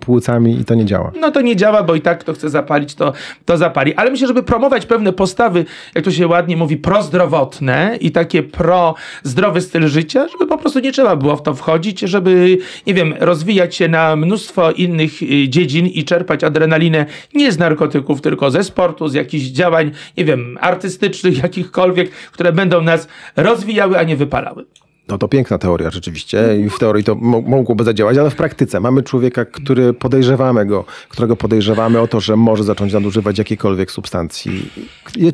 płucami 0.00 0.60
i 0.60 0.64
to 0.64 0.74
nie 0.74 0.84
działa. 0.84 1.12
No 1.20 1.30
to 1.30 1.40
nie 1.40 1.56
działa, 1.56 1.82
bo 1.82 1.94
i 1.94 2.00
tak 2.00 2.18
kto 2.18 2.32
chce 2.32 2.50
zapalić, 2.50 2.94
to, 2.94 3.12
to 3.44 3.56
zapali. 3.56 3.94
Ale 3.94 4.10
myślę, 4.10 4.26
żeby 4.26 4.42
promować 4.42 4.86
pewne 4.86 5.12
postawy, 5.12 5.64
jak 5.94 6.04
to 6.04 6.10
się 6.10 6.26
ładnie 6.26 6.56
mówi, 6.56 6.76
prozdrowotne 6.76 7.98
i 8.00 8.10
takie 8.10 8.42
pro-zdrowy 8.42 9.60
styl 9.60 9.88
życia, 9.88 10.28
żeby 10.28 10.46
po 10.46 10.58
prostu 10.58 10.80
nie 10.80 10.92
trzeba 10.92 11.16
było 11.16 11.36
w 11.36 11.42
to 11.42 11.54
wchodzić, 11.54 12.00
żeby, 12.00 12.58
nie 12.86 12.94
wiem, 12.94 13.14
rozwijać 13.20 13.76
się 13.76 13.88
na 13.88 14.16
mnóstwo 14.16 14.72
innych 14.72 15.22
y, 15.22 15.48
dziedzin 15.48 15.86
i 15.86 16.04
czerpać 16.04 16.44
adrenalinę 16.44 17.06
nie 17.34 17.52
z 17.52 17.58
narkotyków, 17.58 18.20
tylko 18.30 18.50
ze 18.50 18.64
sportu, 18.64 19.08
z 19.08 19.14
jakichś 19.14 19.44
działań, 19.46 19.90
nie 20.16 20.24
wiem, 20.24 20.58
artystycznych, 20.60 21.38
jakichkolwiek, 21.42 22.10
które 22.10 22.52
będą 22.52 22.82
nas 22.82 23.08
rozwijały, 23.36 23.98
a 23.98 24.02
nie 24.02 24.16
wypalały. 24.16 24.64
No 25.10 25.18
to 25.18 25.28
piękna 25.28 25.58
teoria 25.58 25.90
rzeczywiście 25.90 26.56
i 26.66 26.70
w 26.70 26.78
teorii 26.78 27.04
to 27.04 27.14
mogłoby 27.14 27.84
zadziałać, 27.84 28.18
ale 28.18 28.30
w 28.30 28.36
praktyce 28.36 28.80
mamy 28.80 29.02
człowieka, 29.02 29.44
który 29.44 29.92
podejrzewamy 29.92 30.66
go, 30.66 30.84
którego 31.08 31.36
podejrzewamy 31.36 32.00
o 32.00 32.06
to, 32.06 32.20
że 32.20 32.36
może 32.36 32.64
zacząć 32.64 32.92
nadużywać 32.92 33.38
jakiejkolwiek 33.38 33.90
substancji. 33.90 34.70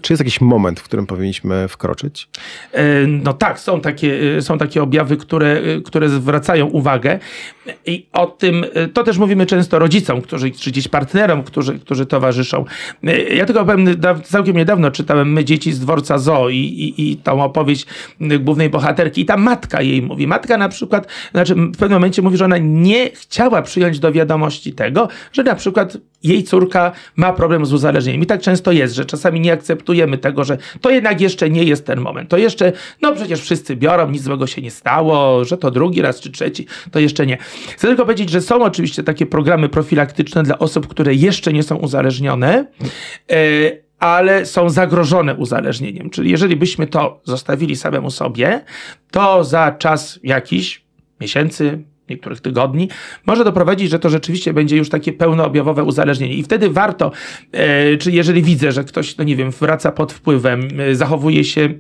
Czy 0.03 0.13
jest 0.13 0.21
jakiś 0.21 0.41
moment, 0.41 0.81
w 0.81 0.83
którym 0.83 1.07
powinniśmy 1.07 1.69
wkroczyć? 1.69 2.29
E, 2.73 3.07
no 3.07 3.33
tak, 3.33 3.61
są 3.61 3.81
takie, 3.81 4.37
e, 4.37 4.43
są 4.43 4.59
takie 4.59 4.83
objawy, 4.83 5.17
które, 5.17 5.47
e, 5.47 5.81
które 5.81 6.09
zwracają 6.09 6.67
uwagę 6.67 7.19
i 7.87 8.07
o 8.13 8.27
tym, 8.27 8.65
to 8.93 9.05
też 9.05 9.19
mówimy 9.19 9.47
często 9.47 9.79
rodzicom, 9.79 10.23
którzy, 10.23 10.51
czy 10.51 10.71
gdzieś 10.71 10.89
partnerom, 10.89 11.43
którzy, 11.43 11.79
którzy 11.79 12.07
towarzyszą. 12.07 12.65
Ja 13.35 13.45
tylko 13.45 13.65
powiem, 13.65 13.87
całkiem 14.25 14.57
niedawno 14.57 14.91
czytałem 14.91 15.33
My 15.33 15.45
dzieci 15.45 15.73
z 15.73 15.81
dworca 15.81 16.19
Zoo 16.19 16.49
i, 16.49 16.57
i, 16.57 17.11
i 17.13 17.17
tą 17.17 17.43
opowieść 17.43 17.87
głównej 18.41 18.71
bohaterki 18.71 19.21
i 19.21 19.25
ta 19.25 19.37
matka 19.37 19.66
matka 19.67 19.83
jej 19.83 20.03
mówi. 20.03 20.27
Matka 20.27 20.57
na 20.57 20.69
przykład, 20.69 21.07
znaczy 21.33 21.55
w 21.55 21.77
pewnym 21.77 21.93
momencie 21.93 22.23
mówi, 22.23 22.37
że 22.37 22.45
ona 22.45 22.59
nie 22.59 23.11
chciała 23.11 23.63
przyjąć 23.63 23.99
do 23.99 24.13
wiadomości 24.13 24.73
tego, 24.73 25.09
że 25.33 25.43
na 25.43 25.55
przykład 25.55 25.97
jej 26.23 26.45
córka 26.45 26.93
ma 27.17 27.33
problem 27.33 27.67
z 27.67 27.73
uzależnieniem. 27.73 28.23
I 28.23 28.27
tak 28.27 28.41
często 28.41 28.73
jest, 28.73 28.95
że 28.95 29.05
czasami 29.05 29.41
nie 29.41 29.53
akceptujemy 29.53 30.19
tego, 30.19 30.45
że 30.45 30.59
to 30.81 30.91
jednak 30.91 31.21
jeszcze 31.21 31.51
nie 31.51 31.65
jest 31.65 31.87
ten 31.87 32.01
moment. 32.01 32.31
To 32.31 32.39
jeszcze, 32.39 32.73
no 33.03 33.15
przecież 33.15 33.41
wszyscy 33.41 33.77
biorą, 33.77 34.11
nic 34.11 34.23
złego 34.23 34.47
się 34.47 34.63
nie 34.63 34.71
stało, 34.71 35.45
że 35.45 35.59
to 35.59 35.71
drugi 35.71 36.03
raz 36.03 36.21
czy 36.21 36.31
trzeci, 36.31 36.67
to 36.91 36.99
jeszcze 36.99 37.27
nie. 37.27 37.39
Chcę 37.77 37.89
tylko 37.89 38.03
powiedzieć, 38.03 38.31
że 38.31 38.41
są 38.41 38.63
oczywiście 38.63 39.03
takie 39.03 39.27
programy 39.27 39.69
profilaktyczne 39.69 40.43
dla 40.43 40.59
osób, 40.59 40.87
które 40.87 41.15
jeszcze 41.15 41.53
nie 41.53 41.63
są 41.63 41.77
uzależnione. 41.77 42.67
Yy, 43.31 43.86
ale 43.99 44.47
są 44.47 44.71
zagrożone 44.71 45.35
uzależnieniem. 45.35 46.11
Czyli 46.11 46.31
jeżeli 46.31 46.57
byśmy 46.57 46.87
to 46.87 47.21
zostawili 47.25 47.77
samemu 47.77 48.11
sobie, 48.11 48.65
to 49.11 49.45
za 49.45 49.73
czas 49.73 50.21
jakiś, 50.23 50.85
miesięcy, 51.21 51.85
niektórych 52.11 52.41
tygodni, 52.41 52.89
może 53.27 53.45
doprowadzić, 53.45 53.91
że 53.91 53.99
to 53.99 54.11
rzeczywiście 54.11 54.53
będzie 54.53 54.77
już 54.77 54.89
takie 54.89 55.13
pełnoobjawowe 55.13 55.85
uzależnienie. 55.85 56.35
I 56.35 56.43
wtedy 56.43 56.71
warto, 56.71 57.13
e, 57.53 58.11
jeżeli 58.11 58.43
widzę, 58.43 58.73
że 58.73 58.85
ktoś, 58.85 59.17
no 59.17 59.25
nie 59.25 59.37
wiem, 59.37 59.51
wraca 59.51 59.93
pod 59.93 60.13
wpływem, 60.13 60.69
e, 60.81 60.95
zachowuje 60.95 61.45
się 61.45 61.75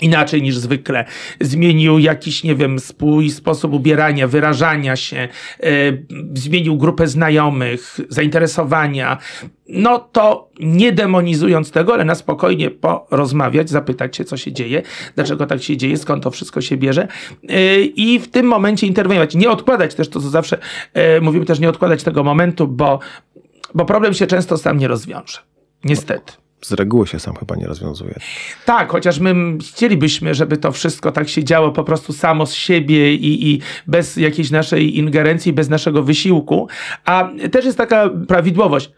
inaczej 0.00 0.42
niż 0.42 0.56
zwykle. 0.56 1.04
Zmienił 1.40 1.98
jakiś, 1.98 2.44
nie 2.44 2.54
wiem, 2.54 2.78
swój 2.78 3.30
sposób 3.30 3.72
ubierania, 3.72 4.28
wyrażania 4.28 4.96
się, 4.96 5.28
e, 5.60 5.68
zmienił 6.34 6.76
grupę 6.76 7.06
znajomych, 7.06 8.00
zainteresowania. 8.08 9.18
No 9.68 9.98
to 9.98 10.50
nie 10.60 10.92
demonizując 10.92 11.70
tego, 11.70 11.94
ale 11.94 12.04
na 12.04 12.14
spokojnie 12.14 12.70
porozmawiać, 12.70 13.70
zapytać 13.70 14.16
się, 14.16 14.24
co 14.24 14.36
się 14.36 14.52
dzieje, 14.52 14.82
dlaczego 15.14 15.46
tak 15.46 15.62
się 15.62 15.76
dzieje, 15.76 15.96
skąd 15.96 16.22
to 16.22 16.30
wszystko 16.30 16.60
się 16.60 16.76
bierze 16.76 17.08
e, 17.48 17.80
i 17.80 18.18
w 18.18 18.28
tym 18.28 18.46
momencie 18.46 18.86
interweniować. 18.86 19.34
Nie 19.34 19.50
odkładać 19.50 19.94
też 19.94 20.08
to, 20.08 20.20
co 20.20 20.30
zawsze 20.30 20.58
e, 20.92 21.20
mówimy, 21.20 21.44
też 21.44 21.60
nie 21.60 21.68
odkładać 21.68 22.02
tego 22.02 22.24
momentu, 22.24 22.68
bo, 22.68 22.98
bo 23.74 23.84
problem 23.84 24.14
się 24.14 24.26
często 24.26 24.58
sam 24.58 24.78
nie 24.78 24.88
rozwiąże. 24.88 25.38
Niestety 25.84 26.43
z 26.64 26.72
reguły 26.72 27.06
się 27.06 27.18
sam 27.20 27.36
chyba 27.36 27.56
nie 27.56 27.66
rozwiązuje. 27.66 28.14
Tak, 28.64 28.92
chociaż 28.92 29.18
my 29.18 29.34
chcielibyśmy, 29.58 30.34
żeby 30.34 30.56
to 30.56 30.72
wszystko 30.72 31.12
tak 31.12 31.28
się 31.28 31.44
działo 31.44 31.72
po 31.72 31.84
prostu 31.84 32.12
samo 32.12 32.46
z 32.46 32.54
siebie 32.54 33.14
i, 33.14 33.52
i 33.52 33.60
bez 33.86 34.16
jakiejś 34.16 34.50
naszej 34.50 34.98
ingerencji, 34.98 35.52
bez 35.52 35.68
naszego 35.68 36.02
wysiłku. 36.02 36.68
A 37.04 37.30
też 37.52 37.64
jest 37.64 37.78
taka 37.78 38.10
prawidłowość. 38.28 38.90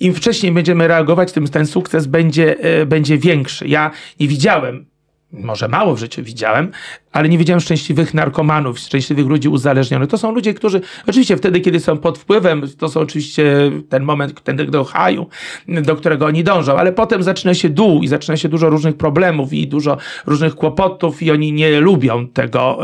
Im 0.00 0.14
wcześniej 0.14 0.52
będziemy 0.52 0.88
reagować, 0.88 1.32
tym 1.32 1.48
ten 1.48 1.66
sukces 1.66 2.06
będzie, 2.06 2.58
e, 2.58 2.86
będzie 2.86 3.18
większy. 3.18 3.68
Ja 3.68 3.90
nie 4.20 4.28
widziałem 4.28 4.86
może 5.32 5.68
mało 5.68 5.94
w 5.94 5.98
życiu 5.98 6.22
widziałem, 6.22 6.70
ale 7.12 7.28
nie 7.28 7.38
widziałem 7.38 7.60
szczęśliwych 7.60 8.14
narkomanów, 8.14 8.78
szczęśliwych 8.78 9.26
ludzi 9.26 9.48
uzależnionych. 9.48 10.08
To 10.08 10.18
są 10.18 10.32
ludzie, 10.32 10.54
którzy 10.54 10.80
oczywiście 11.06 11.36
wtedy, 11.36 11.60
kiedy 11.60 11.80
są 11.80 11.98
pod 11.98 12.18
wpływem, 12.18 12.62
to 12.78 12.88
są 12.88 13.00
oczywiście 13.00 13.70
ten 13.88 14.02
moment, 14.02 14.42
ten 14.42 14.56
do 14.56 14.84
haju, 14.84 15.26
do 15.68 15.96
którego 15.96 16.26
oni 16.26 16.44
dążą, 16.44 16.76
ale 16.76 16.92
potem 16.92 17.22
zaczyna 17.22 17.54
się 17.54 17.68
dół 17.68 18.02
i 18.02 18.08
zaczyna 18.08 18.36
się 18.36 18.48
dużo 18.48 18.70
różnych 18.70 18.96
problemów 18.96 19.52
i 19.52 19.68
dużo 19.68 19.96
różnych 20.26 20.54
kłopotów 20.54 21.22
i 21.22 21.30
oni 21.30 21.52
nie 21.52 21.80
lubią 21.80 22.28
tego 22.28 22.78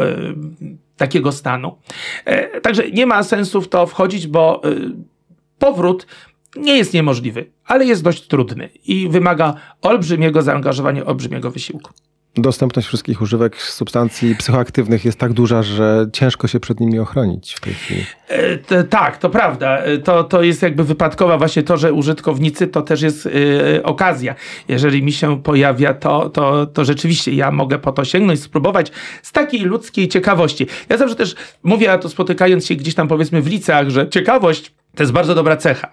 takiego 0.96 1.33
stanu. 1.33 1.76
E, 2.24 2.61
także 2.61 2.90
nie 2.90 3.07
ma 3.07 3.22
sensu 3.22 3.62
w 3.62 3.68
to 3.68 3.87
wchodzić, 3.87 4.26
bo 4.26 4.62
e, 4.64 4.70
powrót 5.59 6.07
nie 6.57 6.76
jest 6.76 6.94
niemożliwy, 6.94 7.50
ale 7.64 7.85
jest 7.85 8.02
dość 8.02 8.26
trudny 8.26 8.68
i 8.87 9.09
wymaga 9.09 9.54
olbrzymiego 9.83 10.42
zaangażowania, 10.42 11.04
olbrzymiego 11.04 11.50
wysiłku. 11.50 11.90
Dostępność 12.37 12.88
wszystkich 12.88 13.23
używek 13.23 13.62
substancji 13.62 14.37
psychoaktywnych 14.37 15.05
jest 15.05 15.18
tak 15.18 15.33
duża, 15.33 15.62
że 15.62 16.07
ciężko 16.12 16.49
się 16.49 16.61
przed 16.61 16.81
nimi 16.81 16.99
ochronić 16.99 17.55
w 17.55 17.61
tej 17.61 17.75
chwili. 17.75 18.05
E, 18.29 18.85
tak, 18.85 19.18
to 19.18 19.31
prawda. 19.31 19.79
E, 19.79 19.99
to, 19.99 20.25
to 20.25 20.42
jest 20.42 20.62
jakby 20.62 20.85
wypadkowa 20.85 21.38
właśnie 21.38 21.62
to, 21.62 21.77
że 21.77 21.92
użytkownicy 21.92 22.66
to 22.66 22.83
też 22.83 23.03
jest 23.03 23.27
e, 23.27 23.83
okazja. 23.83 24.35
Jeżeli 24.68 25.03
mi 25.03 25.12
się 25.12 25.42
pojawia, 25.42 25.94
to, 25.94 26.29
to, 26.31 26.66
to 26.66 26.85
rzeczywiście 26.85 27.33
ja 27.33 27.51
mogę 27.51 27.79
po 27.79 27.92
to 27.92 28.05
sięgnąć, 28.05 28.42
spróbować 28.42 28.92
z 29.23 29.33
takiej 29.33 29.61
ludzkiej 29.61 30.09
ciekawości. 30.09 30.66
Ja 30.88 30.97
zawsze 30.97 31.16
też 31.16 31.35
mówię, 31.62 31.92
a 31.92 31.99
to 31.99 32.09
spotykając 32.09 32.66
się 32.66 32.75
gdzieś 32.75 32.94
tam 32.94 33.09
powiedzmy 33.09 33.42
w 33.42 33.47
liceach, 33.47 33.88
że 33.88 34.09
ciekawość 34.09 34.73
to 34.94 35.02
jest 35.02 35.12
bardzo 35.12 35.35
dobra 35.35 35.57
cecha 35.57 35.88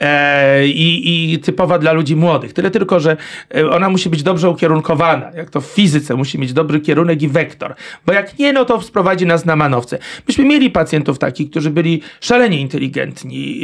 e, 0.00 0.66
i, 0.66 1.32
i, 1.32 1.38
typowa 1.38 1.78
dla 1.78 1.92
ludzi 1.92 2.16
młodych. 2.16 2.52
Tyle 2.52 2.70
tylko, 2.70 3.00
że 3.00 3.16
e, 3.54 3.70
ona 3.70 3.90
musi 3.90 4.10
być 4.10 4.22
dobrze 4.22 4.50
ukierunkowana. 4.50 5.30
Jak 5.34 5.50
to 5.50 5.60
w 5.60 5.66
fizyce 5.66 6.14
musi 6.14 6.38
mieć 6.38 6.52
dobry 6.52 6.80
kierunek 6.80 7.22
i 7.22 7.28
wektor. 7.28 7.74
Bo 8.06 8.12
jak 8.12 8.38
nie, 8.38 8.52
no 8.52 8.64
to 8.64 8.82
sprowadzi 8.82 9.26
nas 9.26 9.44
na 9.44 9.56
manowce. 9.56 9.98
Myśmy 10.28 10.44
mieli 10.44 10.70
pacjentów 10.70 11.18
takich, 11.18 11.50
którzy 11.50 11.70
byli 11.70 12.02
szalenie 12.20 12.60
inteligentni, 12.60 13.60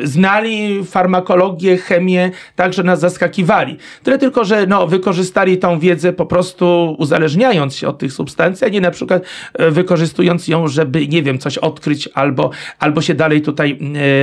e, 0.00 0.06
znali 0.06 0.84
farmakologię, 0.84 1.76
chemię, 1.76 2.30
także 2.56 2.82
nas 2.82 3.00
zaskakiwali. 3.00 3.76
Tyle 4.02 4.18
tylko, 4.18 4.44
że 4.44 4.66
no, 4.66 4.86
wykorzystali 4.86 5.58
tą 5.58 5.78
wiedzę 5.78 6.12
po 6.12 6.26
prostu 6.26 6.96
uzależniając 6.98 7.76
się 7.76 7.88
od 7.88 7.98
tych 7.98 8.12
substancji, 8.12 8.66
a 8.66 8.70
nie 8.70 8.80
na 8.80 8.90
przykład 8.90 9.22
e, 9.54 9.70
wykorzystując 9.70 10.48
ją, 10.48 10.68
żeby, 10.68 11.08
nie 11.08 11.22
wiem, 11.22 11.38
coś 11.38 11.58
odkryć 11.58 12.08
albo, 12.14 12.50
albo 12.78 13.00
się 13.00 13.14
dalej 13.14 13.42
tutaj 13.42 13.78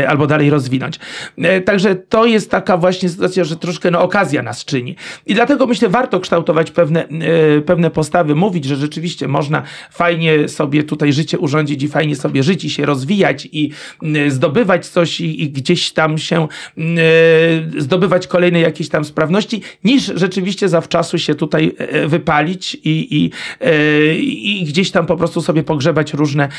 albo 0.08 0.28
dalej 0.28 0.50
rozwinąć. 0.50 1.00
E, 1.38 1.62
także 1.62 1.96
to 1.96 2.26
jest 2.26 2.52
taka 2.52 2.78
właśnie 2.78 3.10
sytuacja, 3.10 3.44
że 3.44 3.56
troszkę 3.56 3.92
no, 3.92 4.02
okazja 4.02 4.44
nas 4.44 4.66
czyni. 4.66 4.96
I 5.26 5.34
dlatego 5.34 5.68
myślę, 5.68 5.90
warto 5.90 6.20
kształtować 6.20 6.72
pewne, 6.72 7.08
e, 7.08 7.62
pewne 7.62 7.92
postawy, 7.92 8.36
mówić, 8.36 8.66
że 8.66 8.76
rzeczywiście 8.76 9.28
można 9.28 9.64
fajnie 9.92 10.48
sobie 10.48 10.84
tutaj 10.84 11.14
życie 11.14 11.40
urządzić 11.40 11.84
i 11.84 11.88
fajnie 11.88 12.16
sobie 12.16 12.44
żyć 12.44 12.66
i 12.66 12.70
się 12.70 12.86
rozwijać 12.86 13.48
i 13.52 13.72
zdobywać 14.28 14.88
coś 14.88 15.22
i, 15.22 15.44
i 15.44 15.50
gdzieś 15.50 15.92
tam 15.92 16.18
się 16.18 16.48
zdobywać 17.78 18.28
kolejne 18.28 18.60
jakieś 18.60 18.90
tam 18.90 19.06
sprawności, 19.06 19.62
niż 19.84 20.12
rzeczywiście 20.16 20.70
zawczasu 20.70 21.18
się 21.18 21.36
tutaj 21.36 21.76
wypalić 22.08 22.76
i, 22.76 23.16
i, 23.16 23.32
i 24.62 24.66
gdzieś 24.66 24.92
tam 24.92 25.06
po 25.06 25.18
prostu 25.18 25.42
sobie 25.42 25.64
pogrzebać 25.64 26.14
różne 26.14 26.50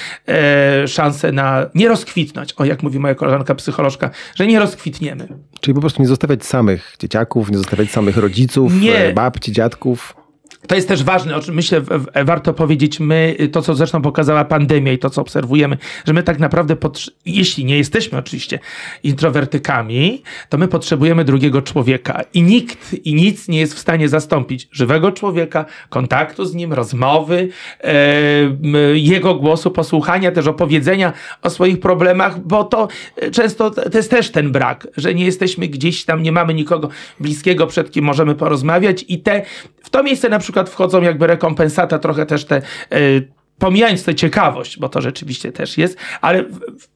szanse 0.87 1.33
na 1.33 1.67
nie 1.75 1.89
rozkwitnąć, 1.89 2.53
o 2.53 2.65
jak 2.65 2.83
mówimy 2.83 3.10
moja 3.11 3.14
koleżanka 3.18 3.55
psycholożka, 3.55 4.11
że 4.35 4.46
nie 4.46 4.59
rozkwitniemy. 4.59 5.29
Czyli 5.61 5.75
po 5.75 5.81
prostu 5.81 6.03
nie 6.03 6.09
zostawiać 6.09 6.44
samych 6.44 6.96
dzieciaków, 6.99 7.51
nie 7.51 7.59
zostawiać 7.59 7.90
samych 7.90 8.16
rodziców, 8.16 8.73
nie. 8.81 9.12
Babci, 9.14 9.53
dziadków. 9.53 10.20
To 10.66 10.75
jest 10.75 10.88
też 10.88 11.05
ważne, 11.05 11.37
o 11.37 11.40
czym 11.40 11.55
myślę, 11.55 11.81
warto 12.25 12.55
powiedzieć, 12.55 13.01
my, 13.01 13.37
to 13.53 13.62
co 13.62 13.75
zresztą 13.75 14.03
pokazała 14.03 14.44
pandemia 14.44 14.92
i 14.92 14.99
to 14.99 15.11
co 15.11 15.20
obserwujemy, 15.20 15.77
że 16.07 16.12
my 16.12 16.23
tak 16.23 16.38
naprawdę, 16.38 16.77
jeśli 17.27 17.64
nie 17.64 17.79
jesteśmy 17.79 18.18
oczywiście 18.18 18.59
introwertykami, 19.03 20.23
to 20.49 20.59
my 20.59 20.68
potrzebujemy 20.68 21.25
drugiego 21.25 21.62
człowieka 21.62 22.23
i 22.35 22.42
nikt 22.42 22.94
i 23.07 23.14
nic 23.14 23.49
nie 23.49 23.61
jest 23.61 23.75
w 23.75 23.79
stanie 23.79 24.09
zastąpić 24.09 24.68
żywego 24.73 25.12
człowieka, 25.12 25.64
kontaktu 25.88 26.44
z 26.44 26.55
nim, 26.55 26.73
rozmowy, 26.73 27.49
e, 27.81 27.92
jego 28.94 29.35
głosu, 29.35 29.70
posłuchania, 29.70 30.33
też 30.33 30.46
opowiedzenia 30.46 31.12
o 31.42 31.51
swoich 31.51 31.81
problemach, 31.81 32.46
bo 32.46 32.64
to 32.64 32.88
często 33.33 33.70
to 33.70 33.99
jest 33.99 34.11
też 34.11 34.31
ten 34.31 34.53
brak, 34.53 34.88
że 34.96 35.14
nie 35.14 35.25
jesteśmy 35.25 35.68
gdzieś 35.68 36.05
tam, 36.05 36.23
nie 36.23 36.33
mamy 36.33 36.55
nikogo 36.55 36.88
bliskiego, 37.20 37.66
przed 37.66 37.90
kim 37.90 38.05
możemy 38.05 38.35
porozmawiać 38.35 39.05
i 39.09 39.18
te, 39.18 39.42
w 39.83 39.90
to 39.90 40.03
miejsce 40.03 40.29
na 40.29 40.38
przykład 40.38 40.50
przykład 40.51 40.71
wchodzą 40.71 41.03
jakby 41.03 41.27
rekompensata, 41.27 41.99
trochę 41.99 42.27
też 42.27 42.45
te 42.45 42.63
y, 42.93 43.29
pomijając 43.61 44.05
tę 44.05 44.15
ciekawość, 44.15 44.79
bo 44.79 44.89
to 44.89 45.01
rzeczywiście 45.01 45.53
też 45.53 45.79
jest, 45.79 45.99
ale 46.21 46.45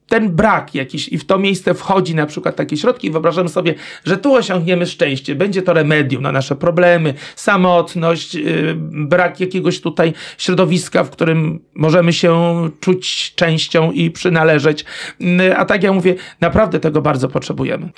ten 0.09 0.31
brak 0.31 0.75
jakiś 0.75 1.09
i 1.09 1.19
w 1.19 1.27
to 1.27 1.39
miejsce 1.39 1.75
wchodzi 1.75 2.15
na 2.15 2.27
przykład 2.27 2.57
takie 2.57 2.77
środki, 2.77 3.11
wyobrażam 3.11 3.49
sobie, 3.49 3.75
że 4.05 4.17
tu 4.17 4.35
osiągniemy 4.35 4.87
szczęście, 4.87 5.35
będzie 5.35 5.63
to 5.63 5.73
remedium 5.73 6.23
na 6.23 6.33
nasze 6.33 6.57
problemy, 6.57 7.15
samotność, 7.37 8.35
yy, 8.35 8.75
brak 8.79 9.41
jakiegoś 9.41 9.81
tutaj 9.81 10.13
środowiska, 10.39 11.05
w 11.05 11.11
którym 11.11 11.61
możemy 11.75 12.13
się 12.13 12.61
czuć 12.81 13.35
częścią 13.35 13.93
i 13.93 14.11
przynależeć. 14.11 14.85
Yy, 15.21 15.57
a 15.57 15.65
tak 15.65 15.83
jak 15.83 15.93
mówię, 15.93 16.15
naprawdę 16.41 16.81
tego 16.81 17.03
bardzo 17.03 17.29
potrzebujemy. 17.29 17.89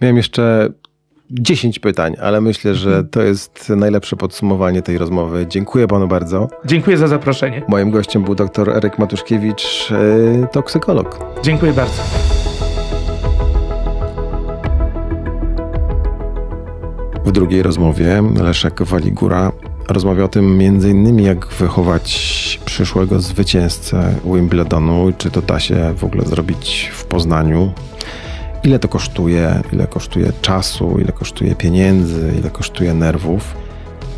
Miałem 0.00 0.16
jeszcze 0.16 0.68
10 1.30 1.78
pytań, 1.78 2.16
ale 2.22 2.40
myślę, 2.40 2.74
że 2.74 2.88
mhm. 2.88 3.08
to 3.08 3.22
jest 3.22 3.70
najlepsze 3.76 4.16
podsumowanie 4.16 4.82
tej 4.82 4.98
rozmowy. 4.98 5.46
Dziękuję 5.48 5.86
panu 5.86 6.08
bardzo. 6.08 6.48
Dziękuję 6.64 6.96
za 6.96 7.08
zaproszenie. 7.08 7.62
Moim 7.68 7.90
gościem 7.90 8.22
był 8.22 8.34
dr 8.34 8.70
Eryk 8.70 8.98
Matuszkiewicz, 8.98 9.90
yy, 9.90 10.46
toksykolog. 10.52 11.18
Dziękuję 11.42 11.72
bardzo. 11.72 12.02
W 17.24 17.32
drugiej 17.32 17.62
rozmowie 17.62 18.22
Leszek 18.42 18.82
Waligura 18.82 19.52
rozmawia 19.88 20.24
o 20.24 20.28
tym 20.28 20.62
innymi 20.62 21.24
jak 21.24 21.46
wychować 21.46 22.60
przyszłego 22.64 23.20
zwycięzcę 23.20 24.14
Wimbledonu, 24.24 25.12
czy 25.18 25.30
to 25.30 25.42
da 25.42 25.60
się 25.60 25.94
w 25.96 26.04
ogóle 26.04 26.24
zrobić 26.24 26.90
w 26.94 27.04
Poznaniu, 27.04 27.72
ile 28.64 28.78
to 28.78 28.88
kosztuje, 28.88 29.62
ile 29.72 29.86
kosztuje 29.86 30.32
czasu, 30.42 30.98
ile 30.98 31.12
kosztuje 31.12 31.54
pieniędzy, 31.54 32.34
ile 32.38 32.50
kosztuje 32.50 32.94
nerwów. 32.94 33.54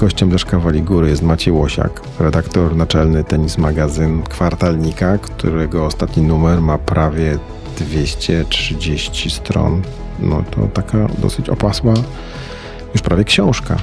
Gościem 0.01 0.33
Leszka 0.33 0.61
Góry 0.83 1.09
jest 1.09 1.23
Maciej 1.23 1.55
Łosiak, 1.55 2.01
redaktor 2.19 2.77
naczelny 2.77 3.25
Tenis 3.25 3.59
Magazyn 3.59 4.23
Kwartalnika, 4.23 5.19
którego 5.19 5.87
ostatni 5.87 6.23
numer 6.23 6.61
ma 6.61 6.79
prawie 6.79 7.39
230 7.79 9.31
stron. 9.31 9.83
No 10.21 10.45
to 10.51 10.69
taka 10.75 11.09
dosyć 11.19 11.49
opasła, 11.49 11.95
już 12.93 13.03
prawie 13.03 13.25
książka. 13.25 13.77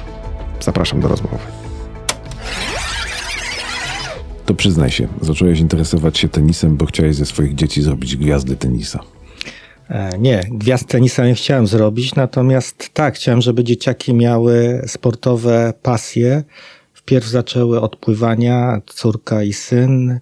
Zapraszam 0.60 1.00
do 1.00 1.08
rozmowy. 1.08 1.44
To 4.46 4.54
przyznaj 4.54 4.90
się, 4.90 5.08
zacząłeś 5.20 5.60
interesować 5.60 6.18
się 6.18 6.28
tenisem, 6.28 6.76
bo 6.76 6.86
chciałeś 6.86 7.16
ze 7.16 7.26
swoich 7.26 7.54
dzieci 7.54 7.82
zrobić 7.82 8.16
gwiazdy 8.16 8.56
tenisa. 8.56 9.00
E, 9.88 10.18
nie, 10.18 10.40
gwiazd 10.50 10.88
tenisa 10.88 11.26
nie 11.26 11.34
chciałem 11.34 11.66
zrobić, 11.66 12.14
natomiast 12.14 12.90
tak, 12.94 13.14
chciałem, 13.14 13.40
żeby 13.40 13.64
dzieciaki 13.64 14.14
miały 14.14 14.82
sportowe 14.86 15.72
pasje. 15.82 16.44
Wpierw 16.92 17.26
zaczęły 17.26 17.80
od 17.80 17.96
pływania, 17.96 18.80
córka 18.86 19.42
i 19.42 19.52
syn. 19.52 20.20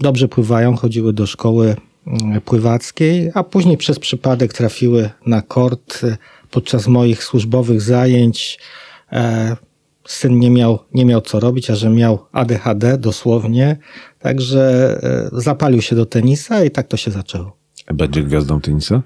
Dobrze 0.00 0.28
pływają, 0.28 0.76
chodziły 0.76 1.12
do 1.12 1.26
szkoły 1.26 1.76
mm, 2.06 2.40
pływackiej, 2.40 3.30
a 3.34 3.44
później 3.44 3.76
przez 3.76 3.98
przypadek 3.98 4.52
trafiły 4.52 5.10
na 5.26 5.42
kort 5.42 6.02
podczas 6.50 6.86
moich 6.86 7.24
służbowych 7.24 7.80
zajęć. 7.80 8.58
E, 9.12 9.56
syn 10.08 10.38
nie 10.38 10.50
miał, 10.50 10.78
nie 10.94 11.04
miał 11.04 11.20
co 11.20 11.40
robić, 11.40 11.70
a 11.70 11.74
że 11.74 11.90
miał 11.90 12.26
ADHD 12.32 12.98
dosłownie, 12.98 13.76
także 14.18 14.98
e, 15.02 15.40
zapalił 15.40 15.82
się 15.82 15.96
do 15.96 16.06
tenisa 16.06 16.64
i 16.64 16.70
tak 16.70 16.88
to 16.88 16.96
się 16.96 17.10
zaczęło. 17.10 17.65
Będzie 17.94 18.22
gwiazdą 18.22 18.60
tenisa? 18.60 19.02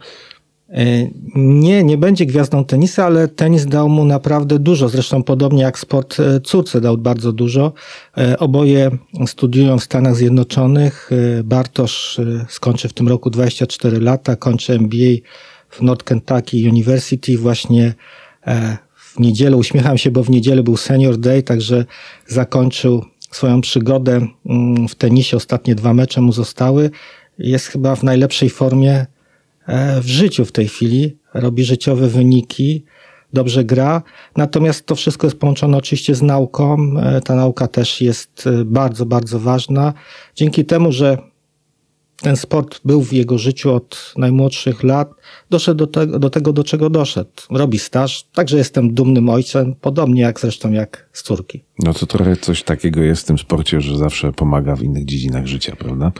E, 0.70 1.10
nie, 1.34 1.84
nie 1.84 1.98
będzie 1.98 2.26
gwiazdą 2.26 2.64
tenisa, 2.64 3.06
ale 3.06 3.28
tenis 3.28 3.66
dał 3.66 3.88
mu 3.88 4.04
naprawdę 4.04 4.58
dużo. 4.58 4.88
Zresztą 4.88 5.22
podobnie 5.22 5.62
jak 5.62 5.78
sport 5.78 6.20
e, 6.20 6.40
córce 6.40 6.80
dał 6.80 6.98
bardzo 6.98 7.32
dużo. 7.32 7.72
E, 8.18 8.38
oboje 8.38 8.90
studiują 9.26 9.78
w 9.78 9.84
Stanach 9.84 10.16
Zjednoczonych. 10.16 11.10
Bartosz 11.44 12.20
skończy 12.48 12.88
w 12.88 12.92
tym 12.92 13.08
roku 13.08 13.30
24 13.30 14.00
lata, 14.00 14.36
kończy 14.36 14.72
MBA 14.74 14.96
w 15.68 15.82
North 15.82 16.04
Kentucky 16.04 16.68
University 16.68 17.38
właśnie 17.38 17.94
w 18.94 19.20
niedzielę. 19.20 19.56
Uśmiecham 19.56 19.98
się, 19.98 20.10
bo 20.10 20.22
w 20.24 20.30
niedzielę 20.30 20.62
był 20.62 20.76
Senior 20.76 21.18
Day, 21.18 21.42
także 21.42 21.84
zakończył 22.26 23.04
swoją 23.30 23.60
przygodę 23.60 24.26
mm, 24.46 24.88
w 24.88 24.94
tenisie. 24.94 25.36
Ostatnie 25.36 25.74
dwa 25.74 25.94
mecze 25.94 26.20
mu 26.20 26.32
zostały 26.32 26.90
jest 27.40 27.66
chyba 27.66 27.96
w 27.96 28.02
najlepszej 28.02 28.50
formie 28.50 29.06
e, 29.66 30.00
w 30.00 30.06
życiu 30.06 30.44
w 30.44 30.52
tej 30.52 30.68
chwili. 30.68 31.16
Robi 31.34 31.64
życiowe 31.64 32.08
wyniki. 32.08 32.84
dobrze 33.32 33.64
gra. 33.64 34.02
Natomiast 34.36 34.86
to 34.86 34.94
wszystko 34.94 35.26
jest 35.26 35.38
połączone 35.38 35.76
oczywiście 35.76 36.14
z 36.14 36.22
nauką. 36.22 36.92
E, 37.00 37.20
ta 37.20 37.34
nauka 37.34 37.68
też 37.68 38.00
jest 38.00 38.46
e, 38.46 38.64
bardzo, 38.64 39.06
bardzo 39.06 39.40
ważna. 39.40 39.92
Dzięki 40.34 40.64
temu, 40.64 40.92
że 40.92 41.18
ten 42.22 42.36
sport 42.36 42.80
był 42.84 43.02
w 43.02 43.12
jego 43.12 43.38
życiu 43.38 43.74
od 43.74 44.14
najmłodszych 44.16 44.82
lat, 44.82 45.10
doszedł 45.50 45.78
do 45.78 45.86
tego, 45.86 46.18
do 46.18 46.30
tego, 46.30 46.52
do 46.52 46.64
czego 46.64 46.90
doszedł. 46.90 47.30
Robi 47.50 47.78
staż, 47.78 48.22
także 48.22 48.58
jestem 48.58 48.94
dumnym 48.94 49.28
ojcem, 49.28 49.74
podobnie 49.80 50.22
jak 50.22 50.40
zresztą 50.40 50.72
jak 50.72 51.08
z 51.12 51.22
córki. 51.22 51.64
No 51.78 51.94
to 51.94 52.06
trochę 52.06 52.36
coś 52.36 52.62
takiego 52.62 53.02
jest 53.02 53.22
w 53.22 53.24
tym 53.24 53.38
sporcie, 53.38 53.80
że 53.80 53.96
zawsze 53.96 54.32
pomaga 54.32 54.76
w 54.76 54.82
innych 54.82 55.04
dziedzinach 55.04 55.46
życia, 55.46 55.76
prawda? 55.76 56.12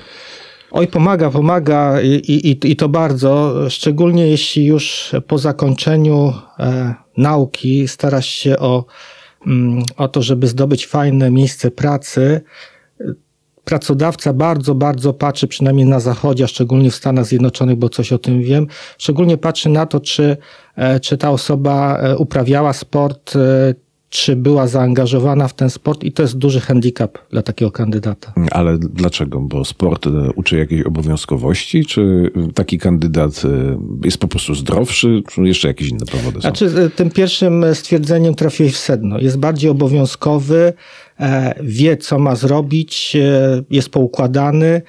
Oj, 0.72 0.86
pomaga, 0.88 1.30
pomaga 1.30 2.00
i, 2.00 2.08
i, 2.08 2.70
i 2.70 2.76
to 2.76 2.88
bardzo, 2.88 3.54
szczególnie 3.70 4.26
jeśli 4.26 4.64
już 4.66 5.12
po 5.26 5.38
zakończeniu 5.38 6.32
e, 6.58 6.94
nauki 7.16 7.88
starasz 7.88 8.26
się 8.26 8.58
o, 8.58 8.84
mm, 9.46 9.82
o 9.96 10.08
to, 10.08 10.22
żeby 10.22 10.46
zdobyć 10.46 10.86
fajne 10.86 11.30
miejsce 11.30 11.70
pracy. 11.70 12.40
Pracodawca 13.64 14.32
bardzo, 14.32 14.74
bardzo 14.74 15.12
patrzy, 15.12 15.48
przynajmniej 15.48 15.86
na 15.86 16.00
Zachodzie, 16.00 16.44
a 16.44 16.46
szczególnie 16.46 16.90
w 16.90 16.94
Stanach 16.94 17.24
Zjednoczonych, 17.24 17.76
bo 17.76 17.88
coś 17.88 18.12
o 18.12 18.18
tym 18.18 18.42
wiem, 18.42 18.66
szczególnie 18.98 19.36
patrzy 19.38 19.68
na 19.68 19.86
to, 19.86 20.00
czy, 20.00 20.36
e, 20.76 21.00
czy 21.00 21.18
ta 21.18 21.30
osoba 21.30 21.98
e, 21.98 22.16
uprawiała 22.16 22.72
sport, 22.72 23.36
e, 23.36 23.74
czy 24.10 24.36
była 24.36 24.66
zaangażowana 24.66 25.48
w 25.48 25.54
ten 25.54 25.70
sport 25.70 26.04
i 26.04 26.12
to 26.12 26.22
jest 26.22 26.38
duży 26.38 26.60
handicap 26.60 27.18
dla 27.30 27.42
takiego 27.42 27.70
kandydata. 27.70 28.32
Ale 28.50 28.78
dlaczego? 28.78 29.40
Bo 29.40 29.64
sport 29.64 30.06
e, 30.06 30.10
uczy 30.34 30.58
jakiejś 30.58 30.82
obowiązkowości, 30.82 31.84
czy 31.84 32.30
taki 32.54 32.78
kandydat 32.78 33.42
e, 33.44 33.78
jest 34.04 34.18
po 34.18 34.28
prostu 34.28 34.54
zdrowszy, 34.54 35.22
czy 35.28 35.40
jeszcze 35.40 35.68
jakieś 35.68 35.88
inne 35.88 36.06
powody 36.06 36.34
są? 36.34 36.40
Znaczy, 36.40 36.66
e, 36.66 36.90
tym 36.90 37.10
pierwszym 37.10 37.64
stwierdzeniem 37.74 38.34
trafiłeś 38.34 38.72
w 38.72 38.78
sedno. 38.78 39.18
Jest 39.18 39.38
bardziej 39.38 39.70
obowiązkowy, 39.70 40.72
wie 41.62 41.96
co 41.96 42.18
ma 42.18 42.36
zrobić, 42.36 43.16
jest 43.70 43.88
poukładany, 43.88 44.82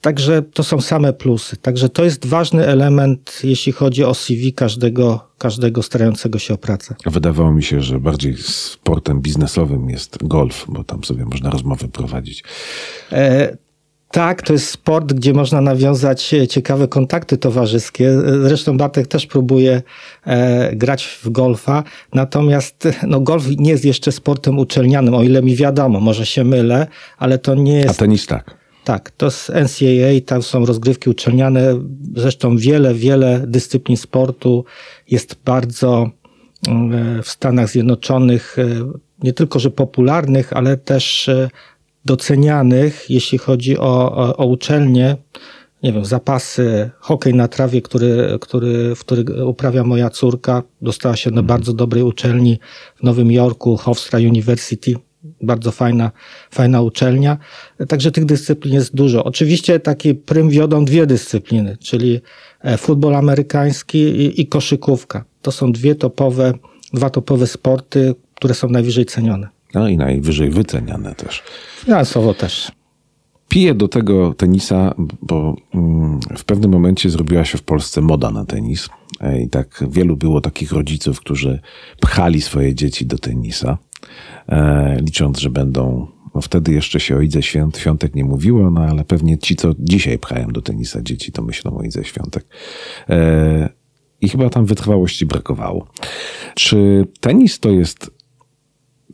Także 0.00 0.42
to 0.42 0.64
są 0.64 0.80
same 0.80 1.12
plusy. 1.12 1.56
Także 1.56 1.88
to 1.88 2.04
jest 2.04 2.26
ważny 2.26 2.66
element, 2.66 3.40
jeśli 3.44 3.72
chodzi 3.72 4.04
o 4.04 4.14
CV 4.14 4.52
każdego, 4.52 5.20
każdego 5.38 5.82
starającego 5.82 6.38
się 6.38 6.54
o 6.54 6.58
pracę. 6.58 6.94
Wydawało 7.06 7.52
mi 7.52 7.62
się, 7.62 7.80
że 7.80 8.00
bardziej 8.00 8.36
sportem 8.36 9.20
biznesowym 9.20 9.90
jest 9.90 10.18
golf, 10.22 10.66
bo 10.68 10.84
tam 10.84 11.04
sobie 11.04 11.24
można 11.24 11.50
rozmowy 11.50 11.88
prowadzić. 11.88 12.44
E, 13.12 13.56
tak, 14.10 14.42
to 14.42 14.52
jest 14.52 14.68
sport, 14.68 15.12
gdzie 15.12 15.32
można 15.32 15.60
nawiązać 15.60 16.34
ciekawe 16.48 16.88
kontakty 16.88 17.38
towarzyskie. 17.38 18.10
Zresztą 18.42 18.76
Bartek 18.76 19.06
też 19.06 19.26
próbuje 19.26 19.82
e, 20.24 20.76
grać 20.76 21.04
w 21.04 21.30
golfa, 21.30 21.84
natomiast 22.14 22.88
no, 23.06 23.20
golf 23.20 23.46
nie 23.58 23.70
jest 23.70 23.84
jeszcze 23.84 24.12
sportem 24.12 24.58
uczelnianym, 24.58 25.14
o 25.14 25.22
ile 25.22 25.42
mi 25.42 25.56
wiadomo, 25.56 26.00
może 26.00 26.26
się 26.26 26.44
mylę, 26.44 26.86
ale 27.18 27.38
to 27.38 27.54
nie 27.54 27.76
jest... 27.76 27.90
A 27.90 27.94
tenis 27.94 28.26
tak. 28.26 28.59
Tak, 28.84 29.10
to 29.10 29.30
z 29.30 29.48
NCAA, 29.48 30.20
tam 30.26 30.42
są 30.42 30.66
rozgrywki 30.66 31.10
uczelniane, 31.10 31.80
zresztą 32.16 32.56
wiele, 32.56 32.94
wiele 32.94 33.44
dyscyplin 33.46 33.96
sportu 33.96 34.64
jest 35.10 35.36
bardzo 35.44 36.10
mm, 36.68 37.22
w 37.22 37.28
Stanach 37.28 37.68
Zjednoczonych 37.68 38.56
e, 38.58 38.64
nie 39.22 39.32
tylko, 39.32 39.58
że 39.58 39.70
popularnych, 39.70 40.52
ale 40.52 40.76
też 40.76 41.28
e, 41.28 41.48
docenianych, 42.04 43.10
jeśli 43.10 43.38
chodzi 43.38 43.78
o, 43.78 44.16
o, 44.16 44.36
o 44.36 44.46
uczelnie. 44.46 45.16
Nie 45.82 45.92
wiem, 45.92 46.04
zapasy, 46.04 46.90
hokej 46.98 47.34
na 47.34 47.48
trawie, 47.48 47.82
który, 47.82 48.38
który, 48.40 48.94
w 48.94 49.00
który 49.00 49.44
uprawia 49.44 49.84
moja 49.84 50.10
córka, 50.10 50.62
dostała 50.82 51.16
się 51.16 51.30
na 51.30 51.40
mhm. 51.40 51.46
bardzo 51.46 51.72
dobrej 51.72 52.02
uczelni 52.02 52.58
w 52.96 53.02
Nowym 53.02 53.32
Jorku, 53.32 53.76
Hofstra 53.76 54.18
University 54.18 54.96
bardzo 55.42 55.70
fajna, 55.70 56.10
fajna 56.50 56.80
uczelnia. 56.80 57.38
Także 57.88 58.12
tych 58.12 58.24
dyscyplin 58.24 58.74
jest 58.74 58.94
dużo. 58.94 59.24
Oczywiście 59.24 59.80
taki 59.80 60.14
prym 60.14 60.50
wiodą 60.50 60.84
dwie 60.84 61.06
dyscypliny, 61.06 61.76
czyli 61.76 62.20
e, 62.60 62.76
futbol 62.76 63.16
amerykański 63.16 63.98
i, 63.98 64.40
i 64.40 64.46
koszykówka. 64.46 65.24
To 65.42 65.52
są 65.52 65.72
dwie 65.72 65.94
topowe, 65.94 66.52
dwa 66.94 67.10
topowe 67.10 67.46
sporty, 67.46 68.14
które 68.34 68.54
są 68.54 68.68
najwyżej 68.68 69.06
cenione. 69.06 69.48
No 69.74 69.88
i 69.88 69.96
najwyżej 69.96 70.50
wyceniane 70.50 71.14
też. 71.14 71.42
Finansowo 71.78 72.34
też. 72.34 72.72
Piję 73.48 73.74
do 73.74 73.88
tego 73.88 74.34
tenisa, 74.34 74.94
bo 75.22 75.56
mm, 75.74 76.20
w 76.36 76.44
pewnym 76.44 76.70
momencie 76.70 77.10
zrobiła 77.10 77.44
się 77.44 77.58
w 77.58 77.62
Polsce 77.62 78.00
moda 78.00 78.30
na 78.30 78.44
tenis. 78.44 78.88
E, 79.20 79.42
I 79.42 79.48
tak 79.48 79.84
wielu 79.90 80.16
było 80.16 80.40
takich 80.40 80.72
rodziców, 80.72 81.20
którzy 81.20 81.60
pchali 82.00 82.40
swoje 82.40 82.74
dzieci 82.74 83.06
do 83.06 83.18
tenisa. 83.18 83.78
E, 84.48 84.96
licząc, 85.00 85.38
że 85.38 85.50
będą. 85.50 86.06
No 86.34 86.40
wtedy 86.40 86.72
jeszcze 86.72 87.00
się 87.00 87.16
o 87.16 87.20
Idze 87.20 87.42
Świąt, 87.42 87.78
Świątek 87.78 88.14
nie 88.14 88.24
mówiło, 88.24 88.70
no 88.70 88.80
ale 88.80 89.04
pewnie 89.04 89.38
ci, 89.38 89.56
co 89.56 89.74
dzisiaj 89.78 90.18
pchają 90.18 90.48
do 90.48 90.62
tenisa 90.62 91.02
dzieci, 91.02 91.32
to 91.32 91.42
myślą 91.42 91.78
o 91.78 91.82
Idze 91.82 92.04
Świątek. 92.04 92.46
E, 93.08 93.68
I 94.20 94.28
chyba 94.28 94.50
tam 94.50 94.66
wytrwałości 94.66 95.26
brakowało. 95.26 95.86
Czy 96.54 97.06
tenis 97.20 97.60
to 97.60 97.70
jest 97.70 98.10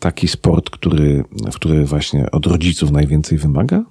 taki 0.00 0.28
sport, 0.28 0.70
który, 0.70 1.24
który 1.54 1.84
właśnie 1.84 2.30
od 2.30 2.46
rodziców 2.46 2.90
najwięcej 2.90 3.38
wymaga? 3.38 3.84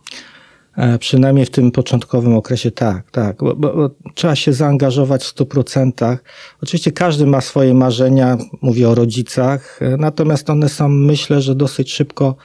E, 0.78 0.98
przynajmniej 0.98 1.46
w 1.46 1.50
tym 1.50 1.72
początkowym 1.72 2.36
okresie 2.36 2.72
tak, 2.72 3.12
tak. 3.12 3.38
Bo, 3.38 3.56
bo, 3.56 3.74
bo 3.74 3.90
trzeba 4.14 4.36
się 4.36 4.54
zaangażować 4.54 5.24
w 5.24 5.36
100%. 5.36 6.18
Oczywiście 6.64 6.92
każdy 6.92 7.26
ma 7.26 7.42
swoje 7.42 7.74
marzenia, 7.74 8.38
mówię 8.62 8.90
o 8.90 8.96
rodzicach, 8.96 9.82
e, 9.82 9.98
natomiast 9.98 10.50
one 10.50 10.70
są, 10.70 10.90
myślę, 10.90 11.42
że 11.42 11.56
dosyć 11.56 11.94
szybko 11.94 12.36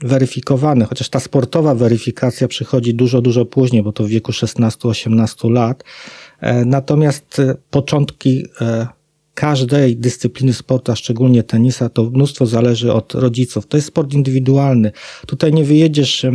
weryfikowane, 0.00 0.84
chociaż 0.84 1.08
ta 1.08 1.20
sportowa 1.20 1.74
weryfikacja 1.74 2.48
przychodzi 2.48 2.94
dużo, 2.94 3.20
dużo 3.20 3.44
później, 3.44 3.82
bo 3.82 3.92
to 3.92 4.04
w 4.04 4.08
wieku 4.08 4.32
16-18 4.32 5.50
lat. 5.50 5.84
E, 6.40 6.64
natomiast 6.64 7.42
początki 7.70 8.44
każdej 9.34 9.96
dyscypliny 9.96 10.52
sportu, 10.52 10.92
a 10.92 10.96
szczególnie 10.96 11.42
tenisa, 11.42 11.88
to 11.88 12.04
mnóstwo 12.04 12.46
zależy 12.46 12.92
od 12.92 13.14
rodziców. 13.14 13.66
To 13.66 13.76
jest 13.76 13.86
sport 13.86 14.12
indywidualny. 14.12 14.92
Tutaj 15.26 15.52
nie 15.52 15.64
wyjedziesz 15.64 16.26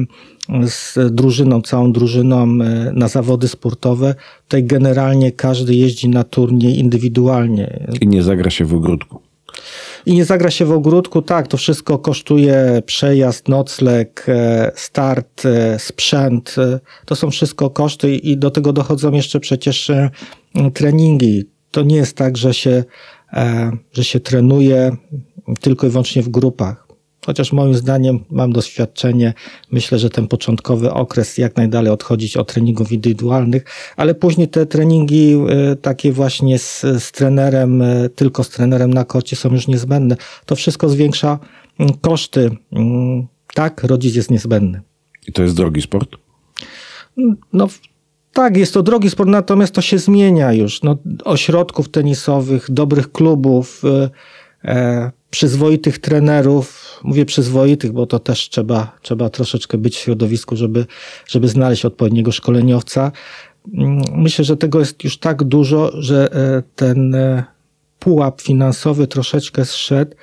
z 0.67 0.97
drużyną, 1.11 1.61
całą 1.61 1.91
drużyną 1.91 2.43
e, 2.43 2.91
na 2.93 3.07
zawody 3.07 3.47
sportowe. 3.47 4.15
Tutaj 4.43 4.63
generalnie 4.63 5.31
każdy 5.31 5.75
jeździ 5.75 6.09
na 6.09 6.23
turniej 6.23 6.79
indywidualnie. 6.79 7.87
I 8.01 8.07
nie 8.07 8.23
zagra 8.23 8.49
się 8.49 8.65
w 8.65 8.73
ogródku. 8.73 9.21
I 10.05 10.13
nie 10.13 10.25
zagra 10.25 10.51
się 10.51 10.65
w 10.65 10.71
ogródku, 10.71 11.21
tak, 11.21 11.47
to 11.47 11.57
wszystko 11.57 11.97
kosztuje 11.97 12.81
przejazd, 12.85 13.47
nocleg, 13.47 14.25
e, 14.27 14.71
start, 14.75 15.45
e, 15.45 15.79
sprzęt. 15.79 16.55
To 17.05 17.15
są 17.15 17.31
wszystko 17.31 17.69
koszty 17.69 18.15
i 18.15 18.37
do 18.37 18.51
tego 18.51 18.73
dochodzą 18.73 19.11
jeszcze 19.11 19.39
przecież 19.39 19.91
treningi. 20.73 21.58
To 21.71 21.81
nie 21.81 21.95
jest 21.95 22.17
tak, 22.17 22.37
że 22.37 22.53
się, 22.53 22.83
że 23.91 24.03
się 24.03 24.19
trenuje 24.19 24.97
tylko 25.61 25.87
i 25.87 25.89
wyłącznie 25.89 26.21
w 26.21 26.29
grupach. 26.29 26.89
Chociaż 27.25 27.53
moim 27.53 27.73
zdaniem 27.73 28.19
mam 28.29 28.53
doświadczenie, 28.53 29.33
myślę, 29.71 29.99
że 29.99 30.09
ten 30.09 30.27
początkowy 30.27 30.91
okres 30.91 31.37
jak 31.37 31.57
najdalej 31.57 31.91
odchodzić 31.91 32.37
od 32.37 32.53
treningów 32.53 32.91
indywidualnych, 32.91 33.65
ale 33.97 34.15
później 34.15 34.47
te 34.47 34.65
treningi 34.65 35.33
e, 35.33 35.75
takie 35.75 36.11
właśnie 36.11 36.59
z, 36.59 36.81
z 36.81 37.11
trenerem, 37.11 37.81
e, 37.81 38.09
tylko 38.09 38.43
z 38.43 38.49
trenerem 38.49 38.93
na 38.93 39.05
korcie 39.05 39.35
są 39.35 39.51
już 39.51 39.67
niezbędne. 39.67 40.15
To 40.45 40.55
wszystko 40.55 40.89
zwiększa 40.89 41.39
mm, 41.79 41.93
koszty. 42.01 42.51
Mm, 42.71 43.27
tak, 43.53 43.83
rodzic 43.83 44.15
jest 44.15 44.31
niezbędny. 44.31 44.81
I 45.27 45.31
to 45.31 45.43
jest 45.43 45.55
drogi 45.55 45.81
sport? 45.81 46.09
No, 47.53 47.67
tak, 48.39 48.57
jest 48.57 48.73
to 48.73 48.83
drogi 48.83 49.09
sport, 49.09 49.29
natomiast 49.29 49.73
to 49.73 49.81
się 49.81 49.97
zmienia 49.97 50.53
już. 50.53 50.83
No, 50.83 50.97
ośrodków 51.25 51.89
tenisowych, 51.89 52.71
dobrych 52.71 53.11
klubów, 53.11 53.81
e, 53.85 54.09
e 54.65 55.11
przyzwoitych 55.29 55.99
trenerów, 55.99 56.99
mówię 57.03 57.25
przyzwoitych, 57.25 57.91
bo 57.91 58.05
to 58.05 58.19
też 58.19 58.49
trzeba, 58.49 58.97
trzeba 59.01 59.29
troszeczkę 59.29 59.77
być 59.77 59.95
w 59.95 59.99
środowisku, 59.99 60.55
żeby, 60.55 60.85
żeby 61.27 61.47
znaleźć 61.47 61.85
odpowiedniego 61.85 62.31
szkoleniowca. 62.31 63.11
Mm, 63.73 64.01
myślę, 64.15 64.45
że 64.45 64.57
tego 64.57 64.79
jest 64.79 65.03
już 65.03 65.17
tak 65.17 65.43
dużo, 65.43 65.91
że 66.01 66.33
e, 66.33 66.63
ten 66.75 67.15
e, 67.15 67.43
pułap 67.99 68.41
finansowy 68.41 69.07
troszeczkę 69.07 69.65
zszedł, 69.65 70.15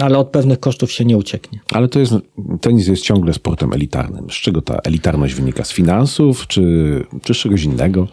ale 0.00 0.18
od 0.18 0.28
pewnych 0.28 0.60
kosztów 0.60 0.92
się 0.92 1.04
nie 1.04 1.16
ucieknie. 1.16 1.60
Ale 1.72 1.88
to 1.88 1.98
jest, 1.98 2.12
tenis 2.60 2.86
jest 2.86 3.02
ciągle 3.02 3.32
sportem 3.32 3.72
elitarnym. 3.72 4.30
Z 4.30 4.34
czego 4.34 4.62
ta 4.62 4.78
elitarność 4.84 5.34
wynika? 5.34 5.64
Z 5.64 5.72
finansów, 5.72 6.46
czy, 6.46 7.04
czy 7.22 7.34
z 7.34 7.36
czegoś 7.36 7.62
innego? 7.62 8.08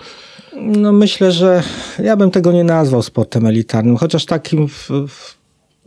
No 0.61 0.91
myślę, 0.91 1.31
że 1.31 1.63
ja 2.03 2.17
bym 2.17 2.31
tego 2.31 2.51
nie 2.51 2.63
nazwał 2.63 3.01
sportem 3.01 3.45
elitarnym, 3.45 3.97
chociaż 3.97 4.25
takim 4.25 4.67
w, 4.67 4.89
w 5.07 5.37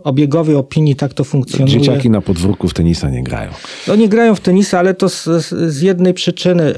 obiegowej 0.04 0.56
opinii 0.56 0.96
tak 0.96 1.14
to 1.14 1.24
funkcjonuje. 1.24 1.80
Dzieciaki 1.80 2.10
na 2.10 2.20
podwórku 2.20 2.68
w 2.68 2.74
tenisa 2.74 3.10
nie 3.10 3.22
grają. 3.22 3.50
No 3.88 3.96
nie 3.96 4.08
grają 4.08 4.34
w 4.34 4.40
tenisa, 4.40 4.78
ale 4.78 4.94
to 4.94 5.08
z, 5.08 5.24
z 5.68 5.80
jednej 5.80 6.14
przyczyny. 6.14 6.74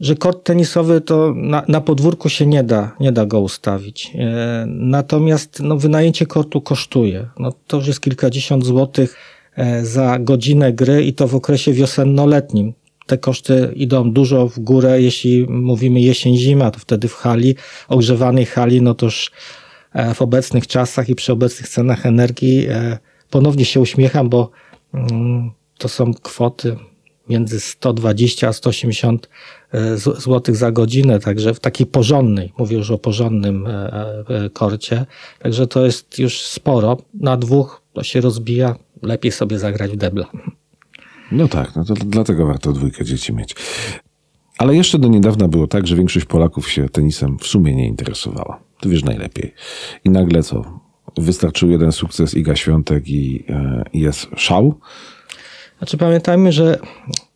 Że 0.00 0.16
kort 0.16 0.44
tenisowy 0.44 1.00
to 1.00 1.34
na, 1.36 1.64
na 1.68 1.80
podwórku 1.80 2.28
się 2.28 2.46
nie 2.46 2.64
da, 2.64 2.96
nie 3.00 3.12
da 3.12 3.26
go 3.26 3.40
ustawić. 3.40 4.12
E, 4.14 4.64
natomiast 4.68 5.60
no, 5.60 5.76
wynajęcie 5.76 6.26
kortu 6.26 6.60
kosztuje. 6.60 7.28
No, 7.38 7.52
to 7.66 7.76
już 7.76 7.86
jest 7.86 8.00
kilkadziesiąt 8.00 8.64
złotych 8.64 9.16
e, 9.56 9.84
za 9.84 10.18
godzinę 10.18 10.72
gry 10.72 11.04
i 11.04 11.12
to 11.12 11.28
w 11.28 11.34
okresie 11.34 11.72
wiosennoletnim. 11.72 12.72
Te 13.06 13.18
koszty 13.18 13.72
idą 13.76 14.12
dużo 14.12 14.48
w 14.48 14.58
górę, 14.58 15.02
jeśli 15.02 15.46
mówimy 15.48 16.00
jesień-zima, 16.00 16.70
to 16.70 16.78
wtedy 16.78 17.08
w 17.08 17.14
hali, 17.14 17.54
ogrzewanej 17.88 18.46
hali, 18.46 18.82
no 18.82 18.94
to 18.94 19.06
już 19.06 19.30
e, 19.92 20.14
w 20.14 20.22
obecnych 20.22 20.66
czasach 20.66 21.08
i 21.08 21.14
przy 21.14 21.32
obecnych 21.32 21.68
cenach 21.68 22.06
energii 22.06 22.66
ponownie 23.30 23.64
się 23.64 23.80
uśmiecham, 23.80 24.28
bo 24.28 24.50
mm, 24.94 25.50
to 25.78 25.88
są 25.88 26.14
kwoty 26.14 26.76
między 27.30 27.60
120 27.60 28.48
a 28.48 28.52
180 28.52 29.28
e, 29.72 29.96
zł 29.96 30.54
za 30.54 30.72
godzinę, 30.72 31.20
także 31.20 31.54
w 31.54 31.60
takiej 31.60 31.86
porządnej, 31.86 32.52
mówię 32.58 32.76
już 32.76 32.90
o 32.90 32.98
porządnym 32.98 33.66
e, 33.66 34.24
e, 34.28 34.50
korcie, 34.50 35.06
także 35.38 35.66
to 35.66 35.84
jest 35.84 36.18
już 36.18 36.40
sporo. 36.40 36.96
Na 37.14 37.36
dwóch 37.36 37.82
to 37.92 38.02
się 38.02 38.20
rozbija, 38.20 38.76
lepiej 39.02 39.32
sobie 39.32 39.58
zagrać 39.58 39.90
w 39.90 39.96
debla. 39.96 40.26
No 41.32 41.48
tak, 41.48 41.76
no 41.76 41.84
to 41.84 41.94
dlatego 41.94 42.46
warto 42.46 42.72
dwójkę 42.72 43.04
dzieci 43.04 43.32
mieć. 43.32 43.54
Ale 44.58 44.76
jeszcze 44.76 44.98
do 44.98 45.08
niedawna 45.08 45.48
było 45.48 45.66
tak, 45.66 45.86
że 45.86 45.96
większość 45.96 46.26
Polaków 46.26 46.70
się 46.70 46.88
tenisem 46.88 47.38
w 47.38 47.46
sumie 47.46 47.74
nie 47.74 47.86
interesowała. 47.86 48.60
Ty 48.80 48.88
wiesz 48.88 49.04
najlepiej. 49.04 49.54
I 50.04 50.10
nagle 50.10 50.42
co? 50.42 50.80
Wystarczył 51.18 51.70
jeden 51.70 51.92
sukces 51.92 52.34
Iga 52.34 52.56
Świątek 52.56 53.08
i, 53.08 53.44
jest 53.92 54.26
szał. 54.36 54.74
Znaczy 55.80 55.96
pamiętajmy, 55.96 56.52
że 56.52 56.78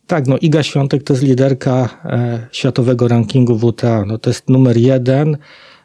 tak, 0.07 0.27
no 0.27 0.37
Iga 0.37 0.63
Świątek 0.63 1.03
to 1.03 1.13
jest 1.13 1.23
liderka 1.23 1.89
e, 2.05 2.47
światowego 2.51 3.07
rankingu 3.07 3.59
WTA. 3.59 4.05
No 4.05 4.17
to 4.17 4.29
jest 4.29 4.49
numer 4.49 4.77
jeden. 4.77 5.37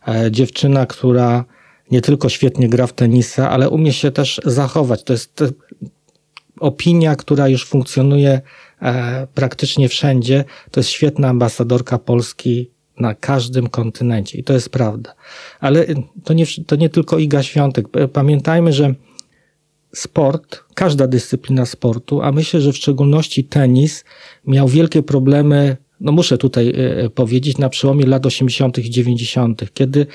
E, 0.08 0.30
dziewczyna, 0.30 0.86
która 0.86 1.44
nie 1.90 2.00
tylko 2.00 2.28
świetnie 2.28 2.68
gra 2.68 2.86
w 2.86 2.92
tenisa, 2.92 3.50
ale 3.50 3.70
umie 3.70 3.92
się 3.92 4.10
też 4.10 4.40
zachować. 4.44 5.04
To 5.04 5.12
jest 5.12 5.44
opinia, 6.60 7.16
która 7.16 7.48
już 7.48 7.66
funkcjonuje 7.66 8.40
e, 8.82 9.26
praktycznie 9.34 9.88
wszędzie. 9.88 10.44
To 10.70 10.80
jest 10.80 10.90
świetna 10.90 11.28
ambasadorka 11.28 11.98
Polski 11.98 12.70
na 12.96 13.14
każdym 13.14 13.68
kontynencie 13.68 14.38
i 14.38 14.44
to 14.44 14.52
jest 14.52 14.70
prawda. 14.70 15.14
Ale 15.60 15.86
to 16.24 16.32
nie, 16.32 16.44
to 16.66 16.76
nie 16.76 16.88
tylko 16.88 17.18
Iga 17.18 17.42
Świątek. 17.42 17.86
Pamiętajmy, 18.12 18.72
że 18.72 18.94
sport, 19.94 20.64
każda 20.74 21.06
dyscyplina 21.06 21.66
sportu, 21.66 22.22
a 22.22 22.32
myślę, 22.32 22.60
że 22.60 22.72
w 22.72 22.76
szczególności 22.76 23.44
tenis 23.44 24.04
miał 24.46 24.68
wielkie 24.68 25.02
problemy 25.02 25.76
no 26.00 26.12
muszę 26.12 26.38
tutaj 26.38 26.68
e, 26.68 27.04
e, 27.04 27.10
powiedzieć, 27.10 27.58
na 27.58 27.68
przełomie 27.68 28.06
lat 28.06 28.26
80. 28.26 28.78
i 28.78 28.90
90., 28.90 29.74
kiedy 29.74 30.06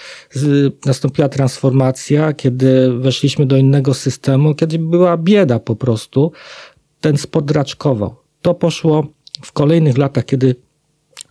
nastąpiła 0.85 1.29
transformacja, 1.29 2.33
kiedy 2.33 2.93
weszliśmy 2.93 3.45
do 3.45 3.57
innego 3.57 3.93
systemu, 3.93 4.55
kiedy 4.55 4.79
była 4.79 5.17
bieda 5.17 5.59
po 5.59 5.75
prostu, 5.75 6.31
ten 7.01 7.17
sport 7.17 7.51
raczkował. 7.51 8.15
To 8.41 8.53
poszło 8.53 9.07
w 9.41 9.51
kolejnych 9.51 9.97
latach, 9.97 10.25
kiedy 10.25 10.55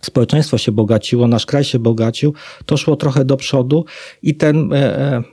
społeczeństwo 0.01 0.57
się 0.57 0.71
bogaciło, 0.71 1.27
nasz 1.27 1.45
kraj 1.45 1.63
się 1.63 1.79
bogacił, 1.79 2.33
to 2.65 2.77
szło 2.77 2.95
trochę 2.95 3.25
do 3.25 3.37
przodu 3.37 3.85
i 4.23 4.35
ten, 4.35 4.73
e, 4.73 5.23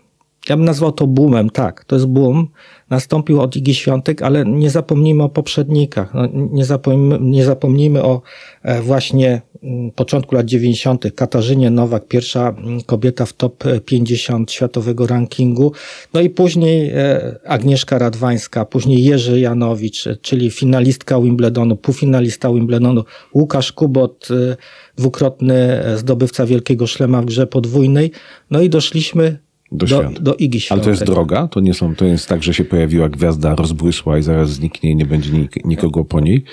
ja 0.48 0.56
bym 0.56 0.64
nazwał 0.64 0.92
to 0.92 1.06
boomem, 1.06 1.50
tak, 1.50 1.84
to 1.84 1.96
jest 1.96 2.06
boom, 2.06 2.48
nastąpił 2.92 3.40
od 3.40 3.56
Igi 3.56 3.74
Świątek, 3.74 4.22
ale 4.22 4.44
nie 4.44 4.70
zapomnijmy 4.70 5.22
o 5.22 5.28
poprzednikach. 5.28 6.14
No, 6.14 6.28
nie, 6.32 6.64
zapomnijmy, 6.64 7.18
nie 7.20 7.44
zapomnijmy 7.44 8.02
o 8.02 8.22
e, 8.62 8.82
właśnie 8.82 9.42
mm, 9.62 9.90
początku 9.90 10.34
lat 10.34 10.46
90. 10.46 11.04
Katarzynie 11.14 11.70
Nowak, 11.70 12.08
pierwsza 12.08 12.48
mm, 12.48 12.82
kobieta 12.82 13.26
w 13.26 13.32
top 13.32 13.64
50 13.84 14.52
światowego 14.52 15.06
rankingu. 15.06 15.72
No 16.14 16.20
i 16.20 16.30
później 16.30 16.90
e, 16.90 17.34
Agnieszka 17.46 17.98
Radwańska, 17.98 18.64
później 18.64 19.04
Jerzy 19.04 19.40
Janowicz, 19.40 20.04
czyli 20.22 20.50
finalistka 20.50 21.20
Wimbledonu, 21.20 21.76
półfinalista 21.76 22.52
Wimbledonu, 22.52 23.04
Łukasz 23.34 23.72
Kubot, 23.72 24.28
e, 24.30 24.56
dwukrotny 24.96 25.82
zdobywca 25.96 26.46
Wielkiego 26.46 26.86
Szlema 26.86 27.22
w 27.22 27.24
grze 27.24 27.46
podwójnej. 27.46 28.10
No 28.50 28.60
i 28.60 28.68
doszliśmy 28.68 29.38
do, 29.72 29.86
do, 29.86 30.10
do 30.20 30.34
Igi 30.34 30.60
Świątek. 30.60 30.72
Ale 30.72 30.84
to 30.84 30.90
jest 30.90 31.12
droga? 31.12 31.48
To 31.48 31.60
nie 31.60 31.74
są, 31.74 31.94
to 31.94 32.04
jest 32.04 32.28
tak, 32.28 32.42
że 32.42 32.54
się 32.54 32.64
pojawiła 32.64 33.08
gwiazda, 33.08 33.54
rozbłysła 33.54 34.18
i 34.18 34.22
zaraz 34.22 34.50
zniknie 34.50 34.90
i 34.90 34.96
nie 34.96 35.06
będzie 35.06 35.30
nik 35.30 35.64
nikogo 35.64 36.04
po 36.04 36.20
niej? 36.20 36.44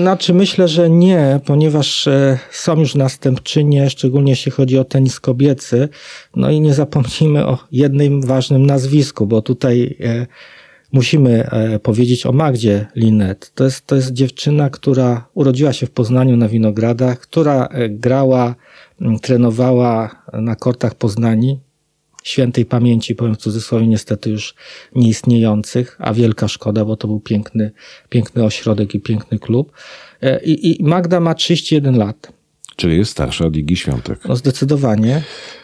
Znaczy 0.00 0.34
myślę, 0.34 0.68
że 0.68 0.90
nie, 0.90 1.40
ponieważ 1.46 2.06
e, 2.06 2.38
są 2.50 2.80
już 2.80 2.94
następczynie, 2.94 3.90
szczególnie 3.90 4.32
jeśli 4.32 4.52
chodzi 4.52 4.78
o 4.78 4.84
tenis 4.84 5.20
kobiecy. 5.20 5.88
No 6.36 6.50
i 6.50 6.60
nie 6.60 6.74
zapomnijmy 6.74 7.46
o 7.46 7.58
jednym 7.72 8.22
ważnym 8.22 8.66
nazwisku, 8.66 9.26
bo 9.26 9.42
tutaj 9.42 9.96
e, 10.00 10.26
musimy 10.92 11.50
e, 11.50 11.78
powiedzieć 11.78 12.26
o 12.26 12.32
Magdzie 12.32 12.86
Linet. 12.96 13.52
To 13.54 13.64
jest, 13.64 13.86
to 13.86 13.96
jest 13.96 14.12
dziewczyna, 14.12 14.70
która 14.70 15.28
urodziła 15.34 15.72
się 15.72 15.86
w 15.86 15.90
Poznaniu 15.90 16.36
na 16.36 16.48
Winogradach, 16.48 17.20
która 17.20 17.68
grała, 17.90 18.54
trenowała 19.22 20.10
na 20.32 20.56
kortach 20.56 20.94
Poznani 20.94 21.60
świętej 22.22 22.64
pamięci, 22.64 23.14
powiem 23.14 23.34
w 23.34 23.38
cudzysłowie, 23.38 23.86
niestety 23.86 24.30
już 24.30 24.54
nieistniejących, 24.94 25.96
a 25.98 26.14
wielka 26.14 26.48
szkoda, 26.48 26.84
bo 26.84 26.96
to 26.96 27.08
był 27.08 27.20
piękny, 27.20 27.70
piękny 28.08 28.44
ośrodek 28.44 28.94
i 28.94 29.00
piękny 29.00 29.38
klub. 29.38 29.72
E, 30.22 30.42
I, 30.44 30.80
i 30.80 30.84
Magda 30.84 31.20
ma 31.20 31.34
31 31.34 31.98
lat. 31.98 32.32
Czyli 32.76 32.96
jest 32.96 33.10
starsza 33.10 33.46
od 33.46 33.56
Igi 33.56 33.76
Świątek. 33.76 34.24
No 34.28 34.36
zdecydowanie. 34.36 35.22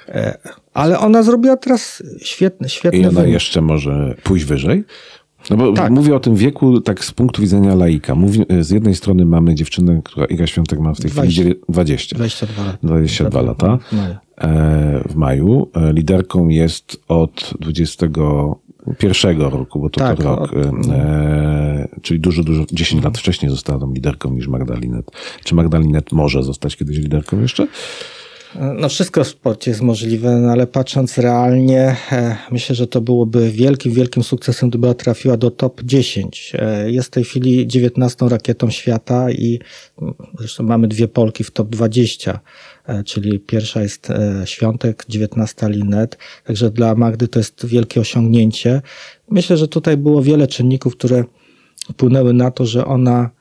E, 0.08 0.38
ale 0.74 0.98
ona 0.98 1.22
zrobiła 1.22 1.56
teraz 1.56 2.02
świetny, 2.22 2.68
świetny 2.68 2.98
I 2.98 3.06
ona 3.06 3.20
wynik. 3.20 3.32
jeszcze 3.32 3.60
może 3.60 4.14
pójść 4.22 4.44
wyżej? 4.44 4.84
No 5.50 5.56
bo 5.56 5.72
tak. 5.72 5.90
mówię 5.90 6.14
o 6.14 6.20
tym 6.20 6.36
wieku 6.36 6.80
tak 6.80 7.04
z 7.04 7.12
punktu 7.12 7.42
widzenia 7.42 7.74
laika. 7.74 8.14
Mówi, 8.14 8.44
z 8.60 8.70
jednej 8.70 8.94
strony 8.94 9.24
mamy 9.24 9.54
dziewczynę, 9.54 10.00
która 10.04 10.26
Iga 10.26 10.46
Świątek 10.46 10.78
ma 10.78 10.94
w 10.94 11.00
tej 11.00 11.10
20, 11.10 11.42
chwili 11.42 11.60
20. 11.68 12.16
22 12.16 12.64
lata. 12.64 12.78
22 12.82 13.42
lata. 13.42 13.78
E, 13.92 14.27
w 15.08 15.14
maju. 15.14 15.68
E, 15.74 15.92
liderką 15.92 16.48
jest 16.48 17.02
od 17.08 17.54
21 17.60 19.40
roku, 19.40 19.80
bo 19.80 19.90
to 19.90 20.00
tak, 20.00 20.16
to 20.16 20.22
rok. 20.22 20.52
Od... 20.52 20.86
E, 20.90 21.88
czyli 22.02 22.20
dużo, 22.20 22.42
dużo, 22.42 22.64
10 22.72 23.04
lat 23.04 23.18
wcześniej 23.18 23.50
została 23.50 23.78
tą 23.78 23.92
liderką 23.92 24.30
niż 24.30 24.48
Magdalinet. 24.48 25.10
Czy 25.44 25.54
Magdalinet 25.54 26.12
może 26.12 26.42
zostać 26.42 26.76
kiedyś 26.76 26.98
liderką 26.98 27.40
jeszcze? 27.40 27.66
No 28.54 28.88
wszystko 28.88 29.24
w 29.24 29.28
sporcie 29.28 29.70
jest 29.70 29.80
możliwe, 29.80 30.36
no 30.36 30.52
ale 30.52 30.66
patrząc 30.66 31.18
realnie, 31.18 31.96
e, 32.12 32.36
myślę, 32.50 32.74
że 32.74 32.86
to 32.86 33.00
byłoby 33.00 33.50
wielkim, 33.50 33.92
wielkim 33.92 34.22
sukcesem, 34.22 34.68
gdyby 34.68 34.94
trafiła 34.94 35.36
do 35.36 35.50
top 35.50 35.82
10. 35.82 36.52
E, 36.58 36.90
jest 36.90 37.08
w 37.08 37.10
tej 37.10 37.24
chwili 37.24 37.66
19 37.66 38.28
rakietą 38.28 38.70
świata 38.70 39.30
i 39.30 39.60
mm, 40.02 40.14
zresztą 40.38 40.64
mamy 40.64 40.88
dwie 40.88 41.08
Polki 41.08 41.44
w 41.44 41.50
top 41.50 41.68
20, 41.68 42.40
e, 42.86 43.04
czyli 43.04 43.40
pierwsza 43.40 43.82
jest 43.82 44.08
Świątek, 44.44 45.04
19 45.08 45.68
Linet, 45.68 46.18
także 46.44 46.70
dla 46.70 46.94
Magdy 46.94 47.28
to 47.28 47.38
jest 47.38 47.66
wielkie 47.66 48.00
osiągnięcie. 48.00 48.82
Myślę, 49.30 49.56
że 49.56 49.68
tutaj 49.68 49.96
było 49.96 50.22
wiele 50.22 50.46
czynników, 50.46 50.96
które 50.96 51.24
wpłynęły 51.92 52.32
na 52.32 52.50
to, 52.50 52.66
że 52.66 52.84
ona 52.84 53.37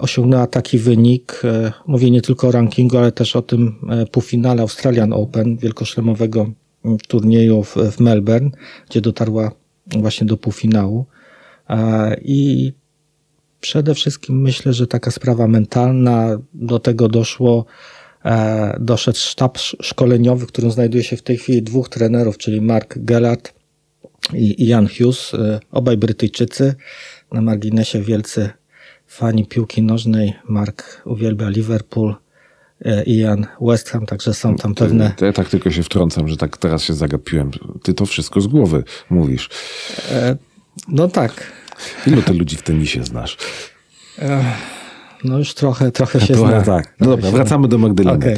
osiągnęła 0.00 0.46
taki 0.46 0.78
wynik. 0.78 1.42
E, 1.44 1.72
mówię 1.86 2.10
nie 2.10 2.22
tylko 2.22 2.48
o 2.48 2.52
rankingu, 2.52 2.98
ale 2.98 3.12
też 3.12 3.36
o 3.36 3.42
tym 3.42 3.74
e, 3.90 4.06
półfinale 4.06 4.62
Australian 4.62 5.12
Open, 5.12 5.56
wielkoszlemowego 5.56 6.50
mm, 6.84 6.98
turnieju 7.08 7.62
w, 7.62 7.76
w 7.76 8.00
Melbourne, 8.00 8.50
gdzie 8.90 9.00
dotarła 9.00 9.52
właśnie 9.98 10.26
do 10.26 10.36
półfinału. 10.36 11.06
I 12.22 12.72
przede 13.60 13.94
wszystkim 13.94 14.40
myślę, 14.40 14.72
że 14.72 14.86
taka 14.86 15.10
sprawa 15.10 15.46
mentalna, 15.46 16.38
do 16.54 16.78
tego 16.78 17.08
doszło, 17.08 17.64
doszedł 18.80 19.18
sztab 19.18 19.58
szkoleniowy, 19.58 20.46
w 20.46 20.48
którym 20.48 20.70
znajduje 20.70 21.04
się 21.04 21.16
w 21.16 21.22
tej 21.22 21.36
chwili 21.36 21.62
dwóch 21.62 21.88
trenerów, 21.88 22.38
czyli 22.38 22.60
Mark 22.60 22.98
Gellert 22.98 23.54
i 24.34 24.68
Ian 24.68 24.88
Hughes, 24.88 25.32
obaj 25.70 25.96
Brytyjczycy, 25.96 26.74
na 27.32 27.42
marginesie 27.42 28.02
wielcy 28.02 28.50
fani 29.12 29.46
piłki 29.46 29.82
nożnej. 29.82 30.32
Mark 30.48 31.02
uwielbia 31.04 31.48
Liverpool, 31.48 32.14
e, 32.84 33.04
Ian 33.04 33.46
West 33.60 33.90
Ham, 33.90 34.06
także 34.06 34.34
są 34.34 34.56
tam 34.56 34.74
pewne... 34.74 35.12
To 35.16 35.26
ja 35.26 35.32
tak 35.32 35.48
tylko 35.48 35.70
się 35.70 35.82
wtrącam, 35.82 36.28
że 36.28 36.36
tak 36.36 36.56
teraz 36.56 36.82
się 36.82 36.94
zagapiłem. 36.94 37.50
Ty 37.82 37.94
to 37.94 38.06
wszystko 38.06 38.40
z 38.40 38.46
głowy 38.46 38.84
mówisz. 39.10 39.48
E, 40.12 40.36
no 40.88 41.08
tak. 41.08 41.52
Ilu 42.06 42.22
ty 42.22 42.32
ludzi 42.32 42.56
w 42.56 42.62
tenisie 42.62 43.04
znasz? 43.04 43.36
E, 44.18 44.44
no 45.24 45.38
już 45.38 45.54
trochę, 45.54 45.90
trochę 45.90 46.20
się 46.20 46.34
zna. 46.48 46.62
Tak. 46.62 46.94
No 47.00 47.06
dobra, 47.06 47.30
wracamy 47.30 47.68
do 47.68 47.78
Magdaleny. 47.78 48.16
Okay. 48.18 48.36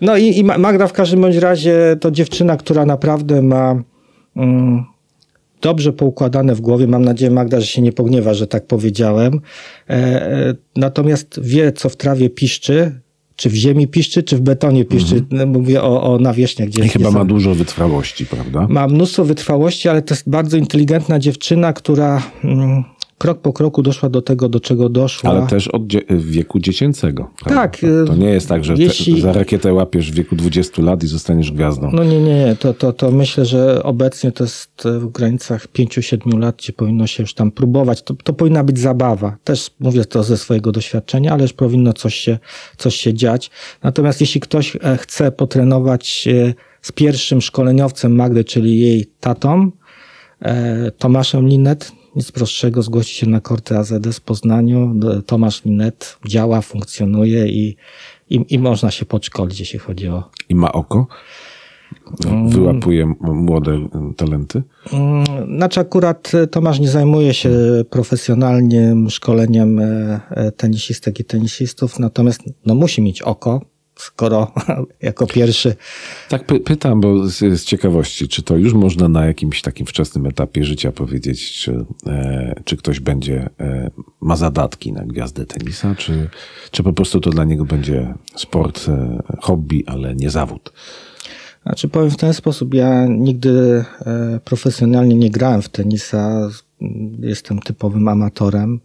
No 0.00 0.16
i, 0.16 0.38
i 0.38 0.44
Magda 0.44 0.86
w 0.86 0.92
każdym 0.92 1.20
bądź 1.20 1.36
razie 1.36 1.96
to 2.00 2.10
dziewczyna, 2.10 2.56
która 2.56 2.86
naprawdę 2.86 3.42
ma... 3.42 3.82
Mm, 4.36 4.84
dobrze 5.60 5.92
poukładane 5.92 6.54
w 6.54 6.60
głowie. 6.60 6.86
Mam 6.86 7.04
nadzieję, 7.04 7.30
Magda, 7.30 7.60
że 7.60 7.66
się 7.66 7.82
nie 7.82 7.92
pogniewa, 7.92 8.34
że 8.34 8.46
tak 8.46 8.66
powiedziałem. 8.66 9.40
E, 9.90 9.92
e, 9.92 10.54
natomiast 10.76 11.40
wie, 11.42 11.72
co 11.72 11.88
w 11.88 11.96
trawie 11.96 12.30
piszczy, 12.30 13.00
czy 13.36 13.50
w 13.50 13.54
ziemi 13.54 13.88
piszczy, 13.88 14.22
czy 14.22 14.36
w 14.36 14.40
betonie 14.40 14.84
piszczy. 14.84 15.14
Mhm. 15.32 15.48
Mówię 15.48 15.82
o, 15.82 16.14
o 16.14 16.18
nawierzchniach, 16.18 16.68
gdzie 16.68 16.84
I 16.84 16.88
chyba 16.88 17.10
ma 17.10 17.24
dużo 17.24 17.54
wytrwałości, 17.54 18.26
prawda? 18.26 18.66
Ma 18.70 18.88
mnóstwo 18.88 19.24
wytrwałości, 19.24 19.88
ale 19.88 20.02
to 20.02 20.14
jest 20.14 20.30
bardzo 20.30 20.56
inteligentna 20.56 21.18
dziewczyna, 21.18 21.72
która 21.72 22.22
mm, 22.44 22.84
krok 23.20 23.40
po 23.40 23.52
kroku 23.52 23.82
doszła 23.82 24.08
do 24.08 24.22
tego, 24.22 24.48
do 24.48 24.60
czego 24.60 24.88
doszła. 24.88 25.30
Ale 25.30 25.46
też 25.46 25.68
od 25.68 25.86
dzie 25.86 26.00
wieku 26.10 26.60
dziecięcego. 26.60 27.30
Tak. 27.44 27.76
To 28.06 28.16
nie 28.16 28.28
jest 28.30 28.48
tak, 28.48 28.64
że 28.64 28.74
jeśli... 28.74 29.20
za 29.20 29.32
rakietę 29.32 29.72
łapiesz 29.72 30.12
w 30.12 30.14
wieku 30.14 30.36
20 30.36 30.82
lat 30.82 31.02
i 31.02 31.06
zostaniesz 31.06 31.52
gwiazdą. 31.52 31.90
No 31.92 32.04
nie, 32.04 32.20
nie, 32.20 32.34
nie. 32.34 32.56
To, 32.56 32.74
to, 32.74 32.92
to 32.92 33.10
myślę, 33.10 33.44
że 33.44 33.82
obecnie 33.82 34.32
to 34.32 34.44
jest 34.44 34.82
w 34.84 35.06
granicach 35.08 35.66
5-7 35.66 36.38
lat, 36.38 36.56
gdzie 36.56 36.72
powinno 36.72 37.06
się 37.06 37.22
już 37.22 37.34
tam 37.34 37.50
próbować. 37.50 38.02
To, 38.02 38.14
to 38.14 38.32
powinna 38.32 38.64
być 38.64 38.78
zabawa. 38.78 39.36
Też 39.44 39.70
mówię 39.80 40.04
to 40.04 40.22
ze 40.22 40.36
swojego 40.36 40.72
doświadczenia, 40.72 41.32
ale 41.32 41.42
już 41.42 41.52
powinno 41.52 41.92
coś 41.92 42.14
się, 42.14 42.38
coś 42.76 42.96
się 42.96 43.14
dziać. 43.14 43.50
Natomiast 43.82 44.20
jeśli 44.20 44.40
ktoś 44.40 44.76
e, 44.76 44.96
chce 44.96 45.32
potrenować 45.32 46.28
e, 46.28 46.54
z 46.82 46.92
pierwszym 46.92 47.40
szkoleniowcem 47.40 48.14
Magdy, 48.14 48.44
czyli 48.44 48.80
jej 48.80 49.06
tatą, 49.20 49.70
e, 50.42 50.90
Tomaszem 50.90 51.48
Linet, 51.48 51.99
nic 52.16 52.32
prostszego, 52.32 52.82
zgłosić 52.82 53.16
się 53.16 53.26
na 53.26 53.40
korty 53.40 53.78
AZS 53.78 54.16
w 54.16 54.20
Poznaniu. 54.20 54.94
Tomasz 55.26 55.64
Minet 55.64 56.18
działa, 56.26 56.60
funkcjonuje 56.60 57.48
i, 57.48 57.76
i, 58.30 58.44
i 58.48 58.58
można 58.58 58.90
się 58.90 59.04
podszkolić, 59.04 59.60
jeśli 59.60 59.78
chodzi 59.78 60.08
o... 60.08 60.30
I 60.48 60.54
ma 60.54 60.72
oko? 60.72 61.06
Wyłapuje 62.48 63.14
młode 63.20 63.78
talenty? 64.16 64.62
Mm, 64.92 65.24
znaczy 65.56 65.80
akurat 65.80 66.32
Tomasz 66.50 66.80
nie 66.80 66.88
zajmuje 66.88 67.34
się 67.34 67.50
profesjonalnie 67.90 68.96
szkoleniem 69.08 69.78
e, 69.78 70.20
e, 70.30 70.52
tenisistek 70.52 71.20
i 71.20 71.24
tenisistów, 71.24 71.98
natomiast 71.98 72.42
no, 72.66 72.74
musi 72.74 73.02
mieć 73.02 73.22
oko, 73.22 73.60
skoro 74.00 74.52
jako 75.02 75.26
pierwszy. 75.26 75.76
Tak 76.28 76.46
py 76.46 76.60
pytam, 76.60 77.00
bo 77.00 77.28
z, 77.28 77.38
z, 77.38 77.64
ciekawości, 77.64 78.28
czy 78.28 78.42
to 78.42 78.56
już 78.56 78.74
można 78.74 79.08
na 79.08 79.26
jakimś 79.26 79.62
takim 79.62 79.86
wczesnym 79.86 80.26
etapie 80.26 80.64
życia 80.64 80.92
powiedzieć, 80.92 81.52
czy, 81.52 81.84
e, 82.06 82.54
czy 82.64 82.76
ktoś 82.76 83.00
będzie, 83.00 83.50
e, 83.60 83.90
ma 84.20 84.36
zadatki 84.36 84.92
na 84.92 85.04
gwiazdę 85.04 85.46
tenisa, 85.46 85.94
czy, 85.94 86.28
czy 86.70 86.82
po 86.82 86.92
prostu 86.92 87.20
to 87.20 87.30
dla 87.30 87.44
niego 87.44 87.64
będzie 87.64 88.14
sport, 88.36 88.88
e, 88.88 89.22
hobby, 89.40 89.84
ale 89.86 90.14
nie 90.14 90.30
zawód? 90.30 90.72
Znaczy 91.62 91.88
powiem 91.88 92.10
w 92.10 92.16
ten 92.16 92.34
sposób, 92.34 92.74
ja 92.74 93.06
nigdy 93.06 93.84
e, 94.06 94.40
profesjonalnie 94.44 95.14
nie 95.14 95.30
grałem 95.30 95.62
w 95.62 95.68
tenisa, 95.68 96.50
jestem 97.20 97.58
typowym 97.58 98.08
amatorem, 98.08 98.80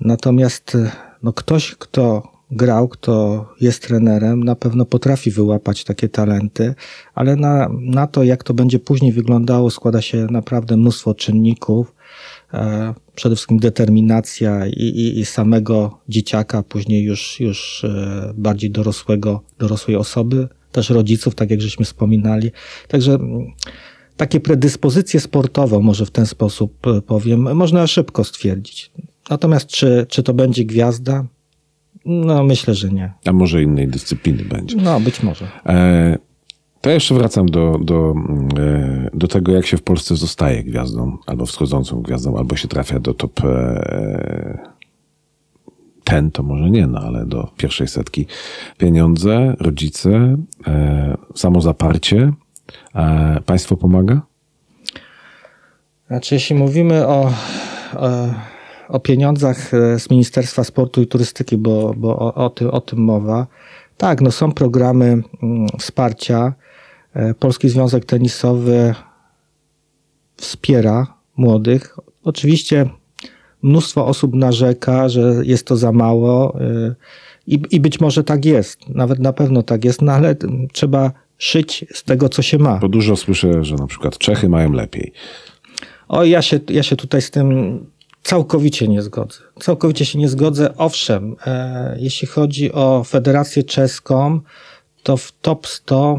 natomiast 0.00 0.74
e, 0.74 0.90
no 1.22 1.32
ktoś, 1.32 1.74
kto 1.74 2.35
grał, 2.50 2.88
kto 2.88 3.46
jest 3.60 3.82
trenerem, 3.82 4.44
na 4.44 4.56
pewno 4.56 4.84
potrafi 4.84 5.30
wyłapać 5.30 5.84
takie 5.84 6.08
talenty, 6.08 6.74
ale 7.14 7.36
na, 7.36 7.70
na 7.80 8.06
to, 8.06 8.24
jak 8.24 8.44
to 8.44 8.54
będzie 8.54 8.78
później 8.78 9.12
wyglądało, 9.12 9.70
składa 9.70 10.02
się 10.02 10.26
naprawdę 10.30 10.76
mnóstwo 10.76 11.14
czynników. 11.14 11.94
E, 12.54 12.94
przede 13.14 13.36
wszystkim 13.36 13.58
determinacja 13.58 14.66
i, 14.66 14.70
i, 14.70 15.18
i, 15.18 15.24
samego 15.24 16.00
dzieciaka, 16.08 16.62
później 16.62 17.04
już, 17.04 17.40
już 17.40 17.84
e, 17.84 18.32
bardziej 18.36 18.70
dorosłego, 18.70 19.42
dorosłej 19.58 19.96
osoby, 19.96 20.48
też 20.72 20.90
rodziców, 20.90 21.34
tak 21.34 21.50
jak 21.50 21.60
żeśmy 21.60 21.84
wspominali. 21.84 22.50
Także 22.88 23.14
mm, 23.14 23.46
takie 24.16 24.40
predyspozycje 24.40 25.20
sportowe, 25.20 25.78
może 25.78 26.06
w 26.06 26.10
ten 26.10 26.26
sposób 26.26 26.86
e, 26.86 27.02
powiem, 27.02 27.56
można 27.56 27.86
szybko 27.86 28.24
stwierdzić. 28.24 28.92
Natomiast 29.30 29.66
czy, 29.66 30.06
czy 30.08 30.22
to 30.22 30.34
będzie 30.34 30.64
gwiazda? 30.64 31.24
No, 32.06 32.44
myślę, 32.44 32.74
że 32.74 32.88
nie. 32.88 33.12
A 33.24 33.32
może 33.32 33.62
innej 33.62 33.88
dyscypliny 33.88 34.44
będzie. 34.44 34.76
No, 34.76 35.00
być 35.00 35.22
może. 35.22 35.48
E, 35.66 36.18
to 36.80 36.90
jeszcze 36.90 37.14
wracam 37.14 37.46
do, 37.46 37.78
do, 37.82 38.14
e, 38.58 39.10
do 39.14 39.28
tego, 39.28 39.52
jak 39.52 39.66
się 39.66 39.76
w 39.76 39.82
Polsce 39.82 40.16
zostaje 40.16 40.64
gwiazdą, 40.64 41.18
albo 41.26 41.46
wschodzącą 41.46 42.02
gwiazdą, 42.02 42.36
albo 42.36 42.56
się 42.56 42.68
trafia 42.68 43.00
do 43.00 43.14
top 43.14 43.40
e, 43.44 44.76
ten, 46.04 46.30
to 46.30 46.42
może 46.42 46.70
nie, 46.70 46.86
no 46.86 47.00
ale 47.00 47.26
do 47.26 47.50
pierwszej 47.56 47.88
setki. 47.88 48.26
Pieniądze, 48.78 49.56
rodzice, 49.60 50.36
e, 50.66 51.16
samozaparcie. 51.34 52.32
E, 52.94 53.40
państwo 53.46 53.76
pomaga? 53.76 54.20
Znaczy, 56.06 56.34
jeśli 56.34 56.56
mówimy 56.56 57.06
o, 57.06 57.32
o 57.96 58.28
o 58.88 59.00
pieniądzach 59.00 59.74
e, 59.74 59.98
z 59.98 60.10
Ministerstwa 60.10 60.64
Sportu 60.64 61.02
i 61.02 61.06
Turystyki, 61.06 61.56
bo, 61.56 61.94
bo 61.96 62.18
o, 62.18 62.34
o, 62.34 62.50
tym, 62.50 62.70
o 62.70 62.80
tym 62.80 62.98
mowa. 62.98 63.46
Tak, 63.96 64.20
no 64.20 64.30
są 64.30 64.52
programy 64.52 65.04
mm, 65.42 65.66
wsparcia. 65.78 66.54
E, 67.14 67.34
Polski 67.34 67.68
Związek 67.68 68.04
Tenisowy 68.04 68.94
wspiera 70.36 71.14
młodych. 71.36 71.96
Oczywiście 72.24 72.90
mnóstwo 73.62 74.06
osób 74.06 74.34
narzeka, 74.34 75.08
że 75.08 75.34
jest 75.42 75.66
to 75.66 75.76
za 75.76 75.92
mało 75.92 76.60
e, 76.60 76.94
i, 77.46 77.62
i 77.70 77.80
być 77.80 78.00
może 78.00 78.24
tak 78.24 78.44
jest, 78.44 78.88
nawet 78.88 79.18
na 79.18 79.32
pewno 79.32 79.62
tak 79.62 79.84
jest, 79.84 80.02
no 80.02 80.12
ale 80.12 80.36
trzeba 80.72 81.12
szyć 81.38 81.84
z 81.94 82.04
tego, 82.04 82.28
co 82.28 82.42
się 82.42 82.58
ma. 82.58 82.78
Bo 82.78 82.88
dużo 82.88 83.16
słyszę, 83.16 83.64
że 83.64 83.74
na 83.74 83.86
przykład 83.86 84.18
Czechy 84.18 84.48
mają 84.48 84.72
lepiej. 84.72 85.12
O, 86.08 86.24
ja 86.24 86.42
się, 86.42 86.60
ja 86.70 86.82
się 86.82 86.96
tutaj 86.96 87.22
z 87.22 87.30
tym 87.30 87.78
Całkowicie 88.26 88.88
nie 88.88 89.02
zgodzę. 89.02 89.38
Całkowicie 89.60 90.04
się 90.04 90.18
nie 90.18 90.28
zgodzę. 90.28 90.76
Owszem, 90.76 91.36
e, 91.46 91.96
jeśli 92.00 92.28
chodzi 92.28 92.72
o 92.72 93.04
Federację 93.04 93.64
Czeską, 93.64 94.40
to 95.02 95.16
w 95.16 95.32
top 95.32 95.66
100 95.66 96.18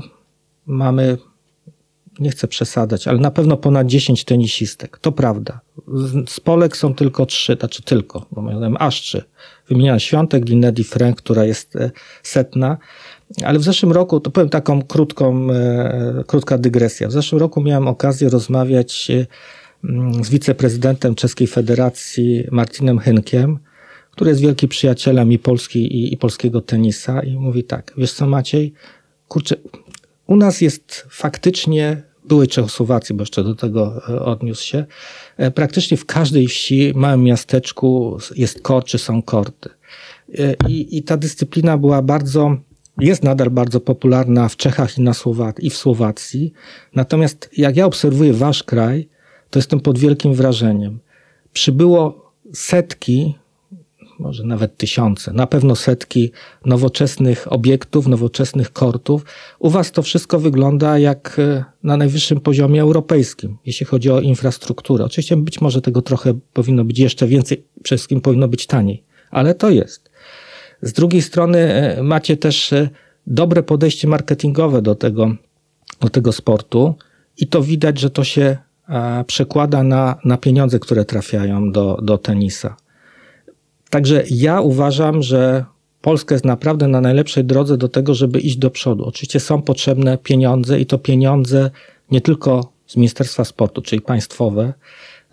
mamy, 0.66 1.18
nie 2.20 2.30
chcę 2.30 2.47
przesadzać, 2.47 3.08
ale 3.08 3.20
na 3.20 3.32
pewno 3.32 3.58
ponad 3.58 3.88
10 3.88 4.26
tenisistek. 4.26 4.97
To 4.97 5.12
prawda. 5.12 5.60
Z 6.28 6.39
Polek 6.39 6.78
są 6.78 6.95
tylko 6.95 7.26
trzy, 7.26 7.58
znaczy 7.60 7.84
tylko, 7.84 8.26
bo 8.32 8.41
miałem 8.41 8.78
aż 8.80 9.01
trzy. 9.01 9.24
Wymieniałem 9.70 9.99
Świątek, 9.99 10.49
Linedy 10.49 10.84
Frank, 10.84 11.18
która 11.18 11.45
jest 11.45 11.76
e, 11.76 11.91
setna. 12.24 12.78
Ale 13.43 13.60
w 13.60 13.64
zeszłym 13.64 13.91
roku, 13.91 14.20
to 14.20 14.32
powiem 14.32 14.49
taką 14.49 14.82
krótką, 14.82 15.51
e, 15.51 16.24
krótka 16.28 16.58
dygresja. 16.58 17.08
W 17.08 17.12
zeszłym 17.12 17.41
roku 17.41 17.62
miałem 17.62 17.88
okazję 17.88 18.30
rozmawiać 18.30 19.12
e, 19.12 19.26
z 20.21 20.30
wiceprezydentem 20.30 21.15
Czeskiej 21.15 21.47
Federacji 21.47 22.43
Martinem 22.51 22.99
Hynkiem, 22.99 23.59
który 24.11 24.30
jest 24.30 24.41
wielkim 24.41 24.69
przyjacielem 24.69 25.32
i 25.32 25.39
Polski, 25.39 25.80
i, 25.80 26.13
i 26.13 26.17
polskiego 26.17 26.61
tenisa 26.61 27.21
i 27.21 27.36
mówi 27.36 27.63
tak, 27.63 27.93
wiesz 27.97 28.13
co 28.13 28.28
Maciej, 28.28 28.73
kurczę, 29.28 29.55
u 30.28 30.36
nas 30.36 30.61
jest 30.61 31.05
faktycznie 31.09 32.03
były 32.28 32.47
Czechosłowacji, 32.47 33.15
bo 33.15 33.21
jeszcze 33.21 33.43
do 33.43 33.55
tego 33.55 34.01
e, 34.09 34.19
odniósł 34.19 34.63
się. 34.63 34.86
E, 35.38 35.51
praktycznie 35.51 35.97
w 35.97 36.05
każdej 36.05 36.47
wsi, 36.47 36.93
małym 36.95 37.23
miasteczku 37.23 38.17
jest 38.36 38.61
kort 38.61 38.88
czy 38.88 38.97
są 38.97 39.21
korty. 39.21 39.69
E, 40.39 40.55
I, 40.67 40.97
I 40.97 41.03
ta 41.03 41.17
dyscyplina 41.17 41.78
była 41.78 42.01
bardzo, 42.01 42.57
jest 42.99 43.23
nadal 43.23 43.49
bardzo 43.49 43.80
popularna 43.80 44.49
w 44.49 44.55
Czechach 44.55 44.97
i, 44.97 45.01
na 45.01 45.13
i 45.59 45.69
w 45.69 45.78
Słowacji. 45.78 46.53
Natomiast 46.95 47.49
jak 47.57 47.78
ja 47.78 47.86
obserwuję 47.86 48.34
wasz 48.34 48.63
kraj, 48.63 49.09
to 49.49 49.59
jestem 49.59 49.79
pod 49.79 49.97
wielkim 49.97 50.33
wrażeniem. 50.33 50.99
Przybyło 51.53 52.31
setki, 52.53 53.35
może 54.19 54.43
nawet 54.43 54.77
tysiące, 54.77 55.33
na 55.33 55.47
pewno 55.47 55.75
setki 55.75 56.31
nowoczesnych 56.65 57.53
obiektów, 57.53 58.07
nowoczesnych 58.07 58.73
kortów. 58.73 59.25
U 59.59 59.69
Was 59.69 59.91
to 59.91 60.01
wszystko 60.01 60.39
wygląda 60.39 60.99
jak 60.99 61.39
e, 61.39 61.63
na 61.83 61.97
najwyższym 61.97 62.39
poziomie 62.39 62.81
europejskim, 62.81 63.57
jeśli 63.65 63.85
chodzi 63.85 64.11
o 64.11 64.21
infrastrukturę. 64.21 65.05
Oczywiście 65.05 65.37
być 65.37 65.61
może 65.61 65.81
tego 65.81 66.01
trochę 66.01 66.39
powinno 66.53 66.83
być 66.83 66.99
jeszcze 66.99 67.27
więcej, 67.27 67.63
przede 67.83 67.97
wszystkim 67.97 68.21
powinno 68.21 68.47
być 68.47 68.67
taniej, 68.67 69.03
ale 69.31 69.55
to 69.55 69.69
jest. 69.69 70.09
Z 70.81 70.93
drugiej 70.93 71.21
strony 71.21 71.57
e, 71.57 72.03
macie 72.03 72.37
też 72.37 72.73
e, 72.73 72.89
dobre 73.27 73.63
podejście 73.63 74.07
marketingowe 74.07 74.81
do 74.81 74.95
tego, 74.95 75.35
do 75.99 76.09
tego 76.09 76.31
sportu 76.31 76.95
i 77.37 77.47
to 77.47 77.61
widać, 77.61 77.99
że 77.99 78.09
to 78.09 78.23
się 78.23 78.57
przekłada 79.27 79.83
na, 79.83 80.15
na 80.25 80.38
pieniądze, 80.38 80.79
które 80.79 81.05
trafiają 81.05 81.71
do, 81.71 81.99
do 82.01 82.17
tenisa. 82.17 82.75
Także 83.89 84.23
ja 84.29 84.61
uważam, 84.61 85.21
że 85.21 85.65
Polska 86.01 86.35
jest 86.35 86.45
naprawdę 86.45 86.88
na 86.88 87.01
najlepszej 87.01 87.45
drodze 87.45 87.77
do 87.77 87.89
tego, 87.89 88.13
żeby 88.13 88.39
iść 88.39 88.57
do 88.57 88.69
przodu. 88.69 89.05
Oczywiście 89.05 89.39
są 89.39 89.61
potrzebne 89.61 90.17
pieniądze 90.17 90.79
i 90.79 90.85
to 90.85 90.97
pieniądze 90.97 91.71
nie 92.11 92.21
tylko 92.21 92.71
z 92.88 92.95
Ministerstwa 92.95 93.43
Sportu, 93.43 93.81
czyli 93.81 94.01
państwowe, 94.01 94.73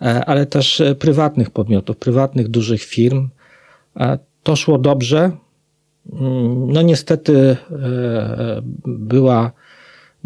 e, 0.01 0.25
ale 0.25 0.45
też 0.45 0.81
e, 0.81 0.95
prywatnych 0.95 1.49
podmiotów, 1.49 1.97
prywatnych 1.97 2.47
dużych 2.47 2.83
firm. 2.83 3.29
E, 3.99 4.19
to 4.43 4.55
szło 4.55 4.77
dobrze. 4.77 5.31
Mm, 6.13 6.71
no 6.71 6.81
niestety 6.81 7.57
była 8.85 9.51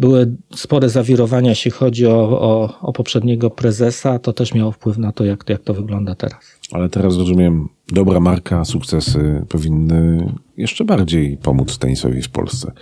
były 0.00 0.36
spore 0.54 0.88
zawirowania, 0.88 1.50
jeśli 1.50 1.70
chodzi 1.70 2.06
o, 2.06 2.40
o, 2.40 2.78
o 2.80 2.92
poprzedniego 2.92 3.50
prezesa, 3.50 4.18
to 4.18 4.32
też 4.32 4.54
miało 4.54 4.72
wpływ 4.72 4.98
na 4.98 5.12
to, 5.12 5.24
jak, 5.24 5.48
jak 5.48 5.62
to 5.62 5.74
wygląda 5.74 6.14
teraz. 6.14 6.58
Ale 6.72 6.88
teraz 6.88 7.16
rozumiem, 7.16 7.68
dobra 7.88 8.20
marka, 8.20 8.64
sukcesy 8.64 9.44
powinny 9.48 10.32
jeszcze 10.56 10.84
bardziej 10.84 11.36
pomóc 11.36 11.78
tenisowi 11.78 12.22
w 12.22 12.28
Polsce. 12.28 12.72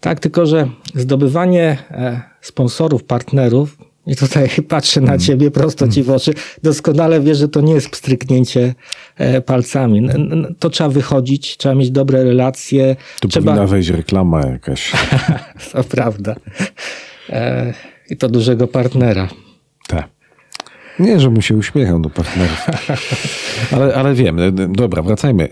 Tak, 0.00 0.20
tylko 0.20 0.46
że 0.46 0.68
zdobywanie 0.94 1.78
e, 1.90 2.22
sponsorów, 2.40 3.04
partnerów, 3.04 3.78
i 4.08 4.16
tutaj 4.16 4.48
patrzę 4.68 5.00
na 5.00 5.18
ciebie 5.18 5.50
prosto 5.50 5.88
ci 5.88 6.02
w 6.02 6.10
oczy, 6.10 6.34
doskonale 6.62 7.20
wiesz, 7.20 7.38
że 7.38 7.48
to 7.48 7.60
nie 7.60 7.72
jest 7.72 7.90
pstryknięcie 7.90 8.74
e, 9.16 9.40
palcami. 9.40 10.08
To 10.58 10.70
trzeba 10.70 10.90
wychodzić, 10.90 11.56
trzeba 11.56 11.74
mieć 11.74 11.90
dobre 11.90 12.24
relacje. 12.24 12.96
Tu 13.20 13.28
trzeba... 13.28 13.44
powinna 13.44 13.66
wejść 13.66 13.88
reklama 13.88 14.40
jakaś. 14.40 14.92
to 15.72 15.84
prawda. 15.84 16.36
E, 17.30 17.74
I 18.10 18.16
to 18.16 18.28
dużego 18.28 18.68
partnera. 18.68 19.28
Tak. 19.88 20.17
Nie, 21.00 21.20
żebym 21.20 21.42
się 21.42 21.56
uśmiechał 21.56 22.00
do 22.00 22.10
partnerów. 22.10 22.66
Ale, 23.72 23.94
ale 23.94 24.14
wiem, 24.14 24.36
dobra, 24.68 25.02
wracajmy. 25.02 25.48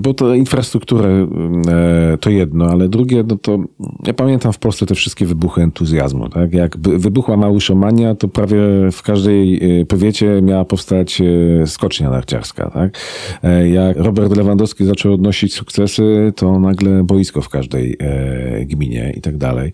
Bo 0.00 0.14
to 0.14 0.34
infrastruktura 0.34 1.08
e, 1.08 2.18
to 2.20 2.30
jedno, 2.30 2.66
ale 2.66 2.88
drugie, 2.88 3.24
no 3.28 3.36
to 3.36 3.58
ja 4.06 4.14
pamiętam 4.14 4.52
w 4.52 4.58
Polsce 4.58 4.86
te 4.86 4.94
wszystkie 4.94 5.26
wybuchy 5.26 5.62
entuzjazmu. 5.62 6.28
Tak? 6.28 6.52
Jak 6.52 6.78
wybuchła 6.78 7.36
Małyszomania, 7.36 8.14
to 8.14 8.28
prawie 8.28 8.58
w 8.92 9.02
każdej 9.02 9.60
e, 9.80 9.86
powiecie 9.86 10.42
miała 10.42 10.64
powstać 10.64 11.20
e, 11.20 11.66
skocznia 11.66 12.10
narciarska. 12.10 12.70
Tak? 12.70 12.98
Jak 13.72 13.96
Robert 13.96 14.36
Lewandowski 14.36 14.84
zaczął 14.84 15.12
odnosić 15.12 15.54
sukcesy, 15.54 16.32
to 16.36 16.60
nagle 16.60 17.04
boisko 17.04 17.40
w 17.40 17.48
każdej 17.48 17.98
gminie 18.66 19.12
i 19.16 19.20
tak 19.20 19.36
dalej. 19.36 19.72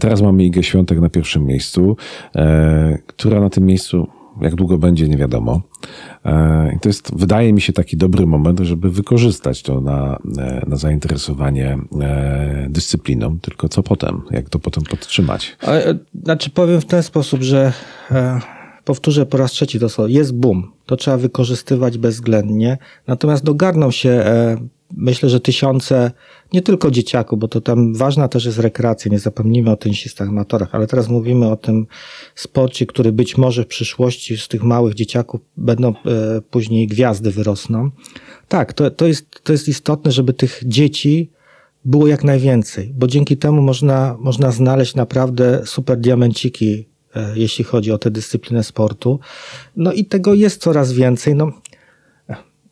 Teraz 0.00 0.22
mamy 0.22 0.44
Igę 0.44 0.62
Świątek 0.62 1.00
na 1.00 1.08
pierwszym 1.08 1.46
miejscu, 1.46 1.96
która 3.06 3.40
na 3.40 3.50
tym 3.50 3.66
miejscu 3.66 4.08
jak 4.40 4.54
długo 4.54 4.78
będzie, 4.78 5.08
nie 5.08 5.16
wiadomo. 5.16 5.60
E, 6.24 6.72
I 6.76 6.80
to 6.80 6.88
jest, 6.88 7.16
wydaje 7.16 7.52
mi 7.52 7.60
się, 7.60 7.72
taki 7.72 7.96
dobry 7.96 8.26
moment, 8.26 8.60
żeby 8.60 8.90
wykorzystać 8.90 9.62
to 9.62 9.80
na, 9.80 10.18
e, 10.38 10.62
na 10.66 10.76
zainteresowanie 10.76 11.78
e, 12.00 12.66
dyscypliną. 12.70 13.38
Tylko 13.40 13.68
co 13.68 13.82
potem? 13.82 14.22
Jak 14.30 14.48
to 14.48 14.58
potem 14.58 14.84
podtrzymać? 14.84 15.56
Znaczy, 16.24 16.50
powiem 16.50 16.80
w 16.80 16.86
ten 16.86 17.02
sposób, 17.02 17.42
że 17.42 17.72
powtórzę 18.84 19.26
po 19.26 19.36
raz 19.36 19.52
trzeci 19.52 19.80
to 19.80 19.88
słowo, 19.88 20.08
jest 20.08 20.34
boom. 20.34 20.72
To 20.86 20.96
trzeba 20.96 21.16
wykorzystywać 21.16 21.98
bezwzględnie. 21.98 22.78
Natomiast 23.06 23.44
dogarną 23.44 23.90
się 23.90 24.24
myślę, 24.96 25.28
że 25.28 25.40
tysiące, 25.40 26.10
nie 26.52 26.62
tylko 26.62 26.90
dzieciaków, 26.90 27.38
bo 27.38 27.48
to 27.48 27.60
tam 27.60 27.94
ważna 27.94 28.28
też 28.28 28.44
jest 28.44 28.58
rekreacja, 28.58 29.10
nie 29.10 29.18
zapomnijmy 29.18 29.70
o 29.70 29.76
tenisistach 29.76 30.28
amatorach, 30.28 30.74
ale 30.74 30.86
teraz 30.86 31.08
mówimy 31.08 31.50
o 31.50 31.56
tym 31.56 31.86
sporcie, 32.34 32.86
który 32.86 33.12
być 33.12 33.36
może 33.38 33.64
w 33.64 33.66
przyszłości 33.66 34.36
z 34.36 34.48
tych 34.48 34.62
małych 34.62 34.94
dzieciaków 34.94 35.40
będą 35.56 35.88
e, 35.88 35.94
później 36.50 36.86
gwiazdy 36.86 37.30
wyrosną. 37.30 37.90
Tak, 38.48 38.72
to, 38.72 38.90
to, 38.90 39.06
jest, 39.06 39.26
to 39.42 39.52
jest 39.52 39.68
istotne, 39.68 40.12
żeby 40.12 40.32
tych 40.32 40.60
dzieci 40.64 41.30
było 41.84 42.06
jak 42.06 42.24
najwięcej, 42.24 42.92
bo 42.94 43.06
dzięki 43.06 43.36
temu 43.36 43.62
można, 43.62 44.16
można 44.20 44.50
znaleźć 44.50 44.94
naprawdę 44.94 45.62
super 45.64 45.98
diamenciki, 45.98 46.88
e, 47.16 47.32
jeśli 47.38 47.64
chodzi 47.64 47.92
o 47.92 47.98
tę 47.98 48.10
dyscyplinę 48.10 48.64
sportu. 48.64 49.20
No 49.76 49.92
i 49.92 50.04
tego 50.04 50.34
jest 50.34 50.60
coraz 50.60 50.92
więcej. 50.92 51.34
No, 51.34 51.52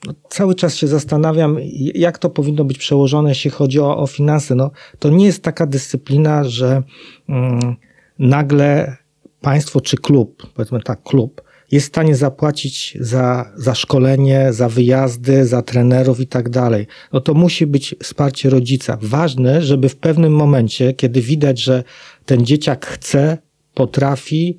no, 0.07 0.15
cały 0.29 0.55
czas 0.55 0.77
się 0.77 0.87
zastanawiam, 0.87 1.57
jak 1.95 2.19
to 2.19 2.31
powinno 2.31 2.65
być 2.65 2.79
przełożone, 2.79 3.29
jeśli 3.29 3.51
chodzi 3.51 3.81
o, 3.81 3.99
o 3.99 4.07
finanse. 4.07 4.55
No, 4.55 4.71
to 4.99 5.11
nie 5.11 5.27
jest 5.27 5.43
taka 5.43 5.67
dyscyplina, 5.67 6.45
że 6.45 6.83
mm, 7.29 7.77
nagle 8.19 8.97
państwo 9.41 9.81
czy 9.81 9.97
klub, 9.97 10.47
powiedzmy 10.55 10.83
tak, 10.83 11.03
klub, 11.03 11.43
jest 11.71 11.87
w 11.87 11.89
stanie 11.89 12.17
zapłacić 12.17 12.99
za, 13.01 13.53
za 13.57 13.75
szkolenie, 13.75 14.53
za 14.53 14.69
wyjazdy, 14.69 15.47
za 15.47 15.63
trenerów 15.63 16.21
i 16.21 16.27
tak 16.27 16.49
dalej. 16.49 16.87
No 17.13 17.21
to 17.21 17.35
musi 17.35 17.67
być 17.67 17.95
wsparcie 18.03 18.51
rodzica. 18.51 18.99
Ważne, 19.03 19.63
żeby 19.63 19.89
w 19.89 19.97
pewnym 19.97 20.33
momencie, 20.33 20.93
kiedy 20.93 21.21
widać, 21.21 21.61
że 21.61 21.85
ten 22.27 22.47
dzieciak 22.47 22.87
chce, 22.87 23.39
potrafi, 23.75 24.57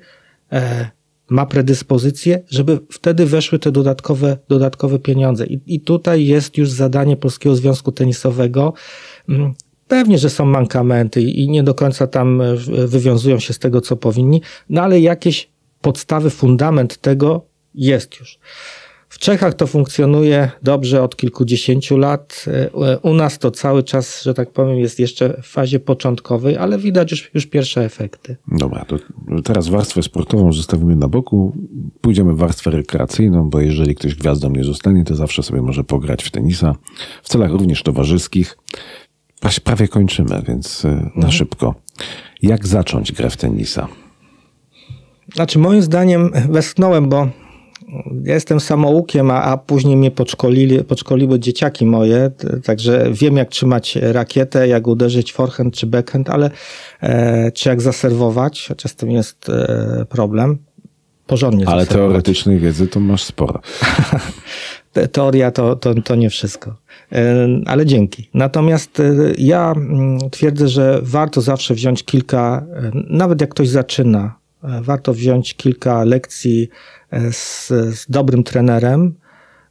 e, 0.52 0.90
ma 1.30 1.46
predyspozycję, 1.46 2.42
żeby 2.50 2.78
wtedy 2.92 3.26
weszły 3.26 3.58
te 3.58 3.72
dodatkowe, 3.72 4.38
dodatkowe 4.48 4.98
pieniądze. 4.98 5.46
I, 5.46 5.60
I 5.66 5.80
tutaj 5.80 6.26
jest 6.26 6.58
już 6.58 6.70
zadanie 6.70 7.16
Polskiego 7.16 7.56
Związku 7.56 7.92
Tenisowego. 7.92 8.72
Mm, 9.28 9.54
pewnie, 9.88 10.18
że 10.18 10.30
są 10.30 10.44
mankamenty 10.44 11.22
i 11.22 11.48
nie 11.48 11.62
do 11.62 11.74
końca 11.74 12.06
tam 12.06 12.40
e, 12.40 12.56
wywiązują 12.86 13.38
się 13.38 13.52
z 13.52 13.58
tego, 13.58 13.80
co 13.80 13.96
powinni, 13.96 14.42
no 14.70 14.82
ale 14.82 15.00
jakieś 15.00 15.48
podstawy, 15.80 16.30
fundament 16.30 16.96
tego 16.96 17.44
jest 17.74 18.20
już. 18.20 18.38
W 19.18 19.20
Czechach 19.20 19.54
to 19.54 19.66
funkcjonuje 19.66 20.50
dobrze 20.62 21.02
od 21.02 21.16
kilkudziesięciu 21.16 21.96
lat. 21.96 22.44
E, 22.46 22.98
u 22.98 23.14
nas 23.14 23.38
to 23.38 23.50
cały 23.50 23.82
czas, 23.82 24.22
że 24.22 24.34
tak 24.34 24.50
powiem, 24.50 24.78
jest 24.78 24.98
jeszcze 24.98 25.42
w 25.42 25.46
fazie 25.46 25.80
początkowej, 25.80 26.56
ale 26.56 26.78
widać 26.78 27.10
już, 27.10 27.30
już 27.34 27.46
pierwsze 27.46 27.84
efekty. 27.84 28.36
Dobra, 28.48 28.84
to 28.84 28.96
teraz 29.44 29.68
warstwę 29.68 30.02
sportową 30.02 30.52
zostawimy 30.52 30.96
na 30.96 31.08
boku. 31.08 31.56
Pójdziemy 32.00 32.34
w 32.34 32.36
warstwę 32.36 32.70
rekreacyjną, 32.70 33.50
bo 33.50 33.60
jeżeli 33.60 33.94
ktoś 33.94 34.14
gwiazdą 34.14 34.50
nie 34.50 34.64
zostanie, 34.64 35.04
to 35.04 35.14
zawsze 35.14 35.42
sobie 35.42 35.62
może 35.62 35.84
pograć 35.84 36.24
w 36.24 36.30
tenisa 36.30 36.74
w 37.22 37.28
celach 37.28 37.50
również 37.50 37.82
towarzyskich. 37.82 38.58
Prawie 39.64 39.88
kończymy, 39.88 40.42
więc 40.48 40.84
e, 40.84 40.88
na 40.88 41.02
mhm. 41.14 41.32
szybko. 41.32 41.74
Jak 42.42 42.66
zacząć 42.66 43.12
grę 43.12 43.30
w 43.30 43.36
tenisa? 43.36 43.88
Znaczy, 45.34 45.58
moim 45.58 45.82
zdaniem 45.82 46.30
westchnąłem, 46.48 47.08
bo 47.08 47.28
ja 48.24 48.34
jestem 48.34 48.60
samoukiem, 48.60 49.30
a, 49.30 49.42
a 49.42 49.56
później 49.56 49.96
mnie 49.96 50.10
podszkolili, 50.10 50.84
podszkoliły 50.84 51.38
dzieciaki 51.40 51.86
moje, 51.86 52.30
także 52.64 53.08
wiem 53.12 53.36
jak 53.36 53.48
trzymać 53.48 53.98
rakietę, 54.02 54.68
jak 54.68 54.86
uderzyć 54.86 55.32
forehand 55.32 55.74
czy 55.74 55.86
backhand, 55.86 56.30
ale 56.30 56.50
e, 57.00 57.52
czy 57.52 57.68
jak 57.68 57.80
zaserwować, 57.80 58.66
chociaż 58.68 58.94
to 58.94 59.06
jest 59.06 59.48
e, 59.48 60.06
problem. 60.08 60.58
Porządnie 61.26 61.68
Ale 61.68 61.86
teoretycznej 61.86 62.58
wiedzy 62.58 62.86
to 62.86 63.00
masz 63.00 63.22
sporo. 63.22 63.60
Teoria 65.12 65.50
to, 65.50 65.76
to, 65.76 65.94
to 65.94 66.14
nie 66.14 66.30
wszystko. 66.30 66.76
E, 67.12 67.48
ale 67.66 67.86
dzięki. 67.86 68.30
Natomiast 68.34 69.00
e, 69.00 69.04
ja 69.38 69.72
mm, 69.76 70.18
twierdzę, 70.30 70.68
że 70.68 71.00
warto 71.02 71.40
zawsze 71.40 71.74
wziąć 71.74 72.04
kilka, 72.04 72.66
e, 72.74 72.90
nawet 72.94 73.40
jak 73.40 73.50
ktoś 73.50 73.68
zaczyna, 73.68 74.38
warto 74.62 75.12
wziąć 75.14 75.54
kilka 75.54 76.04
lekcji 76.04 76.68
z, 77.30 77.68
z 77.68 78.06
dobrym 78.08 78.44
trenerem. 78.44 79.14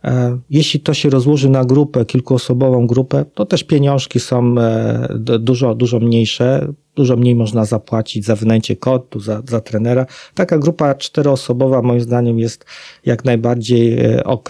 E, 0.04 0.40
jeśli 0.50 0.80
to 0.80 0.94
się 0.94 1.10
rozłoży 1.10 1.50
na 1.50 1.66
grupę, 1.66 2.06
kilkuosobową 2.06 2.88
grupę, 2.88 3.26
to 3.34 3.46
też 3.46 3.64
pieniążki 3.64 4.20
są 4.20 4.60
e, 4.60 5.08
dużo, 5.40 5.76
dużo 5.76 6.00
mniejsze, 6.00 6.74
dużo 6.96 7.16
mniej 7.16 7.36
można 7.36 7.66
zapłacić 7.66 8.26
za 8.26 8.36
wynajęcie 8.36 8.76
kotu, 8.76 9.20
za, 9.20 9.42
za 9.48 9.62
trenera. 9.62 10.06
Taka 10.34 10.58
grupa 10.58 10.96
czteroosobowa 10.96 11.82
moim 11.82 12.02
zdaniem 12.02 12.40
jest 12.40 12.66
jak 13.06 13.26
najbardziej 13.26 14.00
e, 14.00 14.24
ok. 14.24 14.50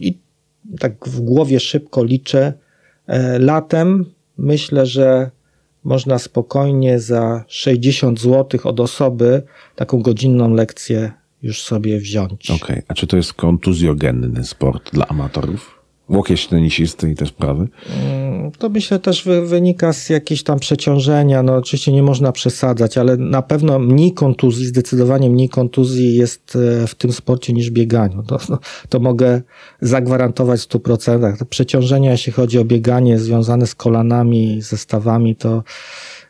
I 0.00 0.18
tak 0.78 1.08
w 1.08 1.20
głowie 1.20 1.60
szybko 1.60 2.04
liczę. 2.04 2.52
Latem 3.38 4.04
myślę, 4.38 4.86
że 4.86 5.30
można 5.84 6.18
spokojnie 6.18 7.00
za 7.00 7.44
60 7.48 8.20
zł 8.20 8.60
od 8.64 8.80
osoby 8.80 9.42
taką 9.76 10.02
godzinną 10.02 10.54
lekcję 10.54 11.12
już 11.42 11.62
sobie 11.62 11.98
wziąć. 11.98 12.50
Okej, 12.50 12.56
okay. 12.62 12.82
a 12.88 12.94
czy 12.94 13.06
to 13.06 13.16
jest 13.16 13.32
kontuzjogenny 13.32 14.44
sport 14.44 14.92
dla 14.92 15.06
amatorów? 15.08 15.73
Łokieć 16.08 16.46
tenisisty 16.46 17.10
i 17.10 17.14
te 17.14 17.26
sprawy? 17.26 17.68
Mm, 18.04 18.50
to 18.50 18.68
myślę 18.68 18.98
też 18.98 19.28
wynika 19.44 19.92
z 19.92 20.10
jakiegoś 20.10 20.42
tam 20.42 20.58
przeciążenia. 20.58 21.42
No 21.42 21.56
oczywiście 21.56 21.92
nie 21.92 22.02
można 22.02 22.32
przesadzać, 22.32 22.98
ale 22.98 23.16
na 23.16 23.42
pewno 23.42 23.78
mniej 23.78 24.12
kontuzji, 24.12 24.66
zdecydowanie 24.66 25.30
mniej 25.30 25.48
kontuzji 25.48 26.16
jest 26.16 26.56
e, 26.82 26.86
w 26.86 26.94
tym 26.94 27.12
sporcie 27.12 27.52
niż 27.52 27.70
bieganiu. 27.70 28.22
To, 28.22 28.38
no, 28.48 28.58
to 28.88 29.00
mogę 29.00 29.42
zagwarantować 29.80 30.60
w 30.60 30.68
100%. 30.68 31.36
Te 31.36 31.44
przeciążenia, 31.44 32.10
jeśli 32.10 32.32
chodzi 32.32 32.58
o 32.58 32.64
bieganie 32.64 33.18
związane 33.18 33.66
z 33.66 33.74
kolanami, 33.74 34.62
zestawami, 34.62 35.36
to 35.36 35.62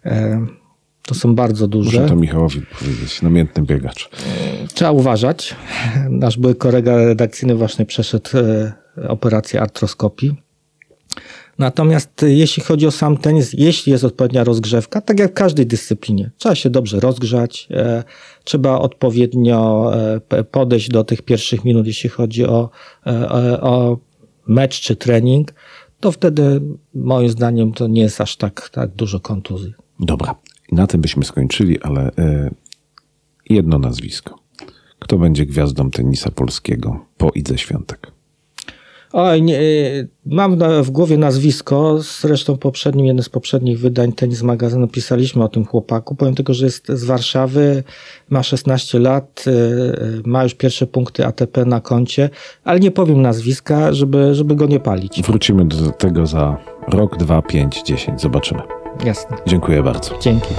e, 0.05 0.47
to 1.07 1.15
są 1.15 1.35
bardzo 1.35 1.69
duże. 1.69 2.01
Muszę 2.01 2.09
to 2.09 2.17
Michałowi 2.17 2.63
powiedzieć, 2.79 3.23
namiętny 3.23 3.63
biegacz. 3.63 4.11
Trzeba 4.75 4.91
uważać. 4.91 5.57
Nasz 6.11 6.39
były 6.39 6.55
kolega 6.55 6.97
redakcyjny 6.97 7.55
właśnie 7.55 7.87
przeszedł 7.87 8.39
e, 8.39 8.84
operację 9.09 9.61
artroskopii. 9.61 10.35
Natomiast 11.59 12.25
jeśli 12.29 12.63
chodzi 12.63 12.87
o 12.87 12.91
sam 12.91 13.17
tenis, 13.17 13.53
jeśli 13.53 13.93
jest 13.93 14.05
odpowiednia 14.05 14.45
rozgrzewka, 14.45 15.01
tak 15.01 15.19
jak 15.19 15.31
w 15.31 15.35
każdej 15.35 15.67
dyscyplinie, 15.67 16.31
trzeba 16.39 16.55
się 16.55 16.71
dobrze 16.71 17.01
rozgrzać, 17.01 17.69
e, 17.71 18.05
trzeba 18.45 18.79
odpowiednio 18.79 19.91
e, 20.31 20.45
podejść 20.45 20.89
do 20.89 21.05
tych 21.05 21.23
pierwszych 21.23 21.65
minut, 21.65 21.87
jeśli 21.87 22.11
chodzi 22.11 22.45
o, 22.47 22.71
o 23.61 23.99
mecz 24.47 24.81
czy 24.81 24.97
trening, 24.97 25.55
to 26.01 26.13
wtedy 26.13 26.61
moim 26.95 27.29
zdaniem 27.29 27.73
to 27.73 27.87
nie 27.87 28.03
jest 28.03 28.21
aż 28.21 28.37
tak, 28.37 28.71
tak 28.73 28.91
dużo 28.91 29.21
kontuzji. 29.21 29.75
Dobra. 30.01 30.35
Na 30.73 30.87
tym 30.87 31.01
byśmy 31.01 31.25
skończyli, 31.25 31.81
ale 31.83 32.11
e, 32.19 32.51
jedno 33.51 33.79
nazwisko. 33.79 34.39
Kto 34.99 35.19
będzie 35.19 35.47
gwiazdą 35.47 35.91
tenisa 35.91 36.31
polskiego 36.31 37.07
po 37.17 37.31
Idze 37.31 37.59
Świątek? 37.59 38.14
Oj, 39.17 39.43
nie, 39.43 39.61
y, 39.61 40.09
mam 40.27 40.59
w 40.83 40.91
głowie 40.91 41.19
nazwisko, 41.19 41.99
zresztą 42.21 42.57
poprzednim, 42.57 43.07
jednym 43.07 43.23
z 43.23 43.29
poprzednich 43.29 43.79
wydań 43.79 44.13
Tenis 44.13 44.43
Magazynu 44.43 44.89
pisaliśmy 44.89 45.45
o 45.45 45.49
tym 45.49 45.65
chłopaku. 45.65 46.15
Powiem 46.15 46.35
tylko, 46.35 46.55
że 46.55 46.65
jest 46.65 46.89
z 46.89 47.05
Warszawy, 47.05 47.85
ma 48.31 48.43
16 48.43 48.99
lat, 48.99 49.45
y, 49.47 49.51
y, 49.51 50.23
ma 50.27 50.43
już 50.43 50.55
pierwsze 50.55 50.87
punkty 50.87 51.27
ATP 51.27 51.65
na 51.65 51.81
koncie, 51.81 52.31
ale 52.65 52.81
nie 52.81 52.91
powiem 52.91 53.23
nazwiska, 53.23 53.93
żeby, 53.93 54.35
żeby 54.35 54.55
go 54.55 54.67
nie 54.67 54.81
palić. 54.81 55.23
Wrócimy 55.23 55.65
do 55.65 55.91
tego 55.91 56.27
za 56.27 56.57
rok, 56.89 57.17
dwa, 57.17 57.43
pięć, 57.43 57.83
dziesięć. 57.83 58.21
Zobaczymy. 58.21 58.63
Jasne. 59.05 59.37
Dziękuję 59.47 59.83
bardzo. 59.83 60.19
Dzięki. 60.21 60.55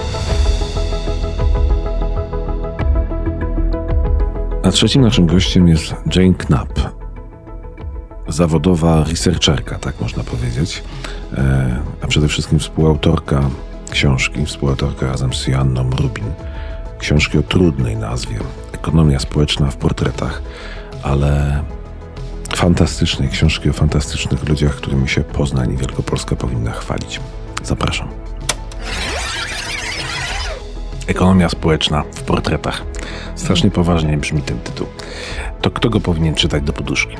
A 4.63 4.71
trzecim 4.71 5.01
naszym 5.01 5.25
gościem 5.27 5.67
jest 5.67 5.95
Jane 6.15 6.33
Knapp. 6.33 7.04
Zawodowa 8.27 9.03
researcherka, 9.03 9.79
tak 9.79 10.01
można 10.01 10.23
powiedzieć, 10.23 10.83
e, 11.33 11.81
a 12.01 12.07
przede 12.07 12.27
wszystkim 12.27 12.59
współautorka 12.59 13.49
książki, 13.91 14.45
współautorka 14.45 15.07
razem 15.07 15.33
z 15.33 15.47
Joanną 15.47 15.89
Rubin. 15.89 16.25
Książki 16.99 17.37
o 17.37 17.43
trudnej 17.43 17.97
nazwie 17.97 18.39
Ekonomia 18.71 19.19
społeczna 19.19 19.71
w 19.71 19.77
portretach, 19.77 20.41
ale 21.03 21.63
fantastycznej 22.55 23.29
książki 23.29 23.69
o 23.69 23.73
fantastycznych 23.73 24.49
ludziach, 24.49 24.75
którymi 24.75 25.09
się 25.09 25.21
Poznań 25.21 25.73
i 25.73 25.77
Wielkopolska 25.77 26.35
powinna 26.35 26.71
chwalić. 26.71 27.19
Zapraszam. 27.63 28.07
Ekonomia 31.07 31.49
społeczna 31.49 32.03
w 32.13 32.21
portretach. 32.21 32.81
Strasznie 33.35 33.71
poważnie 33.71 34.17
brzmi 34.17 34.41
ten 34.41 34.59
tytuł. 34.59 34.87
To 35.61 35.71
kto 35.71 35.89
go 35.89 35.99
powinien 35.99 36.35
czytać 36.35 36.63
do 36.63 36.73
poduszki? 36.73 37.17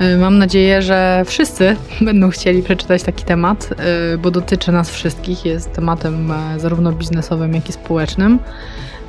Y, 0.00 0.18
Mam 0.18 0.38
nadzieję, 0.38 0.82
że 0.82 1.22
wszyscy 1.26 1.76
będą 2.00 2.30
chcieli 2.30 2.62
przeczytać 2.62 3.02
taki 3.02 3.24
temat, 3.24 3.70
y, 4.14 4.18
bo 4.18 4.30
dotyczy 4.30 4.72
nas 4.72 4.90
wszystkich. 4.90 5.44
Jest 5.44 5.72
tematem 5.72 6.32
e, 6.32 6.60
zarówno 6.60 6.92
biznesowym, 6.92 7.54
jak 7.54 7.68
i 7.68 7.72
społecznym. 7.72 8.38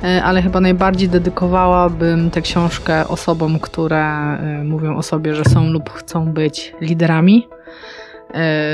Y, 0.04 0.22
Ale 0.22 0.42
chyba 0.42 0.60
najbardziej 0.60 1.08
dedykowałabym 1.08 2.30
tę 2.30 2.42
książkę 2.42 3.08
osobom, 3.08 3.58
które 3.58 4.38
mówią 4.64 4.96
o 4.96 5.02
sobie, 5.02 5.34
że 5.34 5.44
są 5.44 5.70
lub 5.70 5.90
chcą 5.90 6.32
być 6.32 6.74
liderami. 6.80 7.48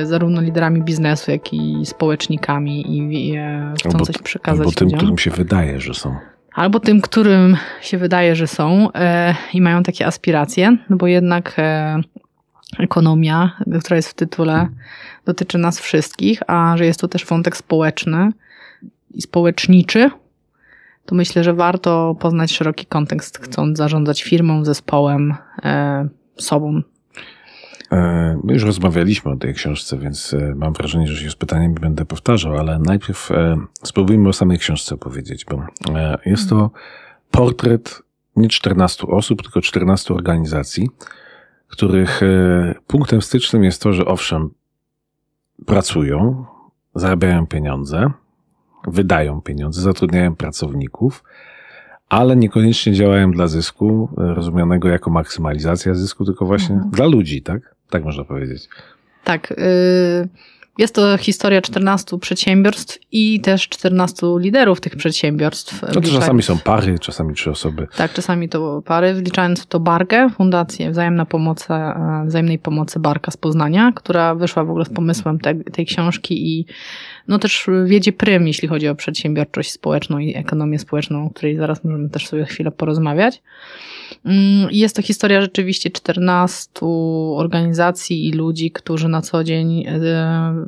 Zarówno 0.05 0.41
liderami 0.41 0.83
biznesu, 0.83 1.31
jak 1.31 1.53
i 1.53 1.87
społecznikami 1.87 2.97
i 2.99 3.29
i, 3.29 3.37
e, 3.37 3.73
chcą 3.79 3.89
Albo- 3.89 4.05
coś 4.07 4.19
przekazać 4.19 4.61
Albo 4.67 4.73
tym, 4.73 4.85
ludziom 4.87 4.99
którym 4.99 5.19
się 5.19 5.31
wydaje, 5.31 5.81
że 5.81 5.95
są. 5.95 6.17
Albo 6.55 6.81
tym, 6.81 7.01
którym 7.01 7.57
się 7.81 7.99
wydaje, 7.99 8.37
że 8.37 8.47
są 8.47 8.93
e, 8.95 9.35
i 9.53 9.61
mają 9.61 9.83
takie 9.83 10.07
aspiracje, 10.07 10.77
no 10.91 10.97
bo 10.97 11.07
jednak 11.07 11.55
e, 11.59 12.01
ekonomia, 12.79 13.57
która 13.81 13.97
jest 13.97 14.09
w 14.09 14.15
tytule, 14.15 14.69
dotyczy 15.25 15.59
nas 15.59 15.81
wszystkich, 15.81 16.43
a 16.47 16.77
że 16.77 16.87
jest 16.87 17.01
to 17.01 17.09
też 17.09 17.25
wątek 17.25 17.57
społeczny 17.57 18.33
i 19.11 19.23
społeczniczy, 19.23 20.11
to 21.07 21.15
myślę, 21.15 21.45
że 21.45 21.55
warto 21.55 22.17
poznać 22.21 22.53
szeroki 22.53 22.87
kontekst, 22.87 23.39
chcąc 23.39 23.79
zarządzać 23.79 24.23
firmą, 24.23 24.65
zespołem, 24.65 25.35
e, 25.65 26.09
sobą. 26.37 26.83
E, 27.93 28.41
My 28.45 28.53
już 28.53 28.65
rozmawialiśmy 28.65 29.33
o 29.33 29.37
tej 29.37 29.55
książce, 29.55 29.99
więc 29.99 30.35
e, 30.35 30.55
mam 30.55 30.73
wrażenie, 30.73 31.07
że 31.07 31.25
się 31.25 31.31
z 31.31 31.37
pytaniem 31.37 31.75
będę 31.75 32.05
powtarzał, 32.05 32.57
ale 32.59 32.79
najpierw 32.79 33.31
e, 33.31 33.57
spróbujmy 33.83 34.29
o 34.29 34.33
samej 34.33 34.59
książce 34.59 34.97
powiedzieć, 34.97 35.45
bo 35.45 35.63
jest 36.27 36.49
to 36.49 36.71
portret 37.31 38.03
nie 38.37 38.49
14 38.49 39.07
osób, 39.07 39.43
tylko 39.43 39.61
14 39.61 40.15
organizacji, 40.15 40.89
których 41.69 42.21
punktem 42.87 43.23
stycznym 43.23 43.65
jest 43.65 43.83
to, 43.83 43.93
że 43.93 44.05
owszem, 44.05 44.51
pracują, 45.67 46.45
zarabiają 46.95 47.47
pieniądze, 47.47 48.11
wydają 48.87 49.41
pieniądze, 49.41 49.83
zatrudniają 49.83 50.37
pracowników, 50.37 51.25
ale 52.09 52.37
niekoniecznie 52.37 52.93
działają 52.93 53.31
dla 53.31 53.49
zysku, 53.49 54.09
rozumianego 54.17 54.89
jako 54.89 55.11
maksymalizacja 55.11 55.95
zysku, 55.95 56.25
tylko 56.25 56.47
właśnie 56.47 56.75
Mhm. 56.75 56.91
dla 56.91 57.07
ludzi, 57.07 57.43
tak? 57.43 57.74
Tak 57.95 58.05
można 58.05 58.25
powiedzieć. 58.25 58.69
Tak. 59.25 59.53
y, 59.53 60.29
Jest 60.79 60.95
to 60.95 61.19
historia 61.19 61.63
14 61.63 62.19
przedsiębiorstw 62.19 62.99
i 63.13 63.41
też 63.41 63.69
14 63.69 64.27
liderów 64.39 64.81
tych 64.81 64.97
przedsiębiorstw. 64.97 65.83
No 65.83 66.01
to 66.01 66.01
czasami 66.01 66.43
są 66.43 66.59
pary, 66.59 66.99
czasami 66.99 67.35
trzy 67.35 67.51
osoby. 67.51 67.87
Tak, 67.97 68.13
czasami 68.13 68.49
to 68.49 68.83
pary, 68.83 69.15
wliczając 69.15 69.63
w 69.63 69.67
to 69.67 69.81
Barkę, 69.81 70.31
fundację 70.37 70.91
wzajemna 70.91 71.27
pomocy, 71.27 71.69
wzajemnej 72.27 72.59
pomocy 72.59 73.01
Barka 73.01 73.31
z 73.31 73.37
Poznania, 73.37 73.93
która 73.97 74.35
wyszła 74.35 74.65
w 74.65 74.71
ogóle 74.71 74.85
z 74.85 74.93
pomysłem 74.93 75.39
te, 75.39 75.55
tej 75.55 75.87
książki 75.87 76.59
i 76.59 76.67
no 77.29 77.39
też 77.39 77.67
wiedzie 77.85 78.13
prym, 78.13 78.47
jeśli 78.47 78.69
chodzi 78.69 78.89
o 78.89 78.95
przedsiębiorczość 78.95 79.73
społeczną 79.73 80.19
i 80.19 80.37
ekonomię 80.37 80.79
społeczną, 80.79 81.27
o 81.27 81.31
której 81.31 81.57
zaraz 81.57 81.85
możemy 81.85 82.11
też 82.11 82.27
sobie 82.27 82.45
chwilę 82.45 82.71
porozmawiać. 82.71 83.43
Mm, 84.25 84.69
Jest 84.71 84.97
to 84.97 85.03
historia 85.03 85.41
rzeczywiście 85.41 85.91
14 85.91 86.71
organizacji 87.37 88.29
i 88.29 88.33
ludzi, 88.33 88.71
którzy 88.71 89.09
na 89.09 89.23
co 89.23 89.45
dzień 89.45 89.85
e, 89.87 90.67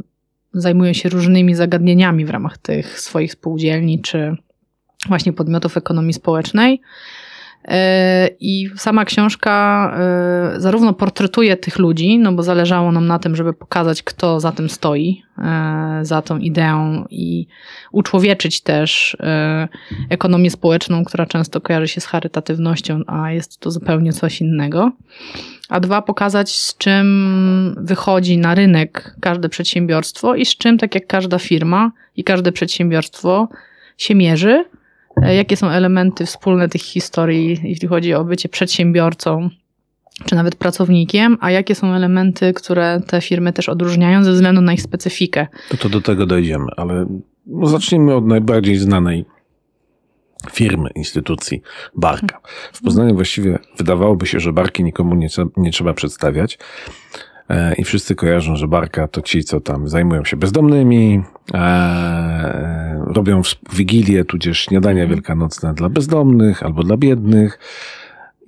zajmują 0.53 0.93
się 0.93 1.09
różnymi 1.09 1.55
zagadnieniami 1.55 2.25
w 2.25 2.31
ramach 2.31 2.59
tych 2.59 3.01
swoich 3.01 3.33
spółdzielni 3.33 4.03
czy 4.03 4.37
właśnie 5.09 5.33
podmiotów 5.33 5.77
ekonomii 5.77 6.13
społecznej. 6.13 6.81
E, 7.67 8.29
I 8.41 8.71
sama 8.77 9.05
książka 9.05 9.95
e, 10.57 10.61
zarówno 10.61 10.93
portretuje 10.93 11.57
tych 11.57 11.79
ludzi, 11.79 12.19
no 12.19 12.33
bo 12.33 12.43
zależało 12.43 12.93
nam 12.93 13.07
na 13.07 13.19
tym, 13.19 13.37
żeby 13.37 13.53
pokazać, 13.53 14.03
kto 14.03 14.41
za 14.41 14.53
tym 14.53 14.69
stoi, 14.69 15.23
e, 15.39 15.99
za 16.03 16.23
tą 16.23 16.39
ideą 16.39 17.05
i 17.11 17.47
uczłowieczyć 17.93 18.61
też 18.61 19.17
ekonomię 20.11 20.51
społeczną, 20.51 21.05
która 21.05 21.27
często 21.27 21.61
kojarzy 21.61 21.89
się 21.89 22.01
z 22.01 22.07
charytatywnością, 22.07 23.01
a 23.07 23.33
jest 23.33 23.59
to 23.61 23.71
zupełnie 23.71 24.13
coś 24.13 24.41
innego. 24.41 24.93
A 25.69 25.81
dwa, 25.81 26.03
pokazać 26.03 26.55
z 26.55 26.77
czym 26.77 27.77
wychodzi 27.81 28.39
na 28.39 28.55
rynek 28.55 29.17
każde 29.21 29.49
przedsiębiorstwo 29.49 30.35
i 30.35 30.45
z 30.45 30.57
czym, 30.57 30.79
tak 30.79 30.95
jak 30.95 31.07
każda 31.07 31.39
firma 31.39 31.93
i 32.17 32.25
każde 32.25 32.53
przedsiębiorstwo 32.53 33.49
się 33.97 34.15
mierzy, 34.15 34.65
jakie 35.23 35.57
są 35.57 35.69
elementy 35.69 36.27
wspólne 36.27 36.69
tych 36.69 36.83
historii, 36.83 37.61
jeśli 37.63 37.89
chodzi 37.89 38.15
o 38.15 38.25
bycie 38.25 38.49
przedsiębiorcą 38.49 39.51
czy 40.25 40.35
nawet 40.35 40.57
pracownikiem, 40.57 41.39
a 41.41 41.51
jakie 41.51 41.75
są 41.75 41.95
elementy, 41.95 42.53
które 42.53 43.01
te 43.07 43.21
firmy 43.21 43.53
też 43.53 43.69
odróżniają 43.69 44.25
ze 44.25 44.33
względu 44.33 44.61
na 44.61 44.73
ich 44.73 44.83
specyfikę. 44.83 45.47
No 45.73 45.79
to 45.79 45.89
do 45.89 46.01
tego 46.01 46.27
dojdziemy, 46.27 46.67
ale 46.77 47.07
no 47.47 47.67
zacznijmy 47.67 48.15
od 48.15 48.27
najbardziej 48.27 48.77
znanej 48.77 49.25
firmy, 50.53 50.91
instytucji, 50.95 51.63
Barka. 51.95 52.41
W 52.73 52.83
Poznaniu 52.83 53.15
właściwie 53.15 53.59
wydawałoby 53.79 54.27
się, 54.27 54.41
że 54.41 54.53
Barki 54.53 54.85
nikomu 54.85 55.15
nie, 55.15 55.29
nie 55.57 55.71
trzeba 55.71 55.95
przedstawiać. 55.95 56.59
E, 57.49 57.75
I 57.75 57.85
wszyscy 57.85 58.15
kojarzą, 58.15 58.57
że 58.57 58.69
Barka 58.69 59.09
to 59.09 59.23
ci, 59.23 59.45
co 59.45 59.61
tam 59.61 59.89
zajmują 59.89 60.25
się 60.25 60.37
bezdomnymi, 60.37 61.23
e, 61.55 62.86
robią 63.07 63.43
w- 63.43 63.57
wigilię, 63.77 64.25
tudzież 64.25 64.59
śniadania 64.61 65.07
wielkanocne 65.07 65.75
dla 65.75 65.89
bezdomnych 65.89 66.63
albo 66.63 66.83
dla 66.83 66.97
biednych. 66.97 67.59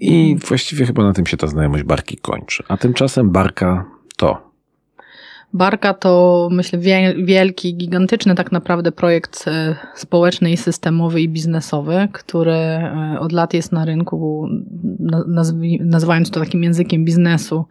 I 0.01 0.37
właściwie 0.49 0.87
chyba 0.87 1.03
na 1.03 1.13
tym 1.13 1.27
się 1.27 1.37
ta 1.37 1.47
znajomość 1.47 1.85
Barki 1.85 2.17
kończy. 2.17 2.65
A 2.69 2.77
tymczasem 2.77 3.31
Barka 3.31 3.85
to 4.17 4.49
Barka 5.53 5.95
to, 5.95 6.49
myślę, 6.53 6.79
wie- 6.79 7.15
wielki, 7.25 7.75
gigantyczny 7.77 8.35
tak 8.35 8.53
naprawdę 8.53 8.93
projekt 8.93 9.45
e, 9.49 9.77
społeczny 9.95 10.51
i 10.53 10.57
systemowy 10.57 11.21
i 11.21 11.29
biznesowy, 11.29 12.09
który 12.13 12.53
e, 12.53 13.17
od 13.21 13.33
lat 13.33 13.55
jest 13.55 13.73
na 13.73 13.85
rynku, 13.85 14.49
nazywając 15.81 16.31
to 16.31 16.41
takim 16.41 16.63
językiem 16.65 17.05
biznesu, 17.05 17.65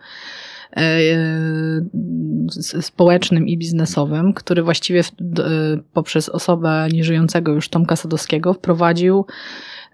społecznym 2.82 3.48
i 3.48 3.58
biznesowym, 3.58 4.34
który 4.34 4.64
właściwie 4.64 5.00
e, 5.00 5.04
poprzez 5.94 6.30
osobę 6.30 6.88
nieżyjącego 6.94 7.54
już 7.54 7.70
Tomka 7.70 7.96
Sadowskiego 7.96 8.54
wprowadził 8.54 9.26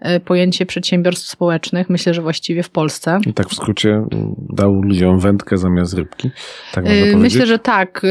e, 0.00 0.20
pojęcie 0.20 0.66
przedsiębiorstw 0.66 1.28
społecznych, 1.28 1.90
myślę, 1.90 2.14
że 2.14 2.22
właściwie 2.22 2.62
w 2.62 2.70
Polsce. 2.70 3.18
I 3.26 3.34
tak 3.34 3.48
w 3.48 3.54
skrócie 3.54 3.90
mm, 3.90 4.34
dał 4.50 4.82
ludziom 4.82 5.20
wędkę 5.20 5.58
zamiast 5.58 5.94
rybki. 5.94 6.30
Tak 6.72 6.84
można 6.84 7.00
powiedzieć. 7.00 7.22
Myślę, 7.22 7.46
że 7.46 7.58
tak. 7.58 8.02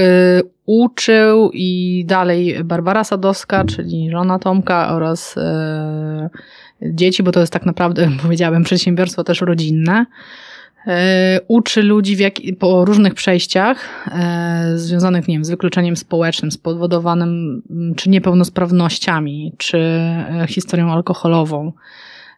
Uczył 0.66 1.50
i 1.54 2.04
dalej 2.08 2.64
Barbara 2.64 3.04
Sadowska, 3.04 3.66
czyli 3.66 4.12
żona 4.12 4.40
Tomka 4.40 4.96
oraz 4.96 5.36
dzieci, 6.82 7.24
bo 7.24 7.32
to 7.32 7.40
jest 7.40 7.54
tak 7.54 7.66
naprawdę, 7.66 8.10
powiedziałem, 8.24 8.64
przedsiębiorstwo 8.64 9.24
też 9.24 9.42
rodzinne. 9.42 10.06
E, 10.88 11.40
uczy 11.48 11.84
ludzi 11.84 12.24
jak, 12.24 12.34
po 12.60 12.86
różnych 12.86 13.14
przejściach 13.14 14.08
e, 14.12 14.72
związanych 14.76 15.28
nie 15.28 15.36
wiem, 15.36 15.46
z 15.46 15.50
wykluczeniem 15.50 15.98
społecznym, 15.98 16.52
spowodowanym 16.52 17.62
czy 17.96 18.10
niepełnosprawnościami, 18.10 19.54
czy 19.58 19.78
e, 19.78 20.46
historią 20.50 20.92
alkoholową, 20.92 21.72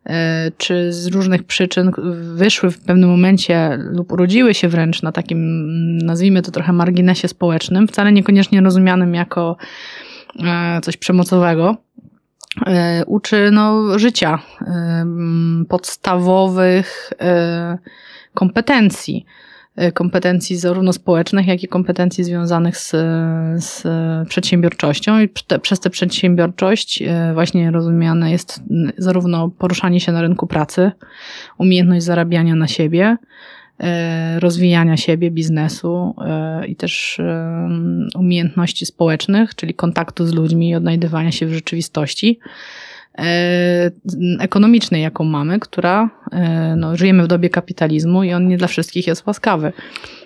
e, 0.06 0.52
czy 0.58 0.94
z 0.94 1.08
różnych 1.08 1.44
przyczyn 1.44 1.92
wyszły 2.36 2.72
w 2.72 2.80
pewnym 2.80 3.10
momencie 3.10 3.78
lub 3.78 4.12
urodziły 4.12 4.54
się 4.54 4.68
wręcz 4.68 5.02
na 5.02 5.12
takim, 5.12 5.58
nazwijmy 5.98 6.42
to 6.42 6.52
trochę 6.52 6.74
marginesie 6.74 7.28
społecznym, 7.28 7.88
wcale 7.88 8.12
niekoniecznie 8.12 8.62
rozumianym 8.62 9.16
jako 9.16 9.58
e, 10.44 10.82
coś 10.82 10.98
przemocowego. 10.98 11.78
E, 12.68 13.04
uczy 13.06 13.50
no, 13.52 14.00
życia 14.00 14.40
podstawowych 15.70 17.14
kompetencji. 18.36 19.26
E, 19.76 19.92
kompetencji 19.92 20.58
zarówno 20.58 20.94
społecznych, 20.94 21.48
jak 21.48 21.64
i 21.64 21.68
kompetencji 21.68 22.24
związanych 22.24 22.78
z, 22.78 22.92
z 23.64 23.84
przedsiębiorczością. 24.30 25.20
I 25.20 25.30
te, 25.48 25.60
przez 25.60 25.80
tę 25.80 25.90
przedsiębiorczość 25.90 27.02
e, 27.02 27.32
właśnie 27.34 27.72
rozumiane 27.72 28.32
jest 28.32 28.64
zarówno 28.98 29.50
poruszanie 29.50 30.00
się 30.00 30.12
na 30.12 30.22
rynku 30.22 30.48
pracy, 30.48 30.92
umiejętność 31.58 32.06
zarabiania 32.06 32.56
na 32.56 32.68
siebie, 32.68 33.18
e, 33.80 34.40
rozwijania 34.40 34.98
siebie, 34.98 35.32
biznesu 35.32 36.16
i 36.68 36.76
też 36.76 37.22
umiejętności 38.16 38.86
społecznych, 38.86 39.56
czyli 39.56 39.74
kontaktu 39.74 40.26
z 40.26 40.34
ludźmi 40.34 40.70
i 40.70 40.76
odnajdywania 40.76 41.32
się 41.32 41.46
w 41.46 41.54
rzeczywistości. 41.54 42.40
E, 43.18 43.92
ekonomicznej, 44.40 45.02
jaką 45.02 45.24
mamy, 45.24 45.60
która, 45.60 46.10
e, 46.32 46.76
no, 46.76 46.98
żyjemy 46.98 47.24
w 47.24 47.28
dobie 47.28 47.50
kapitalizmu 47.50 48.24
i 48.24 48.34
on 48.34 48.48
nie 48.48 48.58
dla 48.58 48.68
wszystkich 48.68 49.08
jest 49.08 49.28
łaskawy. 49.28 49.74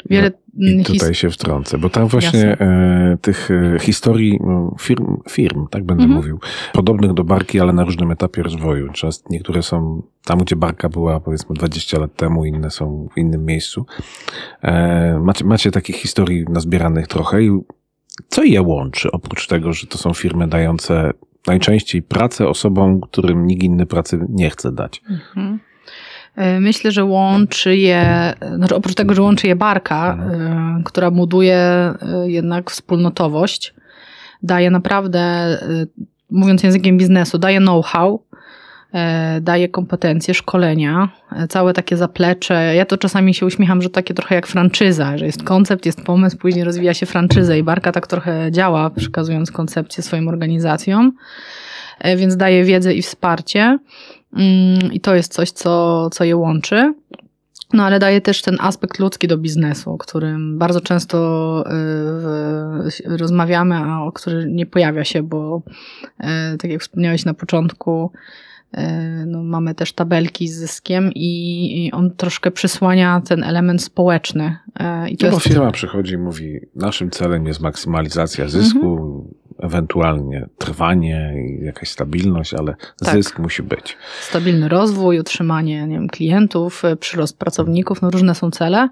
Wiele 0.09 0.31
no, 0.53 0.83
tutaj 0.83 1.13
się 1.13 1.29
wtrącę, 1.29 1.77
bo 1.77 1.89
tam 1.89 2.07
właśnie 2.07 2.57
e, 2.59 3.17
tych 3.21 3.49
historii 3.81 4.39
no, 4.43 4.75
firm, 4.79 5.17
firm, 5.29 5.67
tak 5.67 5.83
będę 5.83 6.03
mhm. 6.03 6.21
mówił, 6.21 6.39
podobnych 6.73 7.13
do 7.13 7.23
Barki, 7.23 7.59
ale 7.59 7.73
na 7.73 7.83
różnym 7.83 8.11
etapie 8.11 8.43
rozwoju. 8.43 8.91
Często 8.91 9.29
niektóre 9.31 9.63
są 9.63 10.01
tam, 10.25 10.39
gdzie 10.39 10.55
Barka 10.55 10.89
była 10.89 11.19
powiedzmy 11.19 11.55
20 11.55 11.99
lat 11.99 12.15
temu, 12.15 12.45
inne 12.45 12.71
są 12.71 13.07
w 13.13 13.17
innym 13.17 13.45
miejscu. 13.45 13.85
Macie, 15.19 15.45
macie 15.45 15.71
takich 15.71 15.95
historii 15.95 16.45
nazbieranych 16.49 17.07
trochę 17.07 17.43
i 17.43 17.59
co 18.29 18.43
je 18.43 18.61
łączy, 18.61 19.11
oprócz 19.11 19.47
tego, 19.47 19.73
że 19.73 19.87
to 19.87 19.97
są 19.97 20.13
firmy 20.13 20.47
dające 20.47 21.13
najczęściej 21.47 22.01
pracę 22.01 22.47
osobom, 22.47 23.01
którym 23.01 23.47
nikt 23.47 23.63
inny 23.63 23.85
pracy 23.85 24.19
nie 24.29 24.49
chce 24.49 24.71
dać. 24.71 25.01
Mhm. 25.09 25.59
E, 26.35 26.59
myślę, 26.59 26.91
że 26.91 27.05
łączy 27.05 27.77
je, 27.77 28.33
znaczy 28.55 28.75
oprócz 28.75 28.95
tego, 28.95 29.13
że 29.13 29.21
łączy 29.21 29.47
je 29.47 29.55
barka, 29.55 30.13
mhm. 30.13 30.77
E, 30.77 30.83
która 30.83 31.11
buduje 31.11 31.57
e, 31.57 31.95
jednak 32.25 32.71
wspólnotowość, 32.71 33.73
daje 34.43 34.71
naprawdę, 34.71 35.57
mówiąc 36.31 36.63
językiem 36.63 36.97
biznesu, 36.97 37.37
daje 37.37 37.59
know-how, 37.59 38.23
daje 39.41 39.69
kompetencje, 39.69 40.33
szkolenia, 40.33 41.09
e, 41.31 41.47
całe 41.47 41.73
takie 41.73 41.97
zaplecze. 41.97 42.75
Ja 42.75 42.85
to 42.85 42.97
czasami 42.97 43.33
się 43.33 43.45
uśmiecham, 43.45 43.81
że 43.81 43.89
takie 43.89 44.13
trochę 44.13 44.35
jak 44.35 44.47
franczyza, 44.47 45.17
że 45.17 45.25
jest 45.25 45.43
koncept, 45.43 45.85
jest 45.85 46.01
pomysł, 46.01 46.37
później 46.37 46.63
rozwija 46.63 46.93
się 46.93 47.05
franczyza 47.05 47.55
i 47.55 47.63
Barka 47.63 47.91
tak 47.91 48.07
trochę 48.07 48.51
działa, 48.51 48.89
przekazując 48.89 49.51
koncepcję 49.51 50.03
swoim 50.03 50.27
organizacjom, 50.27 51.11
e, 51.99 52.17
więc 52.17 52.37
daje 52.37 52.63
wiedzę 52.63 52.93
i 52.93 53.01
wsparcie 53.01 53.79
mm, 54.33 54.93
i 54.93 54.99
to 54.99 55.15
jest 55.15 55.33
coś, 55.33 55.51
co, 55.51 56.09
co 56.09 56.23
je 56.23 56.35
łączy. 56.35 56.93
No 57.73 57.83
ale 57.85 57.99
daje 57.99 58.21
też 58.21 58.41
ten 58.41 58.57
aspekt 58.59 58.99
ludzki 58.99 59.27
do 59.27 59.37
biznesu, 59.37 59.91
o 59.91 59.97
którym 59.97 60.57
bardzo 60.57 60.81
często 60.81 61.63
rozmawiamy, 63.05 63.75
a 63.75 64.01
o 64.01 64.11
który 64.11 64.45
nie 64.51 64.65
pojawia 64.65 65.03
się, 65.03 65.23
bo 65.23 65.61
tak 66.59 66.71
jak 66.71 66.81
wspomniałeś 66.81 67.25
na 67.25 67.33
początku, 67.33 68.11
E, 68.11 68.48
no, 69.25 69.43
mamy 69.43 69.75
też 69.75 69.93
tabelki 69.93 70.47
z 70.47 70.55
zyskiem 70.55 71.11
i, 71.15 71.85
i 71.85 71.91
on 71.91 72.11
troszkę 72.11 72.51
przysłania 72.51 73.21
ten 73.27 73.43
element 73.43 73.83
społeczny. 73.83 74.57
E, 74.79 75.09
I 75.09 75.17
to 75.17 75.27
no, 75.27 75.33
jest... 75.33 75.45
firma 75.45 75.71
przychodzi 75.71 76.13
i 76.13 76.17
mówi, 76.17 76.59
naszym 76.75 77.11
celem 77.11 77.45
jest 77.45 77.59
maksymalizacja 77.59 78.47
zysku, 78.47 78.97
mhm 78.97 79.38
ewentualnie 79.59 80.47
trwanie 80.57 81.33
i 81.37 81.65
jakaś 81.65 81.89
stabilność, 81.89 82.53
ale 82.53 82.75
tak. 83.05 83.15
zysk 83.15 83.39
musi 83.39 83.63
być. 83.63 83.97
Stabilny 84.21 84.69
rozwój, 84.69 85.19
utrzymanie 85.19 85.87
nie 85.87 85.95
wiem, 85.95 86.07
klientów, 86.07 86.85
e, 86.85 86.95
przyrost 86.95 87.37
pracowników, 87.37 88.01
no 88.01 88.09
różne 88.09 88.35
są 88.35 88.51
cele 88.51 88.89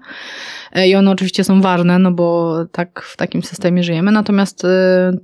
e, 0.72 0.88
i 0.88 0.94
one 0.94 1.10
oczywiście 1.10 1.44
są 1.44 1.60
ważne, 1.60 1.98
no 1.98 2.12
bo 2.12 2.56
tak 2.72 3.02
w 3.02 3.16
takim 3.16 3.42
systemie 3.42 3.82
żyjemy. 3.82 4.12
Natomiast 4.12 4.64
e, 4.64 4.68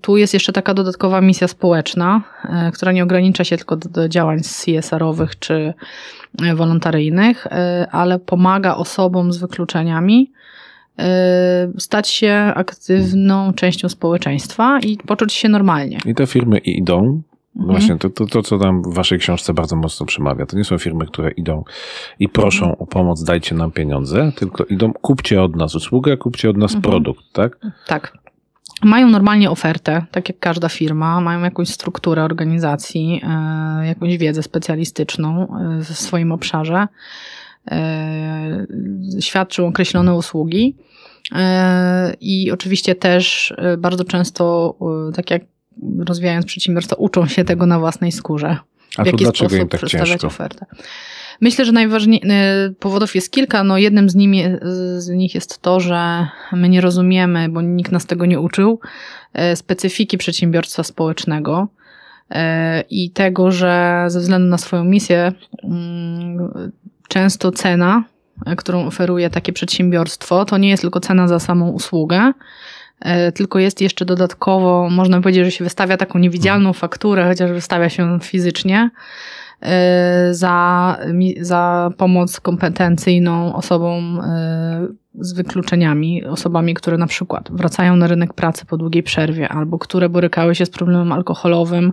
tu 0.01 0.17
jest 0.17 0.35
jeszcze 0.35 0.53
taka 0.53 0.75
dodatkowa 0.75 1.21
misja 1.21 1.49
społeczna, 1.49 2.23
która 2.75 2.93
nie 2.93 3.03
ogranicza 3.03 3.45
się 3.45 3.57
tylko 3.57 3.77
do, 3.77 3.89
do 3.89 4.09
działań 4.09 4.41
CSR-owych 4.41 5.39
czy 5.39 5.75
wolontaryjnych, 6.55 7.47
ale 7.91 8.19
pomaga 8.19 8.75
osobom 8.75 9.33
z 9.33 9.37
wykluczeniami 9.37 10.33
stać 11.79 12.09
się 12.09 12.33
aktywną 12.55 13.53
częścią 13.53 13.89
społeczeństwa 13.89 14.79
i 14.79 14.97
poczuć 14.97 15.33
się 15.33 15.49
normalnie. 15.49 15.99
I 16.07 16.15
te 16.15 16.27
firmy 16.27 16.59
idą. 16.59 17.23
Mhm. 17.57 17.71
Właśnie 17.71 17.99
to, 17.99 18.11
to, 18.11 18.27
to, 18.27 18.43
co 18.43 18.59
tam 18.59 18.83
w 18.83 18.95
waszej 18.95 19.19
książce 19.19 19.55
bardzo 19.55 19.77
mocno 19.77 20.07
przemawia, 20.07 20.47
to 20.47 20.57
nie 20.57 20.65
są 20.65 20.79
firmy, 20.79 21.07
które 21.07 21.31
idą 21.31 21.65
i 22.19 22.29
proszą 22.29 22.65
mhm. 22.65 22.83
o 22.83 22.87
pomoc, 22.87 23.25
dajcie 23.25 23.55
nam 23.55 23.71
pieniądze, 23.71 24.33
tylko 24.37 24.65
idą, 24.65 24.93
kupcie 24.93 25.43
od 25.43 25.57
nas 25.57 25.75
usługę, 25.75 26.17
kupcie 26.17 26.51
od 26.51 26.57
nas 26.57 26.75
mhm. 26.75 26.93
produkt, 26.93 27.25
tak? 27.33 27.59
Tak. 27.87 28.13
Mają 28.83 29.11
normalnie 29.11 29.51
ofertę, 29.51 30.07
tak 30.11 30.29
jak 30.29 30.39
każda 30.39 30.69
firma, 30.69 31.21
mają 31.21 31.43
jakąś 31.43 31.69
strukturę 31.69 32.25
organizacji, 32.25 33.21
e, 33.23 33.87
jakąś 33.87 34.17
wiedzę 34.17 34.43
specjalistyczną 34.43 35.57
e, 35.59 35.79
w 35.79 35.85
swoim 35.85 36.33
obszarze 36.33 36.89
świadczył 39.21 39.67
określone 39.67 40.15
usługi. 40.15 40.77
E, 41.33 42.15
I 42.21 42.51
oczywiście 42.51 42.95
też 42.95 43.55
e, 43.59 43.77
bardzo 43.77 44.05
często, 44.05 44.75
tak 45.15 45.31
jak 45.31 45.43
rozwijając 45.99 46.47
przedsiębiorstwo, 46.47 46.97
uczą 46.97 47.27
się 47.27 47.45
tego 47.45 47.67
na 47.67 47.79
własnej 47.79 48.13
skórze. 48.13 48.57
A 48.97 49.03
w 49.03 49.07
jaki 49.07 49.25
dlaczego 49.25 49.57
im 49.57 49.69
tak 49.69 49.79
przedstawiać 49.79 50.09
ciężko? 50.09 50.27
ofertę. 50.27 50.67
Myślę, 51.41 51.65
że 51.65 51.73
najważniejszych 51.73 52.29
powodów 52.79 53.15
jest 53.15 53.31
kilka. 53.31 53.65
No 53.65 53.79
jednym 53.79 54.11
z, 54.11 54.15
nimi, 54.15 54.45
z 54.97 55.09
nich 55.09 55.35
jest 55.35 55.63
to, 55.63 55.81
że 55.81 56.29
my 56.53 56.69
nie 56.69 56.81
rozumiemy, 56.81 57.49
bo 57.49 57.63
nikt 57.63 57.93
nas 57.93 58.07
tego 58.07 58.27
nie 58.27 58.41
uczył, 58.41 58.81
specyfiki 59.55 60.19
przedsiębiorstwa 60.19 60.83
społecznego 60.83 61.69
i 62.91 63.11
tego, 63.11 63.51
że 63.51 64.05
ze 64.09 64.21
względu 64.21 64.49
na 64.49 64.59
swoją 64.59 64.85
misję 64.85 65.33
mm, 65.65 66.73
często 67.15 67.53
cena, 67.53 68.05
którą 68.57 68.87
oferuje 68.87 69.31
takie 69.31 69.53
przedsiębiorstwo, 69.53 70.45
to 70.45 70.59
nie 70.59 70.69
jest 70.69 70.81
tylko 70.81 71.01
cena 71.01 71.29
za 71.29 71.39
samą 71.39 71.69
usługę, 71.71 72.33
e, 73.01 73.33
tylko 73.33 73.59
jest 73.59 73.81
jeszcze 73.81 74.05
dodatkowo, 74.05 74.91
można 74.91 75.21
powiedzieć, 75.21 75.45
że 75.45 75.51
się 75.51 75.65
wystawia 75.65 75.97
taką 75.97 76.19
niewidzialną 76.19 76.73
fakturę, 76.73 77.29
chociaż 77.29 77.53
wystawia 77.53 77.89
się 77.89 78.19
fizycznie, 78.23 78.91
za, 80.31 80.99
za 81.41 81.91
pomoc 81.97 82.41
kompetencyjną 82.41 83.55
osobom 83.55 84.21
z 85.21 85.33
wykluczeniami, 85.33 86.25
osobami, 86.25 86.75
które 86.75 86.99
na 86.99 87.07
przykład 87.07 87.49
wracają 87.53 87.97
na 87.97 88.07
rynek 88.07 88.35
pracy 88.35 88.67
po 88.67 88.77
długiej 88.77 89.03
przerwie, 89.03 89.49
albo 89.49 89.79
które 89.79 90.09
borykały 90.09 90.55
się 90.55 90.67
z 90.67 90.71
problemem 90.71 91.13
alkoholowym, 91.13 91.93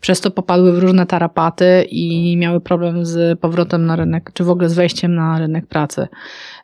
przez 0.00 0.20
to 0.20 0.30
popadły 0.30 0.72
w 0.72 0.78
różne 0.78 1.06
tarapaty 1.06 1.86
i 1.90 2.36
miały 2.36 2.60
problem 2.60 3.04
z 3.04 3.40
powrotem 3.40 3.86
na 3.86 3.96
rynek, 3.96 4.30
czy 4.34 4.44
w 4.44 4.50
ogóle 4.50 4.68
z 4.68 4.74
wejściem 4.74 5.14
na 5.14 5.38
rynek 5.38 5.66
pracy. 5.66 6.08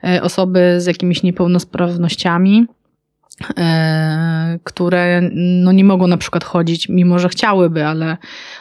E, 0.05 0.23
osoby 0.23 0.75
z 0.79 0.87
jakimiś 0.87 1.23
niepełnosprawnościami, 1.23 2.67
które 4.65 5.21
no 5.35 5.73
nie 5.73 5.85
mogą 5.85 6.07
na 6.07 6.17
przykład 6.17 6.45
chodzić, 6.45 6.89
mimo 6.89 7.19
że 7.19 7.29
chciałyby, 7.29 7.87
ale 7.87 8.17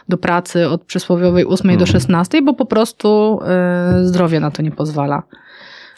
do 0.10 0.18
pracy 0.18 0.70
od 0.70 0.84
przysłowiowej 0.84 1.46
8 1.46 1.78
do 1.78 1.86
16, 1.86 2.38
mhm. 2.38 2.46
bo 2.46 2.54
po 2.54 2.66
prostu 2.66 3.40
e, 3.46 4.06
zdrowie 4.06 4.40
na 4.40 4.52
to 4.52 4.62
nie 4.62 4.72
pozwala. 4.72 5.24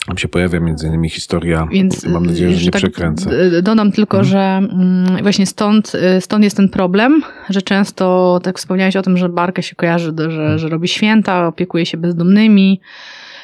Tam 0.06 0.18
się 0.18 0.28
pojawia 0.28 0.60
między 0.60 0.86
innymi 0.86 1.10
historia, 1.10 1.68
Więc, 1.72 2.06
mam 2.06 2.26
nadzieję, 2.26 2.50
że, 2.50 2.58
że 2.58 2.64
nie 2.64 2.70
tak 2.70 2.82
przekręcę. 2.82 3.30
Dodam 3.62 3.92
tylko, 3.92 4.18
mhm. 4.18 4.30
że 4.32 4.68
mm, 4.74 5.22
właśnie 5.22 5.46
stąd, 5.46 5.92
y, 5.94 6.20
stąd 6.20 6.44
jest 6.44 6.56
ten 6.56 6.68
problem, 6.68 7.22
że 7.50 7.62
często, 7.62 8.40
tak 8.42 8.58
wspomniałeś 8.58 8.96
o 8.96 9.02
tym, 9.02 9.16
że 9.16 9.28
Barkę 9.28 9.62
się 9.62 9.76
kojarzy, 9.76 10.12
że, 10.18 10.24
mhm. 10.24 10.58
że 10.58 10.68
robi 10.68 10.88
święta, 10.88 11.46
opiekuje 11.46 11.86
się 11.86 11.98
bezdomnymi, 11.98 12.80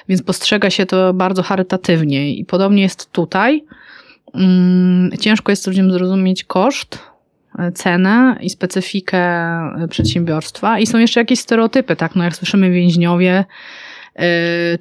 więc 0.08 0.22
postrzega 0.22 0.70
się 0.70 0.86
to 0.86 1.14
bardzo 1.14 1.42
charytatywnie 1.42 2.34
i 2.34 2.44
podobnie 2.44 2.82
jest 2.82 3.12
tutaj. 3.12 3.64
Mm, 4.34 5.10
ciężko 5.20 5.52
jest 5.52 5.66
ludziom 5.66 5.92
zrozumieć 5.92 6.44
koszt, 6.44 6.98
y, 7.68 7.72
cenę 7.72 8.36
i 8.40 8.50
specyfikę 8.50 9.24
y, 9.84 9.88
przedsiębiorstwa 9.88 10.78
i 10.78 10.86
są 10.86 10.98
jeszcze 10.98 11.20
jakieś 11.20 11.40
stereotypy, 11.40 11.96
tak, 11.96 12.16
no 12.16 12.24
jak 12.24 12.36
słyszymy 12.36 12.70
więźniowie, 12.70 13.44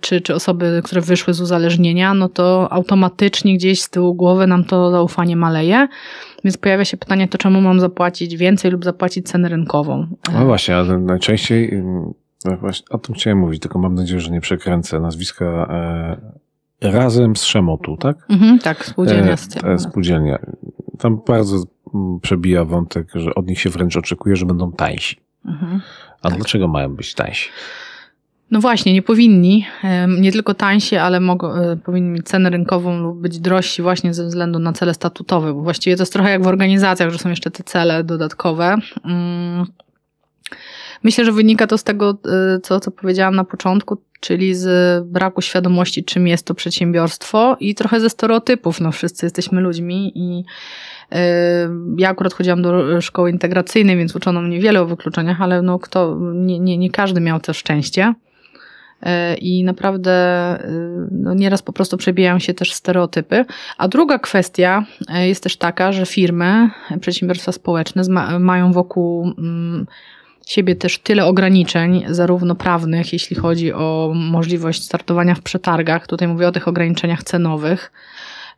czy, 0.02 0.22
czy 0.22 0.36
osoby, 0.36 0.82
które 0.86 1.02
wyszły 1.02 1.34
z 1.34 1.42
uzależnienia, 1.42 2.14
no 2.14 2.30
to 2.30 2.68
automatycznie 2.72 3.56
gdzieś 3.56 3.82
z 3.82 3.90
tyłu 3.90 4.14
głowy 4.14 4.48
nam 4.48 4.64
to 4.64 4.92
zaufanie 4.92 5.36
maleje. 5.36 5.88
Więc 6.44 6.58
pojawia 6.58 6.86
się 6.86 6.98
pytanie, 6.98 7.28
to 7.28 7.38
czemu 7.38 7.62
mam 7.62 7.80
zapłacić 7.80 8.38
więcej 8.38 8.72
lub 8.72 8.84
zapłacić 8.84 9.28
cenę 9.28 9.50
rynkową? 9.50 10.08
No 10.34 10.46
właśnie, 10.46 10.76
ale 10.76 10.98
najczęściej 10.98 11.84
no 12.46 12.58
właśnie, 12.58 12.86
o 12.90 12.98
tym 12.98 13.16
chciałem 13.16 13.38
mówić, 13.38 13.62
tylko 13.62 13.80
mam 13.80 13.96
nadzieję, 13.96 14.20
że 14.20 14.32
nie 14.32 14.42
przekręcę 14.42 15.00
nazwiska 15.00 15.46
e, 15.46 16.42
razem 16.82 17.36
z 17.36 17.44
Szemotu, 17.44 17.98
tak? 17.98 18.18
Mhm, 18.30 18.60
tak, 18.60 18.86
spółdzielnia. 18.86 19.36
E, 19.64 19.74
e, 19.74 19.80
spółdzielnia. 19.80 20.40
Tam 21.00 21.22
bardzo 21.28 21.58
mm, 21.94 22.20
przebija 22.20 22.66
wątek, 22.66 23.08
że 23.16 23.36
od 23.36 23.48
nich 23.48 23.60
się 23.60 23.70
wręcz 23.70 23.98
oczekuje, 23.98 24.36
że 24.36 24.46
będą 24.46 24.72
tańsi. 24.72 25.16
Mhm, 25.46 25.82
A 26.22 26.30
tak. 26.30 26.38
dlaczego 26.38 26.68
mają 26.68 26.96
być 26.96 27.14
tańsi? 27.14 27.50
No 28.52 28.60
właśnie, 28.60 28.94
nie 28.94 29.02
powinni. 29.02 29.66
Nie 30.20 30.32
tylko 30.32 30.54
tańsi, 30.54 30.96
ale 30.96 31.20
mogą, 31.20 31.54
e, 31.54 31.78
powinni 31.78 32.10
mieć 32.10 32.26
cenę 32.28 32.50
rynkową 32.50 33.00
lub 33.00 33.22
być 33.22 33.40
drożsi 33.40 33.82
właśnie 33.82 34.14
ze 34.14 34.26
względu 34.26 34.60
na 34.60 34.74
cele 34.74 34.94
statutowe, 34.94 35.54
bo 35.54 35.62
właściwie 35.62 35.96
to 35.96 36.02
jest 36.02 36.14
trochę 36.14 36.32
jak 36.32 36.44
w 36.44 36.48
organizacjach, 36.48 37.10
że 37.10 37.18
są 37.18 37.30
jeszcze 37.30 37.52
te 37.52 37.64
cele 37.64 38.04
dodatkowe. 38.04 38.78
Myślę, 41.04 41.26
że 41.26 41.32
wynika 41.32 41.68
to 41.68 41.78
z 41.78 41.84
tego, 41.84 42.18
e, 42.56 42.60
co, 42.60 42.80
co 42.80 42.92
powiedziałam 42.92 43.36
na 43.36 43.44
początku, 43.44 43.98
czyli 44.20 44.56
z 44.56 45.06
braku 45.08 45.42
świadomości, 45.42 46.04
czym 46.04 46.28
jest 46.28 46.46
to 46.46 46.54
przedsiębiorstwo 46.54 47.58
i 47.60 47.76
trochę 47.76 48.00
ze 48.00 48.10
stereotypów. 48.10 48.82
No, 48.82 48.92
wszyscy 48.92 49.26
jesteśmy 49.26 49.62
ludźmi 49.62 50.12
i 50.16 50.44
e, 51.12 51.70
ja 51.98 52.10
akurat 52.10 52.34
chodziłam 52.34 52.62
do 52.62 53.02
szkoły 53.02 53.32
integracyjnej, 53.32 53.98
więc 53.98 54.16
uczono 54.16 54.42
mnie 54.42 54.60
wiele 54.60 54.82
o 54.82 54.86
wykluczeniach, 54.86 55.42
ale 55.42 55.62
no 55.62 55.80
kto, 55.80 56.18
nie, 56.34 56.60
nie, 56.60 56.78
nie 56.78 56.90
każdy 56.90 57.22
miał 57.22 57.40
to 57.40 57.54
szczęście. 57.54 58.14
E, 59.02 59.36
I 59.36 59.64
naprawdę 59.64 60.12
no 61.12 61.34
nieraz 61.34 61.62
po 61.62 61.74
prostu 61.74 61.98
przebijają 61.98 62.40
się 62.40 62.54
też 62.54 62.74
stereotypy. 62.74 63.46
A 63.78 63.88
druga 63.88 64.20
kwestia 64.20 64.86
jest 65.10 65.44
też 65.44 65.58
taka, 65.58 65.92
że 65.92 66.06
firmy, 66.06 66.70
przedsiębiorstwa 67.02 67.52
społeczne 67.52 68.04
mają 68.40 68.72
wokół 68.72 69.34
mm, 69.38 69.86
siebie 70.52 70.76
też 70.76 71.00
tyle 71.00 71.26
ograniczeń, 71.26 72.04
zarówno 72.10 72.56
prawnych, 72.56 73.14
jeśli 73.14 73.36
chodzi 73.36 73.74
o 73.74 74.12
możliwość 74.16 74.84
startowania 74.84 75.36
w 75.36 75.42
przetargach, 75.42 76.08
tutaj 76.08 76.28
mówię 76.28 76.48
o 76.48 76.52
tych 76.52 76.68
ograniczeniach 76.68 77.24
cenowych, 77.24 77.92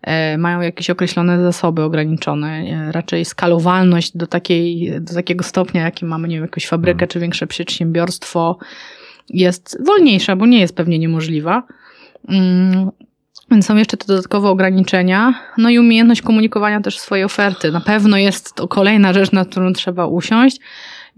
e, 0.01 0.37
mają 0.37 0.61
jakieś 0.61 0.89
określone 0.89 1.43
zasoby 1.43 1.83
ograniczone, 1.83 2.47
e, 2.47 2.91
raczej 2.91 3.25
skalowalność 3.25 4.17
do, 4.17 4.27
takiej, 4.27 4.93
do 5.01 5.13
takiego 5.13 5.43
stopnia, 5.43 5.83
jaki 5.83 6.05
mamy, 6.05 6.27
nie 6.27 6.35
wiem, 6.35 6.43
jakąś 6.43 6.67
fabrykę 6.67 6.97
hmm. 6.97 7.09
czy 7.09 7.19
większe 7.19 7.47
przedsiębiorstwo, 7.47 8.57
jest 9.29 9.77
wolniejsza, 9.85 10.35
bo 10.35 10.45
nie 10.45 10.59
jest 10.59 10.75
pewnie 10.75 10.99
niemożliwa. 10.99 11.63
Mm, 12.29 12.91
więc 13.51 13.65
są 13.65 13.75
jeszcze 13.75 13.97
te 13.97 14.07
dodatkowe 14.07 14.49
ograniczenia, 14.49 15.33
no 15.57 15.69
i 15.69 15.79
umiejętność 15.79 16.21
komunikowania 16.21 16.81
też 16.81 16.99
swojej 16.99 17.25
oferty. 17.25 17.71
Na 17.71 17.81
pewno 17.81 18.17
jest 18.17 18.55
to 18.55 18.67
kolejna 18.67 19.13
rzecz, 19.13 19.31
na 19.31 19.45
którą 19.45 19.73
trzeba 19.73 20.05
usiąść, 20.05 20.59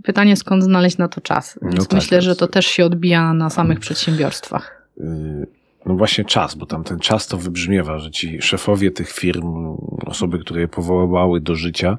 Pytanie, 0.04 0.36
skąd 0.36 0.64
znaleźć 0.64 0.98
na 0.98 1.08
to 1.08 1.22
czas. 1.22 1.60
Więc 1.62 1.76
no 1.76 1.86
tak, 1.86 1.94
myślę, 1.94 2.22
że 2.22 2.36
to 2.36 2.48
też 2.48 2.66
się 2.66 2.86
odbija 2.86 3.34
na 3.34 3.50
samych 3.50 3.80
przedsiębiorstwach. 3.80 4.88
Y, 4.98 5.48
no 5.86 5.96
właśnie 5.96 6.26
czas, 6.26 6.56
bo 6.56 6.66
tam 6.66 6.84
ten 6.84 7.00
czas 7.00 7.28
to 7.28 7.38
wybrzmiewa, 7.38 8.00
że 8.00 8.12
ci 8.12 8.42
szefowie 8.42 8.92
tych 8.92 9.12
firm, 9.12 9.78
osoby, 10.06 10.40
które 10.40 10.62
je 10.62 10.68
powołały 10.68 11.42
do 11.42 11.56
życia, 11.56 11.98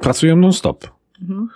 pracują 0.00 0.36
non-stop. 0.36 0.88
Mhm. 1.22 1.48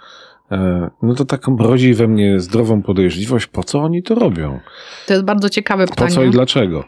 E, 0.53 0.91
no 1.03 1.15
to 1.15 1.25
tak 1.25 1.43
rodzi 1.59 1.95
we 1.95 2.09
mnie 2.09 2.41
zdrową 2.41 2.83
podejrzliwość, 2.83 3.47
po 3.47 3.65
co 3.65 3.79
oni 3.81 4.03
to 4.03 4.15
robią? 4.15 4.61
To 5.07 5.13
jest 5.13 5.25
bardzo 5.25 5.49
ciekawe 5.49 5.87
pytanie. 5.87 6.09
Po 6.09 6.15
co 6.15 6.23
i 6.23 6.31
dlaczego? 6.31 6.85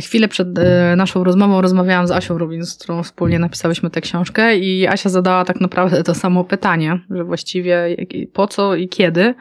Chwilę 0.00 0.28
przed 0.28 0.58
e, 0.58 0.96
naszą 0.96 1.24
rozmową 1.24 1.60
rozmawiałam 1.60 2.06
z 2.06 2.10
Asią 2.10 2.38
Rubin, 2.38 2.66
z 2.66 2.74
którą 2.74 3.02
wspólnie 3.02 3.38
napisałyśmy 3.38 3.90
tę 3.90 4.00
książkę 4.00 4.56
i 4.56 4.86
Asia 4.86 5.08
zadała 5.08 5.44
tak 5.44 5.60
naprawdę 5.60 6.02
to 6.02 6.14
samo 6.14 6.44
pytanie, 6.44 7.00
że 7.10 7.24
właściwie 7.24 7.96
po 8.32 8.46
co 8.46 8.74
i 8.74 8.88
kiedy. 8.88 9.34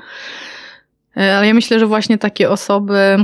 E, 1.18 1.38
ale 1.38 1.48
ja 1.48 1.54
myślę, 1.54 1.80
że 1.80 1.86
właśnie 1.86 2.18
takie 2.18 2.50
osoby, 2.50 3.18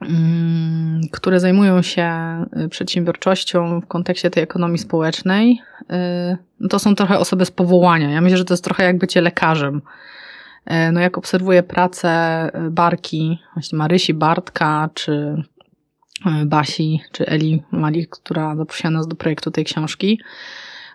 mm, 0.00 1.00
które 1.12 1.40
zajmują 1.40 1.82
się 1.82 2.02
e, 2.02 2.68
przedsiębiorczością 2.70 3.80
w 3.80 3.86
kontekście 3.86 4.30
tej 4.30 4.42
ekonomii 4.42 4.78
społecznej, 4.78 5.60
no 6.60 6.68
to 6.68 6.78
są 6.78 6.94
trochę 6.94 7.18
osoby 7.18 7.44
z 7.44 7.50
powołania. 7.50 8.10
Ja 8.10 8.20
myślę, 8.20 8.38
że 8.38 8.44
to 8.44 8.54
jest 8.54 8.64
trochę 8.64 8.84
jak 8.84 8.98
bycie 8.98 9.20
lekarzem. 9.20 9.82
No 10.92 11.00
jak 11.00 11.18
obserwuję 11.18 11.62
pracę 11.62 12.50
Barki, 12.70 13.38
właśnie 13.54 13.78
Marysi, 13.78 14.14
Bartka, 14.14 14.88
czy 14.94 15.42
Basi 16.46 17.00
czy 17.12 17.26
Eli 17.26 17.62
Malik, 17.70 18.10
która 18.10 18.56
zaprosiła 18.56 18.90
nas 18.90 19.08
do 19.08 19.16
projektu 19.16 19.50
tej 19.50 19.64
książki, 19.64 20.20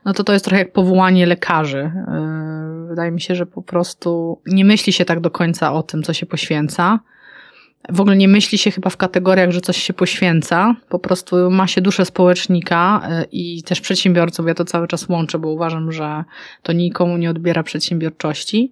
no 0.06 0.14
to 0.14 0.24
to 0.24 0.34
jest 0.34 0.46
trochę 0.46 0.60
jak 0.60 0.74
powołanie 0.74 1.26
lekarzy. 1.26 1.80
E, 1.80 2.86
wydaje 2.90 3.12
mi 3.12 3.22
się, 3.22 3.36
że 3.36 3.46
po 3.46 3.62
prostu 3.62 4.42
nie 4.46 4.66
myśli 4.66 4.94
się 4.94 5.06
tak 5.06 5.20
do 5.20 5.32
końca 5.32 5.74
o 5.74 5.84
tym, 5.84 6.04
co 6.04 6.14
się 6.14 6.26
poświęca. 6.26 7.00
W 7.90 8.02
ogóle 8.02 8.16
nie 8.16 8.28
myśli 8.28 8.58
się 8.58 8.72
chyba 8.72 8.90
w 8.90 8.98
kategoriach, 8.98 9.52
że 9.52 9.62
coś 9.62 9.78
się 9.78 9.94
poświęca. 9.94 10.76
Po 10.90 11.00
prostu 11.00 11.52
ma 11.52 11.68
się 11.68 11.82
duszę 11.82 12.06
społecznika 12.06 13.02
e, 13.10 13.26
i 13.32 13.64
też 13.64 13.82
przedsiębiorców. 13.82 14.48
Ja 14.48 14.54
to 14.54 14.66
cały 14.66 14.88
czas 14.88 15.10
łączę, 15.10 15.40
bo 15.40 15.50
uważam, 15.50 15.92
że 15.92 16.24
to 16.64 16.74
nikomu 16.74 17.18
nie 17.18 17.30
odbiera 17.30 17.64
przedsiębiorczości. 17.64 18.72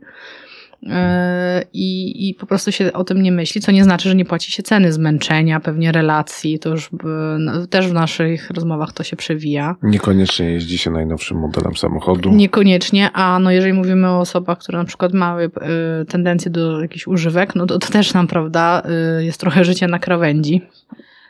E, 0.88 1.64
i, 1.74 2.30
i 2.30 2.34
po 2.34 2.46
prostu 2.46 2.72
się 2.72 2.94
o 2.94 3.04
tym 3.04 3.22
nie 3.22 3.32
myśli, 3.32 3.62
co 3.62 3.72
nie 3.72 3.84
znaczy, 3.84 4.10
że 4.10 4.16
nie 4.16 4.26
płaci 4.26 4.52
się 4.52 4.64
ceny 4.64 4.94
zmęczenia, 4.94 5.60
pewnie 5.60 5.92
relacji, 5.92 6.60
to 6.60 6.70
już 6.70 6.90
no, 7.40 7.68
też 7.68 7.88
w 7.88 7.94
naszych 7.94 8.50
rozmowach 8.50 8.94
to 8.94 9.04
się 9.04 9.16
przewija. 9.16 9.76
Niekoniecznie 9.84 10.52
jeździ 10.52 10.78
się 10.78 10.92
najnowszym 10.92 11.38
modelem 11.38 11.76
samochodu. 11.76 12.30
Niekoniecznie, 12.30 13.12
a 13.14 13.40
no 13.40 13.52
jeżeli 13.52 13.74
mówimy 13.74 14.10
o 14.10 14.20
osobach, 14.20 14.58
które 14.58 14.78
na 14.78 14.86
przykład 14.86 15.14
mały 15.14 15.46
y, 15.46 16.06
tendencję 16.06 16.52
do 16.52 16.82
jakichś 16.82 17.08
używek, 17.08 17.56
no 17.56 17.66
to, 17.66 17.80
to 17.80 17.88
też 17.88 18.14
nam, 18.14 18.28
prawda, 18.28 18.84
y, 19.20 19.26
jest 19.26 19.40
trochę 19.40 19.66
życie 19.66 19.88
na 19.88 20.00
krawędzi. 20.00 20.62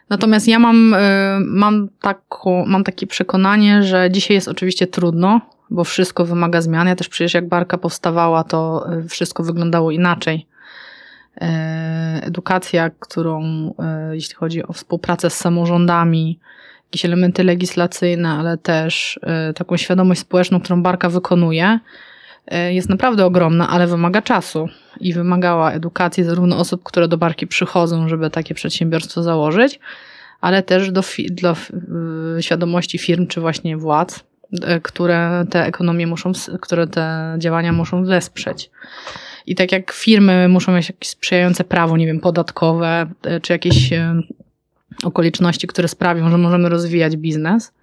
Natomiast 0.09 0.47
ja 0.47 0.59
mam, 0.59 0.93
y, 0.93 0.97
mam, 1.39 1.89
taką, 2.01 2.65
mam 2.65 2.83
takie 2.83 3.07
przekonanie, 3.07 3.83
że 3.83 4.11
dzisiaj 4.11 4.35
jest 4.35 4.47
oczywiście 4.47 4.87
trudno, 4.87 5.41
bo 5.71 5.83
wszystko 5.83 6.25
wymaga 6.25 6.61
zmian. 6.61 6.87
Ja 6.87 6.95
też 6.95 7.09
przecież 7.09 7.33
jak 7.33 7.47
Barka 7.47 7.77
powstawała, 7.77 8.43
to 8.43 8.85
e, 8.91 9.03
wszystko 9.03 9.43
wyglądało 9.43 9.91
inaczej. 9.91 10.47
E, 11.41 12.21
edukacja, 12.23 12.89
którą, 12.99 13.43
e, 13.79 14.15
jeśli 14.15 14.35
chodzi 14.35 14.63
o 14.63 14.73
współpracę 14.73 15.29
z 15.29 15.37
samorządami, 15.37 16.39
jakieś 16.85 17.05
elementy 17.05 17.43
legislacyjne, 17.43 18.29
ale 18.29 18.57
też 18.57 19.19
taką 19.55 19.77
świadomość 19.77 20.21
społeczną, 20.21 20.59
którą 20.59 20.83
Barka 20.83 21.09
wykonuje, 21.09 21.79
jest 22.69 22.89
naprawdę 22.89 23.25
ogromna, 23.25 23.69
ale 23.69 23.87
wymaga 23.87 24.21
czasu 24.21 24.69
i 24.99 25.13
wymagała 25.13 25.71
edukacji 25.71 26.23
zarówno 26.23 26.57
osób, 26.57 26.83
które 26.83 27.07
do 27.07 27.17
Barki 27.17 27.47
przychodzą, 27.47 28.07
żeby 28.07 28.29
takie 28.29 28.55
przedsiębiorstwo 28.55 29.23
założyć, 29.23 29.79
ale 30.41 30.63
też 30.63 30.91
do, 30.91 31.01
do 31.29 31.55
świadomości 32.41 32.97
firm 32.97 33.27
czy 33.27 33.41
właśnie 33.41 33.77
władz, 33.77 34.23
E, 34.23 34.28
które 34.83 35.45
te 35.49 35.65
ekonomie 35.65 36.07
muszą, 36.07 36.31
które 36.61 36.87
te 36.87 37.35
działania 37.37 37.73
muszą 37.73 38.05
wesprzeć. 38.05 38.71
I 39.45 39.55
tak 39.55 39.71
jak 39.71 39.91
firmy 39.91 40.47
muszą 40.47 40.71
mieć 40.71 40.89
jakieś 40.89 41.09
sprzyjające 41.09 41.63
prawo, 41.63 41.97
nie 41.97 42.05
wiem, 42.05 42.19
podatkowe, 42.19 43.07
e, 43.23 43.39
czy 43.39 43.53
jakieś 43.53 43.93
e, 43.93 44.21
okoliczności, 45.03 45.67
które 45.67 45.87
sprawią, 45.87 46.29
że 46.29 46.37
możemy 46.37 46.69
rozwijać 46.69 47.17
biznes, 47.17 47.73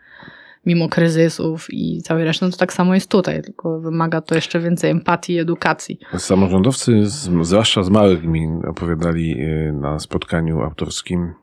mimo 0.66 0.88
kryzysów 0.88 1.66
i 1.70 2.02
całej 2.02 2.24
reszty, 2.24 2.44
no 2.44 2.50
to 2.50 2.56
tak 2.56 2.72
samo 2.72 2.94
jest 2.94 3.10
tutaj, 3.10 3.42
tylko 3.42 3.80
wymaga 3.80 4.20
to 4.20 4.34
jeszcze 4.34 4.60
więcej 4.60 4.90
empatii 4.90 5.32
i 5.32 5.38
edukacji. 5.38 5.98
Samorządowcy, 6.18 7.06
z, 7.06 7.30
zwłaszcza 7.42 7.82
z 7.82 7.90
małych 7.90 8.22
gmin, 8.22 8.62
opowiadali 8.66 9.36
na 9.72 9.98
spotkaniu 9.98 10.60
autorskim 10.60 11.34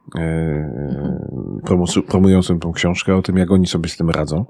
promującym 2.08 2.60
tą 2.60 2.72
książkę 2.72 3.16
o 3.16 3.22
tym, 3.22 3.38
jak 3.38 3.52
oni 3.52 3.68
sobie 3.68 3.90
z 3.90 3.98
tym 3.98 4.10
radzą. 4.10 4.46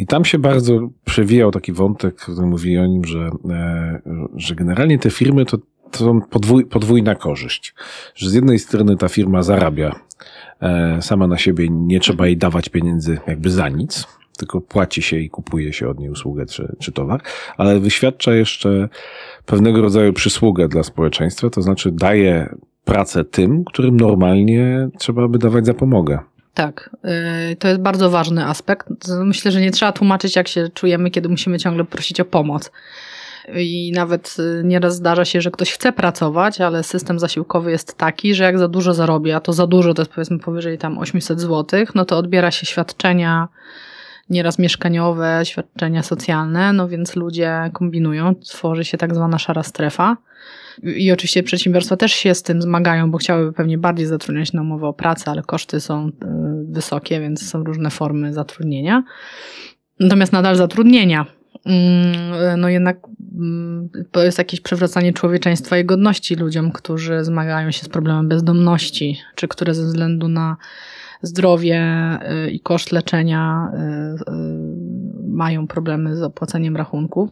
I 0.00 0.06
tam 0.06 0.24
się 0.24 0.38
bardzo 0.38 0.88
przewijał 1.04 1.50
taki 1.50 1.72
wątek, 1.72 2.14
który 2.14 2.46
mówi 2.46 2.78
o 2.78 2.86
nim, 2.86 3.04
że, 3.04 3.30
e, 3.50 4.00
że 4.36 4.54
generalnie 4.54 4.98
te 4.98 5.10
firmy 5.10 5.44
to, 5.44 5.58
to 5.90 5.98
są 5.98 6.20
podwój, 6.20 6.66
podwójna 6.66 7.14
korzyść. 7.14 7.74
Że 8.14 8.30
z 8.30 8.34
jednej 8.34 8.58
strony 8.58 8.96
ta 8.96 9.08
firma 9.08 9.42
zarabia 9.42 9.94
e, 10.60 10.98
sama 11.02 11.26
na 11.26 11.38
siebie, 11.38 11.68
nie 11.70 12.00
trzeba 12.00 12.26
jej 12.26 12.36
dawać 12.36 12.68
pieniędzy 12.68 13.18
jakby 13.26 13.50
za 13.50 13.68
nic, 13.68 14.06
tylko 14.38 14.60
płaci 14.60 15.02
się 15.02 15.18
i 15.18 15.30
kupuje 15.30 15.72
się 15.72 15.88
od 15.88 15.98
niej 15.98 16.10
usługę 16.10 16.46
czy, 16.46 16.76
czy 16.78 16.92
towar, 16.92 17.22
ale 17.56 17.80
wyświadcza 17.80 18.34
jeszcze 18.34 18.88
pewnego 19.46 19.82
rodzaju 19.82 20.12
przysługę 20.12 20.68
dla 20.68 20.82
społeczeństwa, 20.82 21.50
to 21.50 21.62
znaczy 21.62 21.92
daje 21.92 22.54
pracę 22.84 23.24
tym, 23.24 23.64
którym 23.64 23.96
normalnie 23.96 24.88
trzeba 24.98 25.28
by 25.28 25.38
dawać 25.38 25.66
zapomogę. 25.66 26.18
Tak, 26.54 26.90
y, 27.52 27.56
to 27.56 27.68
jest 27.68 27.80
bardzo 27.80 28.10
ważny 28.10 28.46
aspekt. 28.46 28.88
Myślę, 29.24 29.52
że 29.52 29.60
nie 29.60 29.70
trzeba 29.70 29.92
tłumaczyć, 29.92 30.36
jak 30.36 30.48
się 30.48 30.68
czujemy, 30.74 31.10
kiedy 31.10 31.28
musimy 31.28 31.58
ciągle 31.58 31.84
prosić 31.84 32.20
o 32.20 32.24
pomoc. 32.24 32.70
i 33.54 33.92
nawet 33.94 34.36
y, 34.38 34.62
nieraz 34.64 34.94
zdarza 34.94 35.24
się, 35.24 35.40
że 35.40 35.50
ktoś 35.50 35.72
chce 35.72 35.92
pracować, 35.92 36.60
ale 36.60 36.82
system 36.82 37.18
zasiłkowy 37.18 37.70
jest 37.70 37.96
taki, 37.96 38.34
że 38.34 38.44
jak 38.44 38.58
za 38.58 38.68
dużo 38.68 38.94
zarobi, 38.94 39.32
a 39.32 39.40
to 39.40 39.52
za 39.52 39.66
dużo, 39.66 39.94
to 39.94 40.02
jest 40.02 40.12
powiedzmy 40.12 40.38
powyżej 40.38 40.78
tam 40.78 40.98
800 40.98 41.40
zł, 41.40 41.84
no 41.94 42.04
to 42.04 42.18
odbiera 42.18 42.50
się 42.50 42.66
świadczenia 42.66 43.48
nieraz 44.30 44.58
mieszkaniowe, 44.58 45.40
świadczenia 45.44 46.02
socjalne, 46.02 46.72
no 46.72 46.88
więc 46.88 47.16
ludzie 47.16 47.70
kombinują, 47.72 48.34
tworzy 48.34 48.84
się 48.84 48.98
tak 48.98 49.14
zwana 49.14 49.38
szara 49.38 49.62
strefa. 49.62 50.16
I 50.82 51.12
oczywiście 51.12 51.42
przedsiębiorstwa 51.42 51.96
też 51.96 52.12
się 52.12 52.34
z 52.34 52.42
tym 52.42 52.62
zmagają, 52.62 53.10
bo 53.10 53.18
chciałyby 53.18 53.52
pewnie 53.52 53.78
bardziej 53.78 54.06
zatrudniać 54.06 54.52
na 54.52 54.62
umowę 54.62 54.86
o 54.86 54.92
pracę, 54.92 55.30
ale 55.30 55.42
koszty 55.42 55.80
są 55.80 56.08
y, 56.08 56.12
wysokie, 56.68 57.20
więc 57.20 57.50
są 57.50 57.64
różne 57.64 57.90
formy 57.90 58.32
zatrudnienia. 58.32 59.02
Natomiast 60.00 60.32
nadal 60.32 60.56
zatrudnienia. 60.56 61.26
Mm, 61.66 62.60
no 62.60 62.68
jednak 62.68 62.98
mm, 63.34 63.88
to 64.10 64.24
jest 64.24 64.38
jakieś 64.38 64.60
przywracanie 64.60 65.12
człowieczeństwa 65.12 65.78
i 65.78 65.84
godności 65.84 66.34
ludziom, 66.34 66.72
którzy 66.72 67.24
zmagają 67.24 67.70
się 67.70 67.82
z 67.82 67.88
problemem 67.88 68.28
bezdomności, 68.28 69.18
czy 69.34 69.48
które 69.48 69.74
ze 69.74 69.84
względu 69.84 70.28
na 70.28 70.56
zdrowie 71.22 71.82
y, 72.46 72.50
i 72.50 72.60
koszt 72.60 72.92
leczenia 72.92 73.72
y, 73.74 74.32
mają 75.28 75.66
problemy 75.66 76.16
z 76.16 76.22
opłaceniem 76.22 76.76
rachunków. 76.76 77.30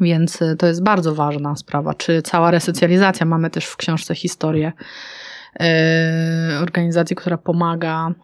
Więc 0.00 0.38
to 0.58 0.66
jest 0.66 0.82
bardzo 0.82 1.14
ważna 1.14 1.56
sprawa. 1.56 1.94
Czy 1.94 2.22
cała 2.22 2.50
resocjalizacja, 2.50 3.26
mamy 3.26 3.50
też 3.50 3.66
w 3.66 3.76
książce 3.76 4.14
historię 4.14 4.72
organizacji, 6.60 7.16
która 7.16 7.38
pomaga 7.38 8.14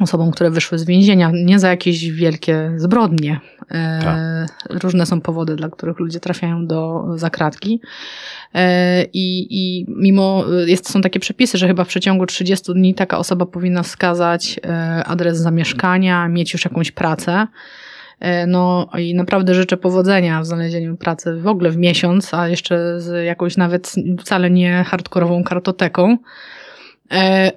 osobom, 0.00 0.30
które 0.30 0.50
wyszły 0.50 0.78
z 0.78 0.84
więzienia, 0.84 1.30
nie 1.34 1.58
za 1.58 1.68
jakieś 1.68 2.10
wielkie 2.10 2.72
zbrodnie. 2.76 3.40
E, 3.70 4.00
tak. 4.04 4.82
Różne 4.82 5.06
są 5.06 5.20
powody, 5.20 5.56
dla 5.56 5.68
których 5.68 5.98
ludzie 5.98 6.20
trafiają 6.20 6.66
do 6.66 7.04
zakratki. 7.14 7.80
E, 8.54 9.02
I, 9.04 9.46
I 9.50 9.86
mimo, 9.88 10.44
jest, 10.66 10.90
są 10.90 11.00
takie 11.00 11.20
przepisy, 11.20 11.58
że 11.58 11.66
chyba 11.66 11.84
w 11.84 11.88
przeciągu 11.88 12.26
30 12.26 12.72
dni 12.74 12.94
taka 12.94 13.18
osoba 13.18 13.46
powinna 13.46 13.82
wskazać 13.82 14.60
e, 14.64 15.04
adres 15.04 15.38
zamieszkania, 15.38 16.28
mieć 16.28 16.52
już 16.52 16.64
jakąś 16.64 16.90
pracę. 16.90 17.46
No 18.46 18.88
i 18.98 19.14
naprawdę 19.14 19.54
życzę 19.54 19.76
powodzenia 19.76 20.40
w 20.40 20.46
znalezieniu 20.46 20.96
pracy 20.96 21.34
w 21.34 21.46
ogóle 21.46 21.70
w 21.70 21.76
miesiąc, 21.76 22.34
a 22.34 22.48
jeszcze 22.48 23.00
z 23.00 23.26
jakąś 23.26 23.56
nawet 23.56 23.94
wcale 24.20 24.50
nie 24.50 24.84
hardkorową 24.84 25.44
kartoteką. 25.44 26.16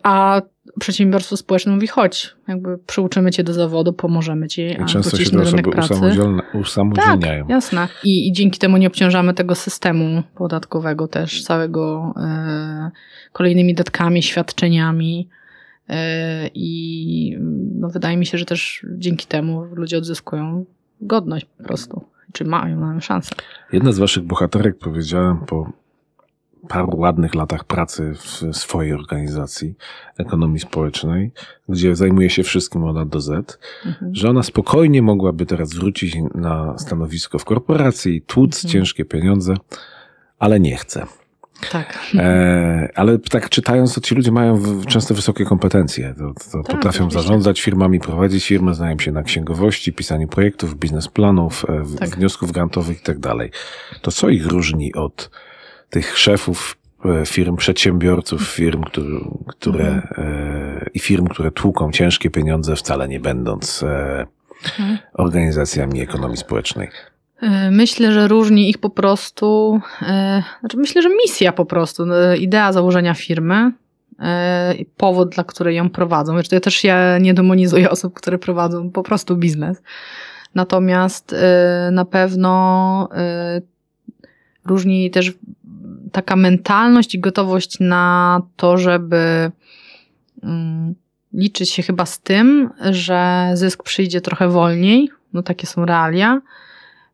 A 0.03 0.41
przedsiębiorstwo 0.80 1.38
społeczne 1.38 1.72
mówi, 1.72 1.88
chodź, 1.88 2.36
jakby 2.47 2.78
przyuczymy 2.78 3.32
cię 3.32 3.43
do 3.43 3.53
zawodu, 3.53 3.93
pomożemy 3.93 4.47
ci, 4.47 4.61
I 4.61 4.86
często 4.86 5.17
się 5.17 5.32
te 5.32 5.80
osoby 5.80 6.13
usamodzielniają. 6.53 7.43
Tak, 7.43 7.49
jasne. 7.49 7.88
I, 8.03 8.28
I, 8.28 8.34
dzięki 8.34 8.59
temu 8.59 8.78
nie 8.78 8.88
obciążamy 8.88 9.34
tego 9.34 9.55
systemu 9.55 10.24
podatkowego 10.36 11.07
też, 11.07 11.43
całego 11.43 12.13
e, 12.17 12.91
kolejnymi 13.34 13.76
datkami, 13.76 14.24
świadczeniami 14.24 15.30
e, 15.89 16.47
i 16.53 17.38
no, 17.80 17.89
wydaje 17.89 18.17
mi 18.17 18.26
się, 18.26 18.38
że 18.38 18.45
też 18.45 18.86
dzięki 18.97 19.28
temu 19.28 19.63
ludzie 19.63 19.97
odzyskują 19.97 20.65
godność 21.01 21.45
po 21.57 21.63
prostu. 21.63 22.05
Czy 22.34 22.45
mają, 22.45 22.80
mają 22.80 22.99
szansę. 22.99 23.36
Jedna 23.74 23.91
z 23.91 23.99
waszych 23.99 24.24
bohaterek 24.24 24.78
powiedziała 24.78 25.45
po 25.47 25.80
paru 26.68 26.97
ładnych 26.97 27.36
latach 27.36 27.64
pracy 27.64 28.14
w 28.14 28.57
swojej 28.57 28.93
organizacji 28.93 29.76
ekonomii 30.18 30.59
społecznej, 30.59 31.32
gdzie 31.70 31.95
zajmuje 31.95 32.30
się 32.30 32.43
wszystkim 32.43 32.84
od 32.84 32.97
A 32.97 33.05
do 33.05 33.22
Z, 33.22 33.59
mhm. 33.86 34.16
że 34.16 34.30
ona 34.30 34.43
spokojnie 34.43 35.01
mogłaby 35.01 35.45
teraz 35.45 35.74
wrócić 35.74 36.18
na 36.36 36.78
stanowisko 36.78 37.39
w 37.39 37.45
korporacji, 37.45 38.22
tłuc 38.22 38.55
mhm. 38.55 38.72
ciężkie 38.72 39.05
pieniądze, 39.05 39.53
ale 40.39 40.59
nie 40.59 40.78
chce. 40.78 41.05
Tak. 41.72 41.99
E, 42.16 42.89
ale 42.95 43.20
tak 43.20 43.49
czytając, 43.49 43.93
to 43.93 44.01
ci 44.01 44.16
ludzie 44.16 44.32
mają 44.32 44.55
w, 44.55 44.86
często 44.86 45.14
wysokie 45.14 45.45
kompetencje. 45.45 46.16
To, 46.18 46.34
to 46.51 46.64
tak, 46.64 46.76
potrafią 46.76 47.05
oczywiście. 47.05 47.22
zarządzać 47.22 47.62
firmami, 47.62 47.99
prowadzić 47.99 48.45
firmy, 48.47 48.74
znają 48.74 48.99
się 48.99 49.12
na 49.12 49.24
księgowości, 49.24 49.93
pisaniu 49.93 50.28
projektów, 50.28 50.76
biznesplanów, 50.76 51.66
e, 51.70 51.97
tak. 51.99 52.09
wniosków 52.09 52.51
grantowych 52.51 52.99
i 52.99 53.03
tak 53.03 53.20
dalej. 53.20 53.51
To 54.01 54.12
co 54.12 54.30
ich 54.30 54.45
różni 54.45 54.93
od 54.93 55.30
tych 55.91 56.17
szefów 56.17 56.77
e, 57.05 57.25
firm, 57.25 57.55
przedsiębiorców, 57.55 58.41
firm, 58.41 58.83
które, 58.83 59.07
które 59.47 59.87
mhm. 59.87 60.89
i 60.93 60.99
firm, 60.99 61.27
które 61.27 61.51
tłuką 61.51 61.91
ciężkie 61.91 62.29
pieniądze, 62.29 62.75
wcale 62.75 63.07
nie 63.07 63.19
będąc 63.19 63.83
e, 63.83 64.25
mhm. 64.65 64.97
organizacjami 65.13 66.01
ekonomii 66.01 66.37
społecznej. 66.37 66.89
Myślę, 67.71 68.11
że 68.11 68.27
różni 68.27 68.69
ich 68.69 68.77
po 68.77 68.89
prostu, 68.89 69.79
znaczy 70.59 70.77
myślę, 70.77 71.01
że 71.01 71.09
misja 71.09 71.51
po 71.51 71.65
prostu, 71.65 72.03
idea 72.39 72.73
założenia 72.73 73.13
firmy, 73.13 73.71
powód, 74.97 75.29
dla 75.29 75.43
której 75.43 75.75
ją 75.75 75.89
prowadzą. 75.89 76.33
Zresztą 76.33 76.55
ja 76.55 76.59
też 76.59 76.83
ja 76.83 77.17
nie 77.17 77.33
demonizuję 77.33 77.89
osób, 77.89 78.13
które 78.13 78.37
prowadzą 78.37 78.91
po 78.91 79.03
prostu 79.03 79.37
biznes. 79.37 79.81
Natomiast 80.55 81.35
na 81.91 82.05
pewno 82.05 83.09
różni 84.65 85.11
też 85.11 85.33
taka 86.12 86.36
mentalność 86.36 87.16
i 87.16 87.20
gotowość 87.20 87.80
na 87.80 88.41
to, 88.55 88.78
żeby 88.78 89.51
um, 90.43 90.95
liczyć 91.34 91.72
się 91.72 91.84
chyba 91.84 92.05
z 92.05 92.20
tym, 92.20 92.70
że 92.91 93.51
zysk 93.53 93.84
przyjdzie 93.84 94.22
trochę 94.22 94.49
wolniej, 94.49 95.09
no 95.34 95.43
takie 95.43 95.68
są 95.68 95.86
realia, 95.86 96.41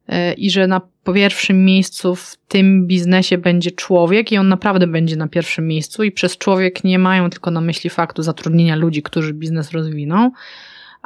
yy, 0.08 0.34
i 0.34 0.52
że 0.52 0.68
na 0.68 0.82
pierwszym 1.14 1.66
miejscu 1.66 2.16
w 2.16 2.38
tym 2.48 2.88
biznesie 2.88 3.38
będzie 3.38 3.72
człowiek 3.72 4.32
i 4.32 4.38
on 4.38 4.48
naprawdę 4.48 4.88
będzie 4.88 5.16
na 5.16 5.28
pierwszym 5.28 5.68
miejscu 5.68 6.04
i 6.04 6.12
przez 6.12 6.38
człowiek 6.38 6.84
nie 6.84 7.00
mają 7.00 7.30
tylko 7.30 7.52
na 7.52 7.62
myśli 7.62 7.90
faktu 7.90 8.24
zatrudnienia 8.24 8.76
ludzi, 8.76 9.04
którzy 9.04 9.34
biznes 9.34 9.72
rozwiną, 9.72 10.32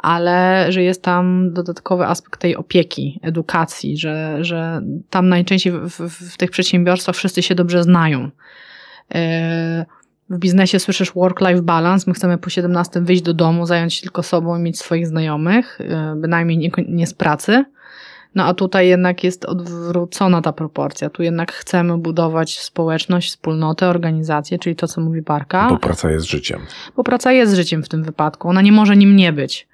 ale 0.02 0.66
że 0.72 0.82
jest 0.82 1.02
tam 1.02 1.52
dodatkowy 1.52 2.06
aspekt 2.06 2.40
tej 2.40 2.56
opieki, 2.56 3.20
edukacji, 3.22 3.98
że, 3.98 4.44
że 4.44 4.82
tam 5.10 5.28
najczęściej 5.28 5.72
w, 5.72 5.88
w, 5.88 6.32
w 6.32 6.36
tych 6.36 6.50
przedsiębiorstwach 6.50 7.16
wszyscy 7.16 7.42
się 7.42 7.54
dobrze 7.54 7.82
znają. 7.82 8.30
E, 9.14 9.86
w 10.30 10.38
biznesie 10.38 10.78
słyszysz 10.78 11.12
work-life 11.12 11.62
balance, 11.62 12.04
my 12.06 12.14
chcemy 12.14 12.38
po 12.38 12.50
17 12.50 13.00
wyjść 13.00 13.22
do 13.22 13.34
domu, 13.34 13.66
zająć 13.66 13.94
się 13.94 14.02
tylko 14.02 14.22
sobą 14.22 14.58
i 14.58 14.62
mieć 14.62 14.78
swoich 14.78 15.06
znajomych, 15.06 15.78
e, 15.80 16.14
bynajmniej 16.16 16.58
nie, 16.58 16.70
nie 16.88 17.06
z 17.06 17.14
pracy. 17.14 17.64
No 18.34 18.44
a 18.44 18.54
tutaj 18.54 18.88
jednak 18.88 19.24
jest 19.24 19.44
odwrócona 19.44 20.42
ta 20.42 20.52
proporcja. 20.52 21.10
Tu 21.10 21.22
jednak 21.22 21.52
chcemy 21.52 21.98
budować 21.98 22.60
społeczność, 22.60 23.28
wspólnotę, 23.28 23.88
organizację, 23.88 24.58
czyli 24.58 24.76
to, 24.76 24.88
co 24.88 25.00
mówi 25.00 25.22
Barka. 25.22 25.68
Bo 25.68 25.78
praca 25.78 26.10
jest 26.10 26.26
życiem. 26.26 26.60
Bo 26.96 27.04
praca 27.04 27.32
jest 27.32 27.54
życiem 27.54 27.82
w 27.82 27.88
tym 27.88 28.02
wypadku. 28.02 28.48
Ona 28.48 28.62
nie 28.62 28.72
może 28.72 28.96
nim 28.96 29.16
nie 29.16 29.32
być. 29.32 29.68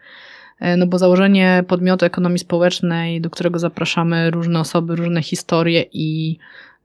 E, 0.61 0.77
no 0.77 0.87
bo 0.87 0.99
założenie 0.99 1.65
podmiotu 1.69 2.05
ekonomii 2.05 2.39
społecznej, 2.39 3.21
do 3.21 3.31
którego 3.31 3.59
zapraszamy 3.59 4.31
różne 4.31 4.61
osoby, 4.61 4.97
różne 4.97 5.23
historie 5.23 5.85
i 5.93 6.39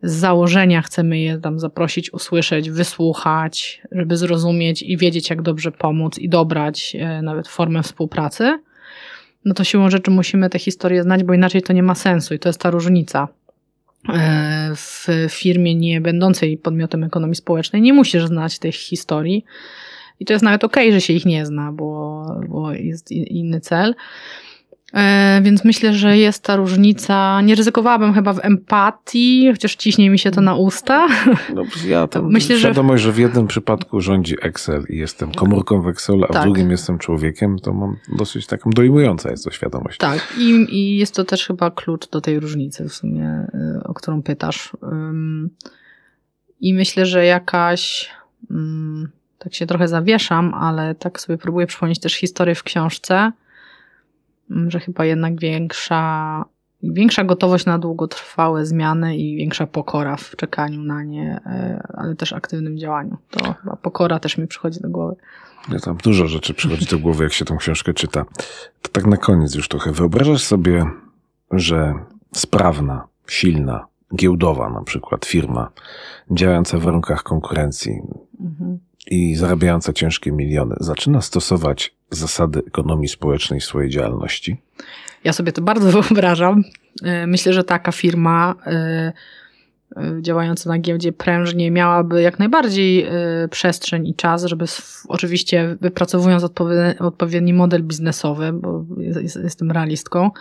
z 0.03 0.13
założenia 0.13 0.81
chcemy 0.81 1.19
je 1.19 1.37
tam 1.37 1.59
zaprosić, 1.59 2.13
usłyszeć, 2.13 2.69
wysłuchać, 2.69 3.81
żeby 3.91 4.17
zrozumieć 4.17 4.81
i 4.81 4.97
wiedzieć, 4.97 5.29
jak 5.29 5.41
dobrze 5.41 5.71
pomóc 5.71 6.19
i 6.19 6.29
dobrać 6.29 6.95
e, 6.99 7.21
nawet 7.21 7.47
formę 7.47 7.83
współpracy, 7.83 8.59
no 9.45 9.53
to 9.53 9.63
siłą 9.63 9.89
rzeczy 9.89 10.11
musimy 10.11 10.49
te 10.49 10.59
historie 10.59 11.03
znać, 11.03 11.23
bo 11.23 11.33
inaczej 11.33 11.61
to 11.61 11.73
nie 11.73 11.83
ma 11.83 11.95
sensu 11.95 12.33
i 12.33 12.39
to 12.39 12.49
jest 12.49 12.59
ta 12.59 12.69
różnica. 12.69 13.27
E, 14.09 14.71
w 14.75 15.07
firmie 15.29 15.75
nie 15.75 16.01
będącej 16.01 16.57
podmiotem 16.57 17.03
ekonomii 17.03 17.35
społecznej 17.35 17.81
nie 17.81 17.93
musisz 17.93 18.25
znać 18.25 18.59
tych 18.59 18.75
historii, 18.75 19.45
i 20.19 20.25
to 20.25 20.33
jest 20.33 20.43
nawet 20.43 20.63
okej, 20.63 20.87
okay, 20.87 20.99
że 20.99 21.01
się 21.01 21.13
ich 21.13 21.25
nie 21.25 21.45
zna, 21.45 21.71
bo, 21.71 22.25
bo 22.49 22.71
jest 22.71 23.11
inny 23.11 23.59
cel. 23.59 23.95
E, 24.93 25.41
więc 25.43 25.65
myślę, 25.65 25.93
że 25.93 26.17
jest 26.17 26.43
ta 26.43 26.55
różnica. 26.55 27.41
Nie 27.41 27.55
ryzykowałabym 27.55 28.13
chyba 28.13 28.33
w 28.33 28.45
empatii, 28.45 29.49
chociaż 29.51 29.75
ciśnie 29.75 30.09
mi 30.09 30.19
się 30.19 30.31
to 30.31 30.41
na 30.41 30.55
usta. 30.55 31.07
No, 31.55 31.63
ja 31.87 32.07
tam 32.07 32.31
myślę, 32.31 32.59
świadomość, 32.59 33.03
że... 33.03 33.09
że 33.09 33.13
w 33.13 33.17
jednym 33.17 33.47
przypadku 33.47 34.01
rządzi 34.01 34.35
Excel 34.41 34.85
i 34.89 34.97
jestem 34.97 35.31
komórką 35.31 35.81
w 35.81 35.87
Excelu, 35.87 36.23
a 36.23 36.27
tak. 36.27 36.41
w 36.41 36.45
drugim 36.45 36.71
jestem 36.71 36.97
człowiekiem, 36.97 37.59
to 37.59 37.73
mam 37.73 37.95
dosyć 38.17 38.47
taką 38.47 38.69
dojmująca 38.69 39.31
jest 39.31 39.43
to 39.43 39.51
świadomość. 39.51 39.97
Tak, 39.97 40.33
I, 40.37 40.65
i 40.69 40.97
jest 40.97 41.15
to 41.15 41.23
też 41.23 41.47
chyba 41.47 41.71
klucz 41.71 42.09
do 42.09 42.21
tej 42.21 42.39
różnicy 42.39 42.89
w 42.89 42.93
sumie, 42.93 43.47
y, 43.79 43.83
o 43.83 43.93
którą 43.93 44.21
pytasz. 44.21 44.71
I 46.59 46.73
myślę, 46.73 47.05
że 47.05 47.25
jakaś 47.25 48.11
tak 49.43 49.53
się 49.53 49.65
trochę 49.65 49.87
zawieszam, 49.87 50.53
ale 50.53 50.95
tak 50.95 51.19
sobie 51.19 51.37
próbuję 51.37 51.67
przypomnieć 51.67 51.99
też 51.99 52.13
historię 52.13 52.55
w 52.55 52.63
książce, 52.63 53.31
mm, 54.51 54.71
że 54.71 54.79
chyba 54.79 55.05
jednak 55.05 55.39
większa, 55.39 56.45
większa 56.83 57.23
gotowość 57.23 57.65
na 57.65 57.79
długotrwałe 57.79 58.65
zmiany 58.65 59.17
i 59.17 59.35
większa 59.35 59.67
pokora 59.67 60.17
w 60.17 60.35
czekaniu 60.35 60.83
na 60.83 61.03
nie, 61.03 61.39
e, 61.45 61.83
ale 61.93 62.15
też 62.15 62.33
aktywnym 62.33 62.77
działaniu. 62.77 63.17
To 63.29 63.53
chyba 63.53 63.75
pokora 63.75 64.19
też 64.19 64.37
mi 64.37 64.47
przychodzi 64.47 64.79
do 64.79 64.89
głowy. 64.89 65.15
Ja 65.71 65.79
tam 65.79 65.97
dużo 65.97 66.27
rzeczy 66.27 66.53
przychodzi 66.53 66.85
do 66.85 66.99
głowy, 66.99 67.23
jak 67.23 67.33
się 67.33 67.45
tą 67.45 67.57
książkę 67.57 67.93
czyta. 67.93 68.25
To 68.81 68.89
tak 68.91 69.05
na 69.05 69.17
koniec 69.17 69.55
już 69.55 69.67
trochę. 69.67 69.91
Wyobrażasz 69.91 70.43
sobie, 70.43 70.85
że 71.51 71.93
sprawna, 72.31 73.07
silna, 73.27 73.85
giełdowa 74.15 74.69
na 74.69 74.83
przykład, 74.83 75.25
firma 75.25 75.69
działająca 76.31 76.77
w 76.77 76.81
warunkach 76.81 77.23
konkurencji 77.23 78.01
Mhm. 78.43 78.79
I 79.11 79.35
zarabiająca 79.35 79.93
ciężkie 79.93 80.31
miliony 80.31 80.75
zaczyna 80.79 81.21
stosować 81.21 81.95
zasady 82.09 82.61
ekonomii 82.67 83.07
społecznej 83.07 83.59
w 83.59 83.63
swojej 83.65 83.89
działalności? 83.89 84.57
Ja 85.23 85.33
sobie 85.33 85.51
to 85.51 85.61
bardzo 85.61 85.91
wyobrażam. 86.01 86.63
E, 87.03 87.27
Myślę, 87.27 87.53
że 87.53 87.63
taka 87.63 87.91
firma 87.91 88.55
e, 88.65 88.71
e, 89.97 90.21
działająca 90.21 90.69
na 90.69 90.77
giełdzie 90.79 91.11
prężnie 91.11 91.71
miałaby 91.71 92.21
jak 92.21 92.39
najbardziej 92.39 93.05
przestrzeń 93.49 94.07
i 94.07 94.15
czas, 94.15 94.43
żeby 94.45 94.65
oczywiście 95.07 95.77
wypracowując 95.81 96.43
odpowie- 96.43 96.95
odpowiedni 96.99 97.53
model 97.53 97.83
biznesowy, 97.83 98.53
bo 98.53 98.85
jest- 98.97 99.21
jest- 99.21 99.39
jestem 99.43 99.71
realistką, 99.71 100.31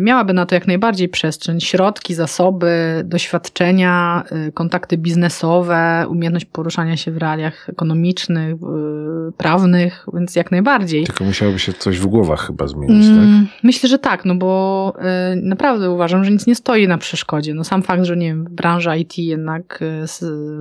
miałaby 0.00 0.32
na 0.32 0.46
to 0.46 0.54
jak 0.54 0.66
najbardziej 0.66 1.08
przestrzeń, 1.08 1.60
środki, 1.60 2.14
zasoby, 2.14 3.02
doświadczenia, 3.04 4.24
e, 4.30 4.52
kontakty 4.52 4.98
biznesowe, 4.98 6.06
umiejętność 6.08 6.44
poruszania 6.44 6.96
się 6.96 7.12
w 7.12 7.16
realiach 7.16 7.68
ekonomicznych, 7.68 8.54
e, 8.54 9.32
prawnych, 9.36 10.06
więc 10.14 10.36
jak 10.36 10.50
najbardziej. 10.50 11.06
Tylko 11.06 11.24
musiałoby 11.24 11.58
się 11.58 11.72
coś 11.72 11.98
w 11.98 12.06
głowach 12.06 12.46
chyba 12.46 12.66
zmienić, 12.66 13.06
tak? 13.06 13.16
Mm, 13.16 13.46
Myślę, 13.62 13.88
że 13.88 13.98
tak, 13.98 14.24
no 14.24 14.34
bo 14.34 14.94
y, 15.32 15.36
naprawdę 15.36 15.90
uważam, 15.90 16.24
że 16.24 16.30
nic 16.30 16.46
nie 16.46 16.54
stoi 16.54 16.88
na 16.88 16.98
przeszkodzie. 16.98 17.54
No 17.54 17.64
sam 17.64 17.82
fakt, 17.82 18.04
że 18.04 18.16
nie 18.16 18.26
wiem, 18.26 18.44
branża 18.50 18.96
IT 18.96 19.18
jednak, 19.18 19.82
y, 20.02 20.06
z, 20.06 20.18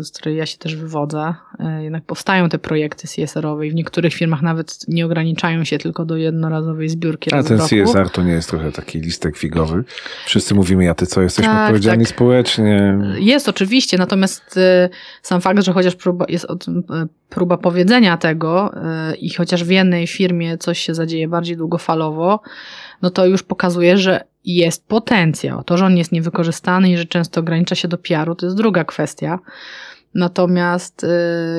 z 0.08 0.12
której 0.12 0.38
ja 0.38 0.46
się 0.46 0.58
też 0.58 0.76
wywodzę, 0.76 1.34
y, 1.80 1.84
jednak 1.84 2.04
powstają 2.04 2.50
te 2.50 2.60
projekty 2.60 3.08
CSR-owe 3.08 3.68
i 3.68 3.72
w 3.72 3.76
niektórych 3.76 4.14
firmach 4.14 4.42
nawet 4.42 4.78
nie 4.88 5.06
ograniczają 5.06 5.64
się 5.64 5.78
tylko 5.78 6.06
do 6.06 6.18
jednorazowej 6.18 6.90
zbiórki 6.90 7.34
A 7.34 7.44
ten 7.44 7.58
roku. 7.58 7.70
CSR 7.70 8.10
to 8.10 8.24
nie 8.24 8.32
jest 8.32 8.50
trochę 8.50 8.72
taki 8.72 8.97
listek 9.02 9.38
figowy. 9.38 9.84
Wszyscy 10.26 10.56
mówimy, 10.56 10.84
ja 10.84 10.96
ty 10.96 11.06
co, 11.06 11.22
jesteśmy 11.22 11.54
Tak, 11.54 11.66
odpowiedzialni 11.66 12.06
tak. 12.06 12.14
społecznie. 12.14 12.98
Jest 13.20 13.50
oczywiście, 13.50 13.98
natomiast 13.98 14.58
y, 14.58 14.90
sam 15.22 15.42
fakt, 15.42 15.64
że 15.64 15.74
chociaż 15.74 15.96
próba, 15.96 16.26
jest 16.30 16.46
y, 16.46 16.48
próba 17.30 17.58
powiedzenia 17.58 18.18
tego 18.18 18.72
y, 19.12 19.16
i 19.16 19.34
chociaż 19.34 19.64
w 19.64 19.70
jednej 19.70 20.08
firmie 20.08 20.58
coś 20.58 20.80
się 20.80 20.96
zadzieje 20.96 21.28
bardziej 21.28 21.58
długofalowo, 21.58 22.42
no 23.02 23.10
to 23.10 23.26
już 23.26 23.44
pokazuje, 23.44 23.98
że 23.98 24.24
jest 24.46 24.88
potencjał. 24.88 25.64
To, 25.64 25.78
że 25.78 25.86
on 25.86 25.98
jest 25.98 26.12
niewykorzystany 26.12 26.92
i 26.92 26.98
że 26.98 27.06
często 27.06 27.40
ogranicza 27.40 27.76
się 27.76 27.88
do 27.88 27.98
PR-u, 27.98 28.36
to 28.36 28.46
jest 28.46 28.58
druga 28.58 28.84
kwestia. 28.84 29.40
Natomiast 30.18 31.04
y, 31.04 31.08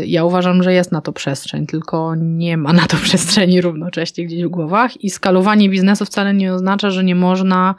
ja 0.06 0.24
uważam, 0.24 0.62
że 0.62 0.72
jest 0.72 0.92
na 0.92 1.00
to 1.00 1.12
przestrzeń, 1.12 1.66
tylko 1.66 2.14
nie 2.14 2.56
ma 2.56 2.72
na 2.72 2.86
to 2.86 2.96
przestrzeni 3.06 3.60
równocześnie 3.60 4.26
gdzieś 4.26 4.44
w 4.44 4.48
głowach 4.48 5.04
i 5.04 5.10
skalowanie 5.10 5.68
biznesu 5.68 6.04
wcale 6.04 6.34
nie 6.34 6.54
oznacza, 6.54 6.90
że 6.90 7.04
nie 7.04 7.14
można 7.14 7.74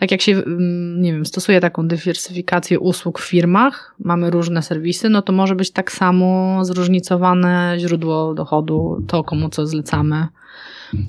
tak 0.00 0.10
jak 0.10 0.20
się, 0.20 0.32
mm, 0.32 1.02
nie 1.02 1.12
wiem, 1.12 1.26
stosuje 1.26 1.60
taką 1.60 1.88
dywersyfikację 1.88 2.80
usług 2.80 3.18
w 3.18 3.28
firmach, 3.28 3.94
mamy 3.98 4.30
różne 4.30 4.62
serwisy, 4.62 5.08
no 5.08 5.22
to 5.22 5.32
może 5.32 5.54
być 5.56 5.70
tak 5.70 5.92
samo 5.92 6.58
zróżnicowane 6.64 7.74
źródło 7.78 8.34
dochodu, 8.34 9.04
to 9.08 9.24
komu 9.24 9.48
co 9.48 9.66
zlecamy. 9.66 10.26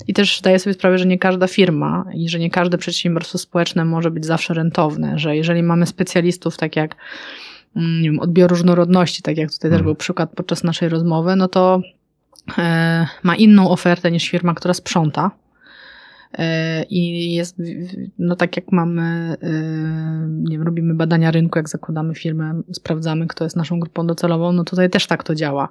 I 0.08 0.14
też 0.14 0.38
zdaję 0.38 0.58
sobie 0.58 0.74
sprawę, 0.74 0.98
że 0.98 1.06
nie 1.06 1.18
każda 1.18 1.46
firma 1.46 2.04
i 2.14 2.28
że 2.28 2.38
nie 2.38 2.50
każde 2.50 2.78
przedsiębiorstwo 2.78 3.38
społeczne 3.38 3.84
może 3.84 4.10
być 4.10 4.26
zawsze 4.26 4.54
rentowne, 4.54 5.18
że 5.18 5.36
jeżeli 5.36 5.62
mamy 5.62 5.86
specjalistów, 5.86 6.56
tak 6.56 6.76
jak 6.76 6.96
nie 7.76 8.10
wiem, 8.10 8.20
odbiór 8.20 8.50
różnorodności, 8.50 9.22
tak 9.22 9.36
jak 9.36 9.50
tutaj 9.50 9.70
też 9.70 9.78
Mhm. 9.78 9.84
był 9.84 9.94
przykład 9.94 10.30
podczas 10.34 10.64
naszej 10.64 10.88
rozmowy, 10.88 11.36
no 11.36 11.48
to 11.48 11.80
e, 12.58 13.06
ma 13.22 13.36
inną 13.36 13.70
ofertę 13.70 14.10
niż 14.10 14.28
firma, 14.28 14.54
która 14.54 14.74
sprząta. 14.74 15.30
E, 16.38 16.82
I 16.82 17.32
jest, 17.34 17.62
no 18.18 18.36
tak 18.36 18.56
jak 18.56 18.72
mamy, 18.72 19.02
e, 19.42 19.52
nie 20.28 20.56
wiem, 20.56 20.62
robimy 20.62 20.94
badania 20.94 21.30
rynku, 21.30 21.58
jak 21.58 21.68
zakładamy 21.68 22.14
firmę, 22.14 22.62
sprawdzamy, 22.72 23.26
kto 23.26 23.44
jest 23.44 23.56
naszą 23.56 23.80
grupą 23.80 24.06
docelową, 24.06 24.52
no 24.52 24.64
tutaj 24.64 24.90
też 24.90 25.06
tak 25.06 25.24
to 25.24 25.34
działa. 25.34 25.68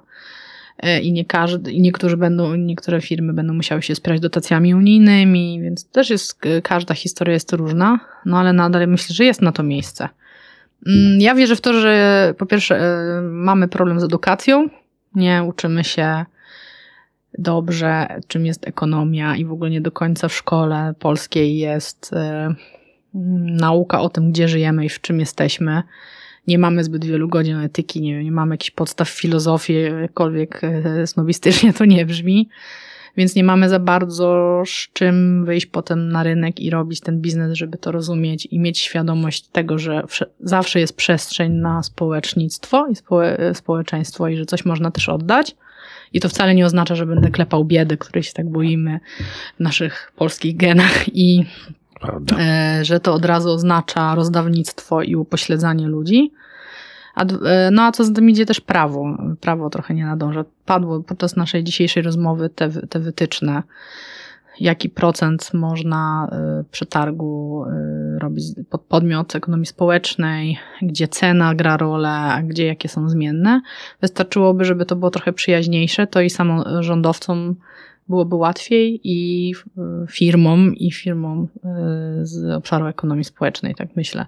I 1.02 1.12
nie 1.12 1.24
każdy, 1.24 1.72
i 1.72 1.80
niektórzy 1.80 2.16
będą, 2.16 2.54
niektóre 2.54 3.00
firmy 3.00 3.32
będą 3.32 3.54
musiały 3.54 3.82
się 3.82 3.94
spierać 3.94 4.20
dotacjami 4.20 4.74
unijnymi, 4.74 5.60
więc 5.62 5.88
też 5.88 6.10
jest, 6.10 6.40
każda 6.62 6.94
historia 6.94 7.34
jest 7.34 7.52
różna, 7.52 8.00
no 8.26 8.38
ale 8.38 8.52
nadal 8.52 8.88
myślę, 8.88 9.14
że 9.14 9.24
jest 9.24 9.42
na 9.42 9.52
to 9.52 9.62
miejsce. 9.62 10.08
Mm, 10.86 11.20
Ja 11.20 11.34
wierzę 11.34 11.56
w 11.56 11.60
to, 11.60 11.72
że 11.80 12.34
po 12.38 12.46
pierwsze 12.46 12.76
e, 12.80 13.22
mamy 13.22 13.68
problem 13.68 14.00
z 14.00 14.04
edukacją, 14.04 14.68
nie 15.14 15.44
uczymy 15.44 15.84
się 15.84 16.24
dobrze, 17.38 18.06
czym 18.28 18.46
jest 18.46 18.68
ekonomia 18.68 19.36
i 19.36 19.44
w 19.44 19.52
ogóle 19.52 19.70
nie 19.70 19.80
do 19.80 19.92
końca 19.92 20.28
w 20.28 20.34
szkole 20.34 20.94
polskiej 20.98 21.58
jest 21.58 22.12
e, 22.12 22.54
mm, 23.14 23.56
nauka 23.56 24.00
o 24.00 24.08
tym, 24.08 24.32
gdzie 24.32 24.48
żyjemy 24.48 24.84
i 24.84 24.88
w 24.88 25.00
czym 25.00 25.20
jesteśmy. 25.20 25.82
Nie 26.46 26.58
mamy 26.58 26.84
zbyt 26.84 27.04
wielu 27.04 27.28
godzin 27.28 27.56
etyki, 27.56 28.00
nie, 28.00 28.24
nie 28.24 28.32
mamy 28.32 28.54
jakichś 28.54 28.70
podstaw 28.70 29.08
filozofii, 29.08 29.82
jakkolwiek 30.00 30.60
e, 30.64 31.06
snobistycznie 31.06 31.72
to 31.72 31.84
nie 31.84 32.06
brzmi. 32.06 32.48
Więc 33.16 33.34
nie 33.34 33.44
mamy 33.44 33.68
za 33.68 33.78
bardzo 33.78 34.62
z 34.66 34.92
czym 34.92 35.44
wyjść 35.44 35.66
potem 35.66 36.08
na 36.08 36.22
rynek 36.22 36.60
i 36.60 36.70
robić 36.70 37.00
ten 37.00 37.20
biznes, 37.20 37.52
żeby 37.56 37.78
to 37.78 37.92
rozumieć 37.92 38.46
i 38.50 38.58
mieć 38.58 38.78
świadomość 38.78 39.46
tego, 39.48 39.78
że 39.78 40.02
wsze- 40.08 40.26
zawsze 40.40 40.80
jest 40.80 40.96
przestrzeń 40.96 41.52
na 41.52 41.82
społecznictwo 41.82 42.86
i 42.88 42.94
społe- 42.96 43.54
społeczeństwo 43.54 44.28
i 44.28 44.36
że 44.36 44.46
coś 44.46 44.64
można 44.64 44.90
też 44.90 45.08
oddać. 45.08 45.56
I 46.12 46.20
to 46.20 46.28
wcale 46.28 46.54
nie 46.54 46.66
oznacza, 46.66 46.94
że 46.94 47.06
będę 47.06 47.30
klepał 47.30 47.64
biedy, 47.64 47.96
której 47.96 48.22
się 48.22 48.32
tak 48.32 48.48
boimy 48.50 49.00
w 49.56 49.60
naszych 49.60 50.12
polskich 50.16 50.56
genach 50.56 51.16
i 51.16 51.44
Prawda. 52.00 52.36
e, 52.40 52.84
że 52.84 53.00
to 53.00 53.14
od 53.14 53.24
razu 53.24 53.50
oznacza 53.50 54.14
rozdawnictwo 54.14 55.02
i 55.02 55.16
upośledzanie 55.16 55.86
ludzi. 55.88 56.32
E, 57.16 57.70
no 57.72 57.82
a 57.82 57.92
co 57.92 58.04
z 58.04 58.12
tym 58.12 58.30
idzie 58.30 58.46
też 58.46 58.60
prawo. 58.60 59.16
Prawo 59.40 59.70
trochę 59.70 59.94
nie 59.94 60.06
nadąża. 60.06 60.44
Padło 60.66 61.00
podczas 61.00 61.36
naszej 61.36 61.64
dzisiejszej 61.64 62.02
rozmowy 62.02 62.48
te, 62.48 62.70
te 62.70 63.00
wytyczne, 63.00 63.62
jaki 64.60 64.90
procent 64.90 65.54
można 65.54 66.28
e, 66.32 66.64
przetargu 66.70 67.64
e, 67.64 68.18
robić 68.18 68.44
pod 68.70 68.80
podmiot 68.80 69.36
ekonomii 69.36 69.66
społecznej, 69.66 70.58
gdzie 70.82 71.08
cena 71.08 71.54
gra 71.54 71.76
rolę, 71.76 72.10
a 72.10 72.42
gdzie 72.42 72.66
jakie 72.66 72.88
są 72.88 73.08
zmienne. 73.08 73.60
Wystarczyłoby, 74.00 74.64
żeby 74.64 74.86
to 74.86 74.96
było 74.96 75.10
trochę 75.10 75.32
przyjaźniejsze, 75.32 76.06
to 76.06 76.20
i 76.20 76.30
samorządowcom 76.30 77.54
byłoby 78.08 78.36
łatwiej 78.36 79.00
i 79.04 79.52
firmom, 80.10 80.74
i 80.74 80.92
firmom 80.92 81.48
z 82.22 82.54
obszaru 82.54 82.86
ekonomii 82.86 83.24
społecznej, 83.24 83.74
tak 83.74 83.88
myślę. 83.96 84.26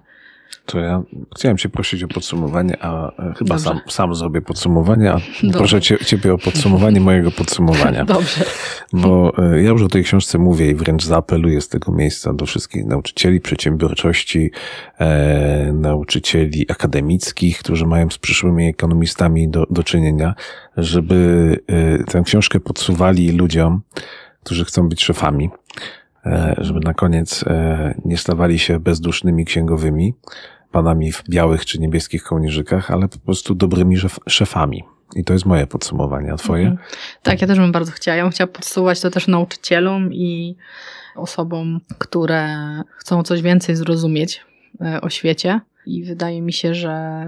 To 0.65 0.79
ja 0.79 1.03
chciałem 1.37 1.57
cię 1.57 1.69
prosić 1.69 2.03
o 2.03 2.07
podsumowanie, 2.07 2.77
a 2.81 3.11
e, 3.11 3.33
chyba 3.37 3.55
Dobrze. 3.55 3.63
sam, 3.63 3.79
sam 3.89 4.15
zrobię 4.15 4.41
podsumowanie, 4.41 5.11
a 5.11 5.13
Dobrze. 5.43 5.57
proszę 5.57 5.81
cię, 5.81 5.97
ciebie 6.05 6.33
o 6.33 6.37
podsumowanie 6.37 7.01
mojego 7.01 7.31
podsumowania. 7.31 8.05
Dobrze. 8.15 8.45
Bo 8.93 9.33
e, 9.37 9.63
ja 9.63 9.69
już 9.69 9.81
o 9.81 9.87
tej 9.87 10.03
książce 10.03 10.37
mówię 10.37 10.69
i 10.69 10.75
wręcz 10.75 11.03
zaapeluję 11.03 11.61
z 11.61 11.69
tego 11.69 11.91
miejsca 11.91 12.33
do 12.33 12.45
wszystkich 12.45 12.85
nauczycieli 12.85 13.41
przedsiębiorczości, 13.41 14.51
e, 14.99 15.71
nauczycieli 15.73 16.65
akademickich, 16.71 17.59
którzy 17.59 17.85
mają 17.85 18.09
z 18.09 18.17
przyszłymi 18.17 18.67
ekonomistami 18.67 19.49
do, 19.49 19.65
do 19.69 19.83
czynienia, 19.83 20.35
żeby 20.77 21.59
e, 21.67 22.03
tę 22.03 22.21
książkę 22.25 22.59
podsuwali 22.59 23.31
ludziom, 23.31 23.81
którzy 24.43 24.65
chcą 24.65 24.89
być 24.89 25.03
szefami, 25.03 25.49
żeby 26.57 26.79
na 26.79 26.93
koniec 26.93 27.43
e, 27.47 27.95
nie 28.05 28.17
stawali 28.17 28.59
się 28.59 28.79
bezdusznymi 28.79 29.45
księgowymi, 29.45 30.13
panami 30.71 31.11
w 31.11 31.23
białych 31.29 31.65
czy 31.65 31.79
niebieskich 31.79 32.23
kołnierzykach, 32.23 32.91
ale 32.91 33.07
po 33.07 33.17
prostu 33.17 33.55
dobrymi 33.55 33.97
szef- 33.97 34.19
szefami. 34.29 34.83
I 35.15 35.23
to 35.23 35.33
jest 35.33 35.45
moje 35.45 35.67
podsumowanie, 35.67 36.33
a 36.33 36.35
twoje? 36.35 36.67
Mhm. 36.67 36.87
Tak, 37.23 37.41
ja 37.41 37.47
też 37.47 37.57
bym 37.57 37.71
bardzo 37.71 37.91
chciała. 37.91 38.17
Ja 38.17 38.23
bym 38.23 38.31
chciała 38.31 38.47
podsuwać 38.47 39.01
to 39.01 39.11
też 39.11 39.27
nauczycielom 39.27 40.13
i 40.13 40.55
osobom, 41.15 41.81
które 41.97 42.47
chcą 42.97 43.23
coś 43.23 43.41
więcej 43.41 43.75
zrozumieć 43.75 44.45
e, 44.81 45.01
o 45.01 45.09
świecie. 45.09 45.59
I 45.85 46.03
wydaje 46.03 46.41
mi 46.41 46.53
się, 46.53 46.75
że 46.75 47.25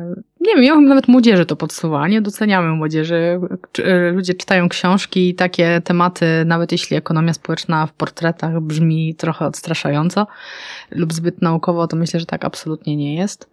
nie 0.48 0.56
wiem, 0.56 0.64
ja 0.64 0.76
bym 0.76 0.86
nawet 0.86 1.08
młodzieży 1.08 1.46
to 1.46 1.56
podsuwała. 1.56 2.08
Nie 2.08 2.22
doceniamy 2.22 2.70
młodzieży. 2.70 3.40
E, 3.84 4.12
Ludzie 4.12 4.34
czytają 4.34 4.70
książki 4.70 5.30
i 5.30 5.36
takie 5.36 5.82
tematy, 5.84 6.26
nawet 6.46 6.72
jeśli 6.72 6.98
ekonomia 6.98 7.34
społeczna 7.34 7.88
w 7.88 7.94
portretach 7.94 8.62
brzmi 8.62 9.16
trochę 9.16 9.46
odstraszająco 9.46 10.28
lub 10.92 11.14
zbyt 11.14 11.42
naukowo, 11.42 11.88
to 11.88 11.96
myślę, 11.98 12.20
że 12.20 12.26
tak 12.26 12.46
absolutnie 12.46 12.96
nie 12.96 13.16
jest. 13.16 13.50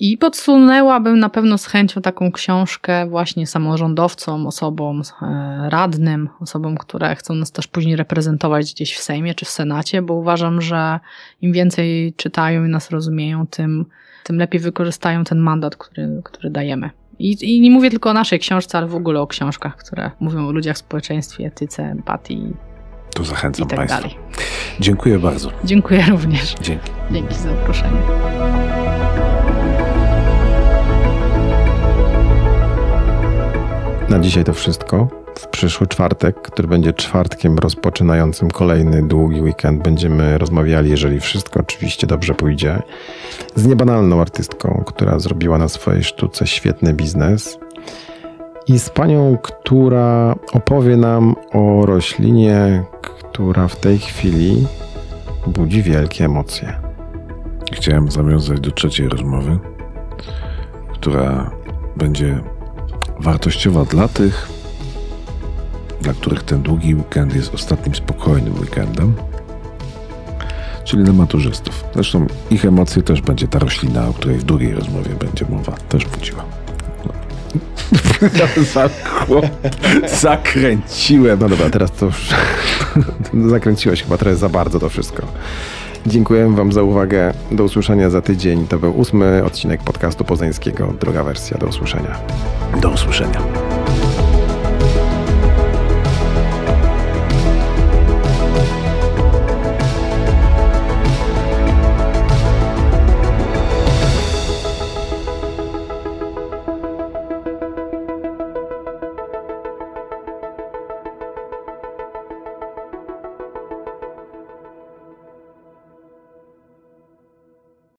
I 0.00 0.18
podsunęłabym 0.18 1.18
na 1.18 1.28
pewno 1.28 1.58
z 1.58 1.66
chęcią 1.66 2.02
taką 2.02 2.32
książkę 2.32 3.06
właśnie 3.06 3.46
samorządowcom, 3.46 4.46
osobom 4.46 5.02
e, 5.22 5.70
radnym, 5.70 6.28
osobom, 6.40 6.76
które 6.76 7.16
chcą 7.16 7.34
nas 7.34 7.52
też 7.52 7.66
później 7.66 7.96
reprezentować 7.96 8.72
gdzieś 8.74 8.96
w 8.96 9.02
Sejmie 9.02 9.34
czy 9.34 9.44
w 9.44 9.48
Senacie, 9.48 10.02
bo 10.02 10.14
uważam, 10.14 10.60
że 10.60 11.00
im 11.40 11.52
więcej 11.52 12.14
czytają 12.16 12.64
i 12.64 12.68
nas 12.68 12.90
rozumieją, 12.90 13.46
tym, 13.46 13.86
tym 14.24 14.36
lepiej 14.36 14.60
wykorzystają 14.60 15.24
ten 15.24 15.38
mandat, 15.38 15.76
który, 15.76 16.20
który 16.24 16.50
dajemy. 16.50 16.90
I, 17.18 17.56
I 17.56 17.60
nie 17.60 17.70
mówię 17.70 17.90
tylko 17.90 18.10
o 18.10 18.12
naszej 18.12 18.38
książce, 18.38 18.78
ale 18.78 18.86
w 18.86 18.94
ogóle 18.94 19.20
o 19.20 19.26
książkach, 19.26 19.76
które 19.76 20.10
mówią 20.20 20.48
o 20.48 20.52
ludziach, 20.52 20.78
społeczeństwie, 20.78 21.46
etyce, 21.46 21.82
empatii 21.82 22.34
i 22.34 23.24
zachęcam 23.24 23.68
tak 23.68 23.78
Państwa. 23.78 23.96
dalej. 24.00 24.16
Dziękuję 24.80 25.18
bardzo. 25.18 25.50
Dziękuję 25.64 26.04
również. 26.08 26.54
Dzięki. 26.54 26.90
Dzięki 27.10 27.34
za 27.34 27.48
zaproszenie. 27.48 28.00
Na 34.08 34.18
dzisiaj 34.18 34.44
to 34.44 34.54
wszystko. 34.54 35.19
W 35.34 35.46
przyszły 35.46 35.86
czwartek, 35.86 36.42
który 36.42 36.68
będzie 36.68 36.92
czwartkiem 36.92 37.58
rozpoczynającym 37.58 38.50
kolejny 38.50 39.08
długi 39.08 39.42
weekend, 39.42 39.82
będziemy 39.82 40.38
rozmawiali, 40.38 40.90
jeżeli 40.90 41.20
wszystko 41.20 41.60
oczywiście 41.60 42.06
dobrze 42.06 42.34
pójdzie, 42.34 42.82
z 43.54 43.66
niebanalną 43.66 44.20
artystką, 44.20 44.82
która 44.86 45.18
zrobiła 45.18 45.58
na 45.58 45.68
swojej 45.68 46.04
sztuce 46.04 46.46
świetny 46.46 46.92
biznes 46.92 47.58
i 48.66 48.78
z 48.78 48.90
panią, 48.90 49.38
która 49.42 50.34
opowie 50.52 50.96
nam 50.96 51.34
o 51.52 51.86
roślinie, 51.86 52.84
która 53.00 53.68
w 53.68 53.76
tej 53.76 53.98
chwili 53.98 54.66
budzi 55.46 55.82
wielkie 55.82 56.24
emocje. 56.24 56.80
Chciałem 57.72 58.10
zawiązać 58.10 58.60
do 58.60 58.70
trzeciej 58.70 59.08
rozmowy, 59.08 59.58
która 60.92 61.50
będzie 61.96 62.40
wartościowa 63.20 63.84
dla 63.84 64.08
tych, 64.08 64.59
dla 66.00 66.12
których 66.12 66.42
ten 66.42 66.62
długi 66.62 66.94
weekend 66.94 67.36
jest 67.36 67.54
ostatnim 67.54 67.94
spokojnym 67.94 68.60
weekendem, 68.60 69.14
czyli 70.84 71.04
dla 71.04 71.12
maturzystów. 71.12 71.84
Zresztą 71.94 72.26
ich 72.50 72.64
emocje 72.64 73.02
też 73.02 73.20
będzie 73.20 73.48
ta 73.48 73.58
roślina, 73.58 74.08
o 74.08 74.12
której 74.12 74.38
w 74.38 74.44
drugiej 74.44 74.74
rozmowie 74.74 75.10
będzie 75.10 75.44
mowa, 75.48 75.72
też 75.72 76.06
budziła. 76.06 76.44
Zakręciłem. 80.20 81.38
No 81.40 81.48
dobra, 81.48 81.70
teraz 81.70 81.90
to 81.92 82.06
już 82.06 82.28
zakręciłeś 83.50 84.02
chyba 84.02 84.16
trochę 84.18 84.36
za 84.36 84.48
bardzo 84.48 84.80
to 84.80 84.88
wszystko. 84.88 85.22
Dziękuję 86.06 86.54
Wam 86.56 86.72
za 86.72 86.82
uwagę. 86.82 87.32
Do 87.50 87.64
usłyszenia 87.64 88.10
za 88.10 88.22
tydzień. 88.22 88.66
To 88.66 88.78
był 88.78 88.98
ósmy 88.98 89.44
odcinek 89.44 89.82
podcastu 89.82 90.24
poznańskiego. 90.24 90.94
Druga 91.00 91.24
wersja. 91.24 91.58
Do 91.58 91.66
usłyszenia. 91.66 92.18
Do 92.80 92.90
usłyszenia. 92.90 93.69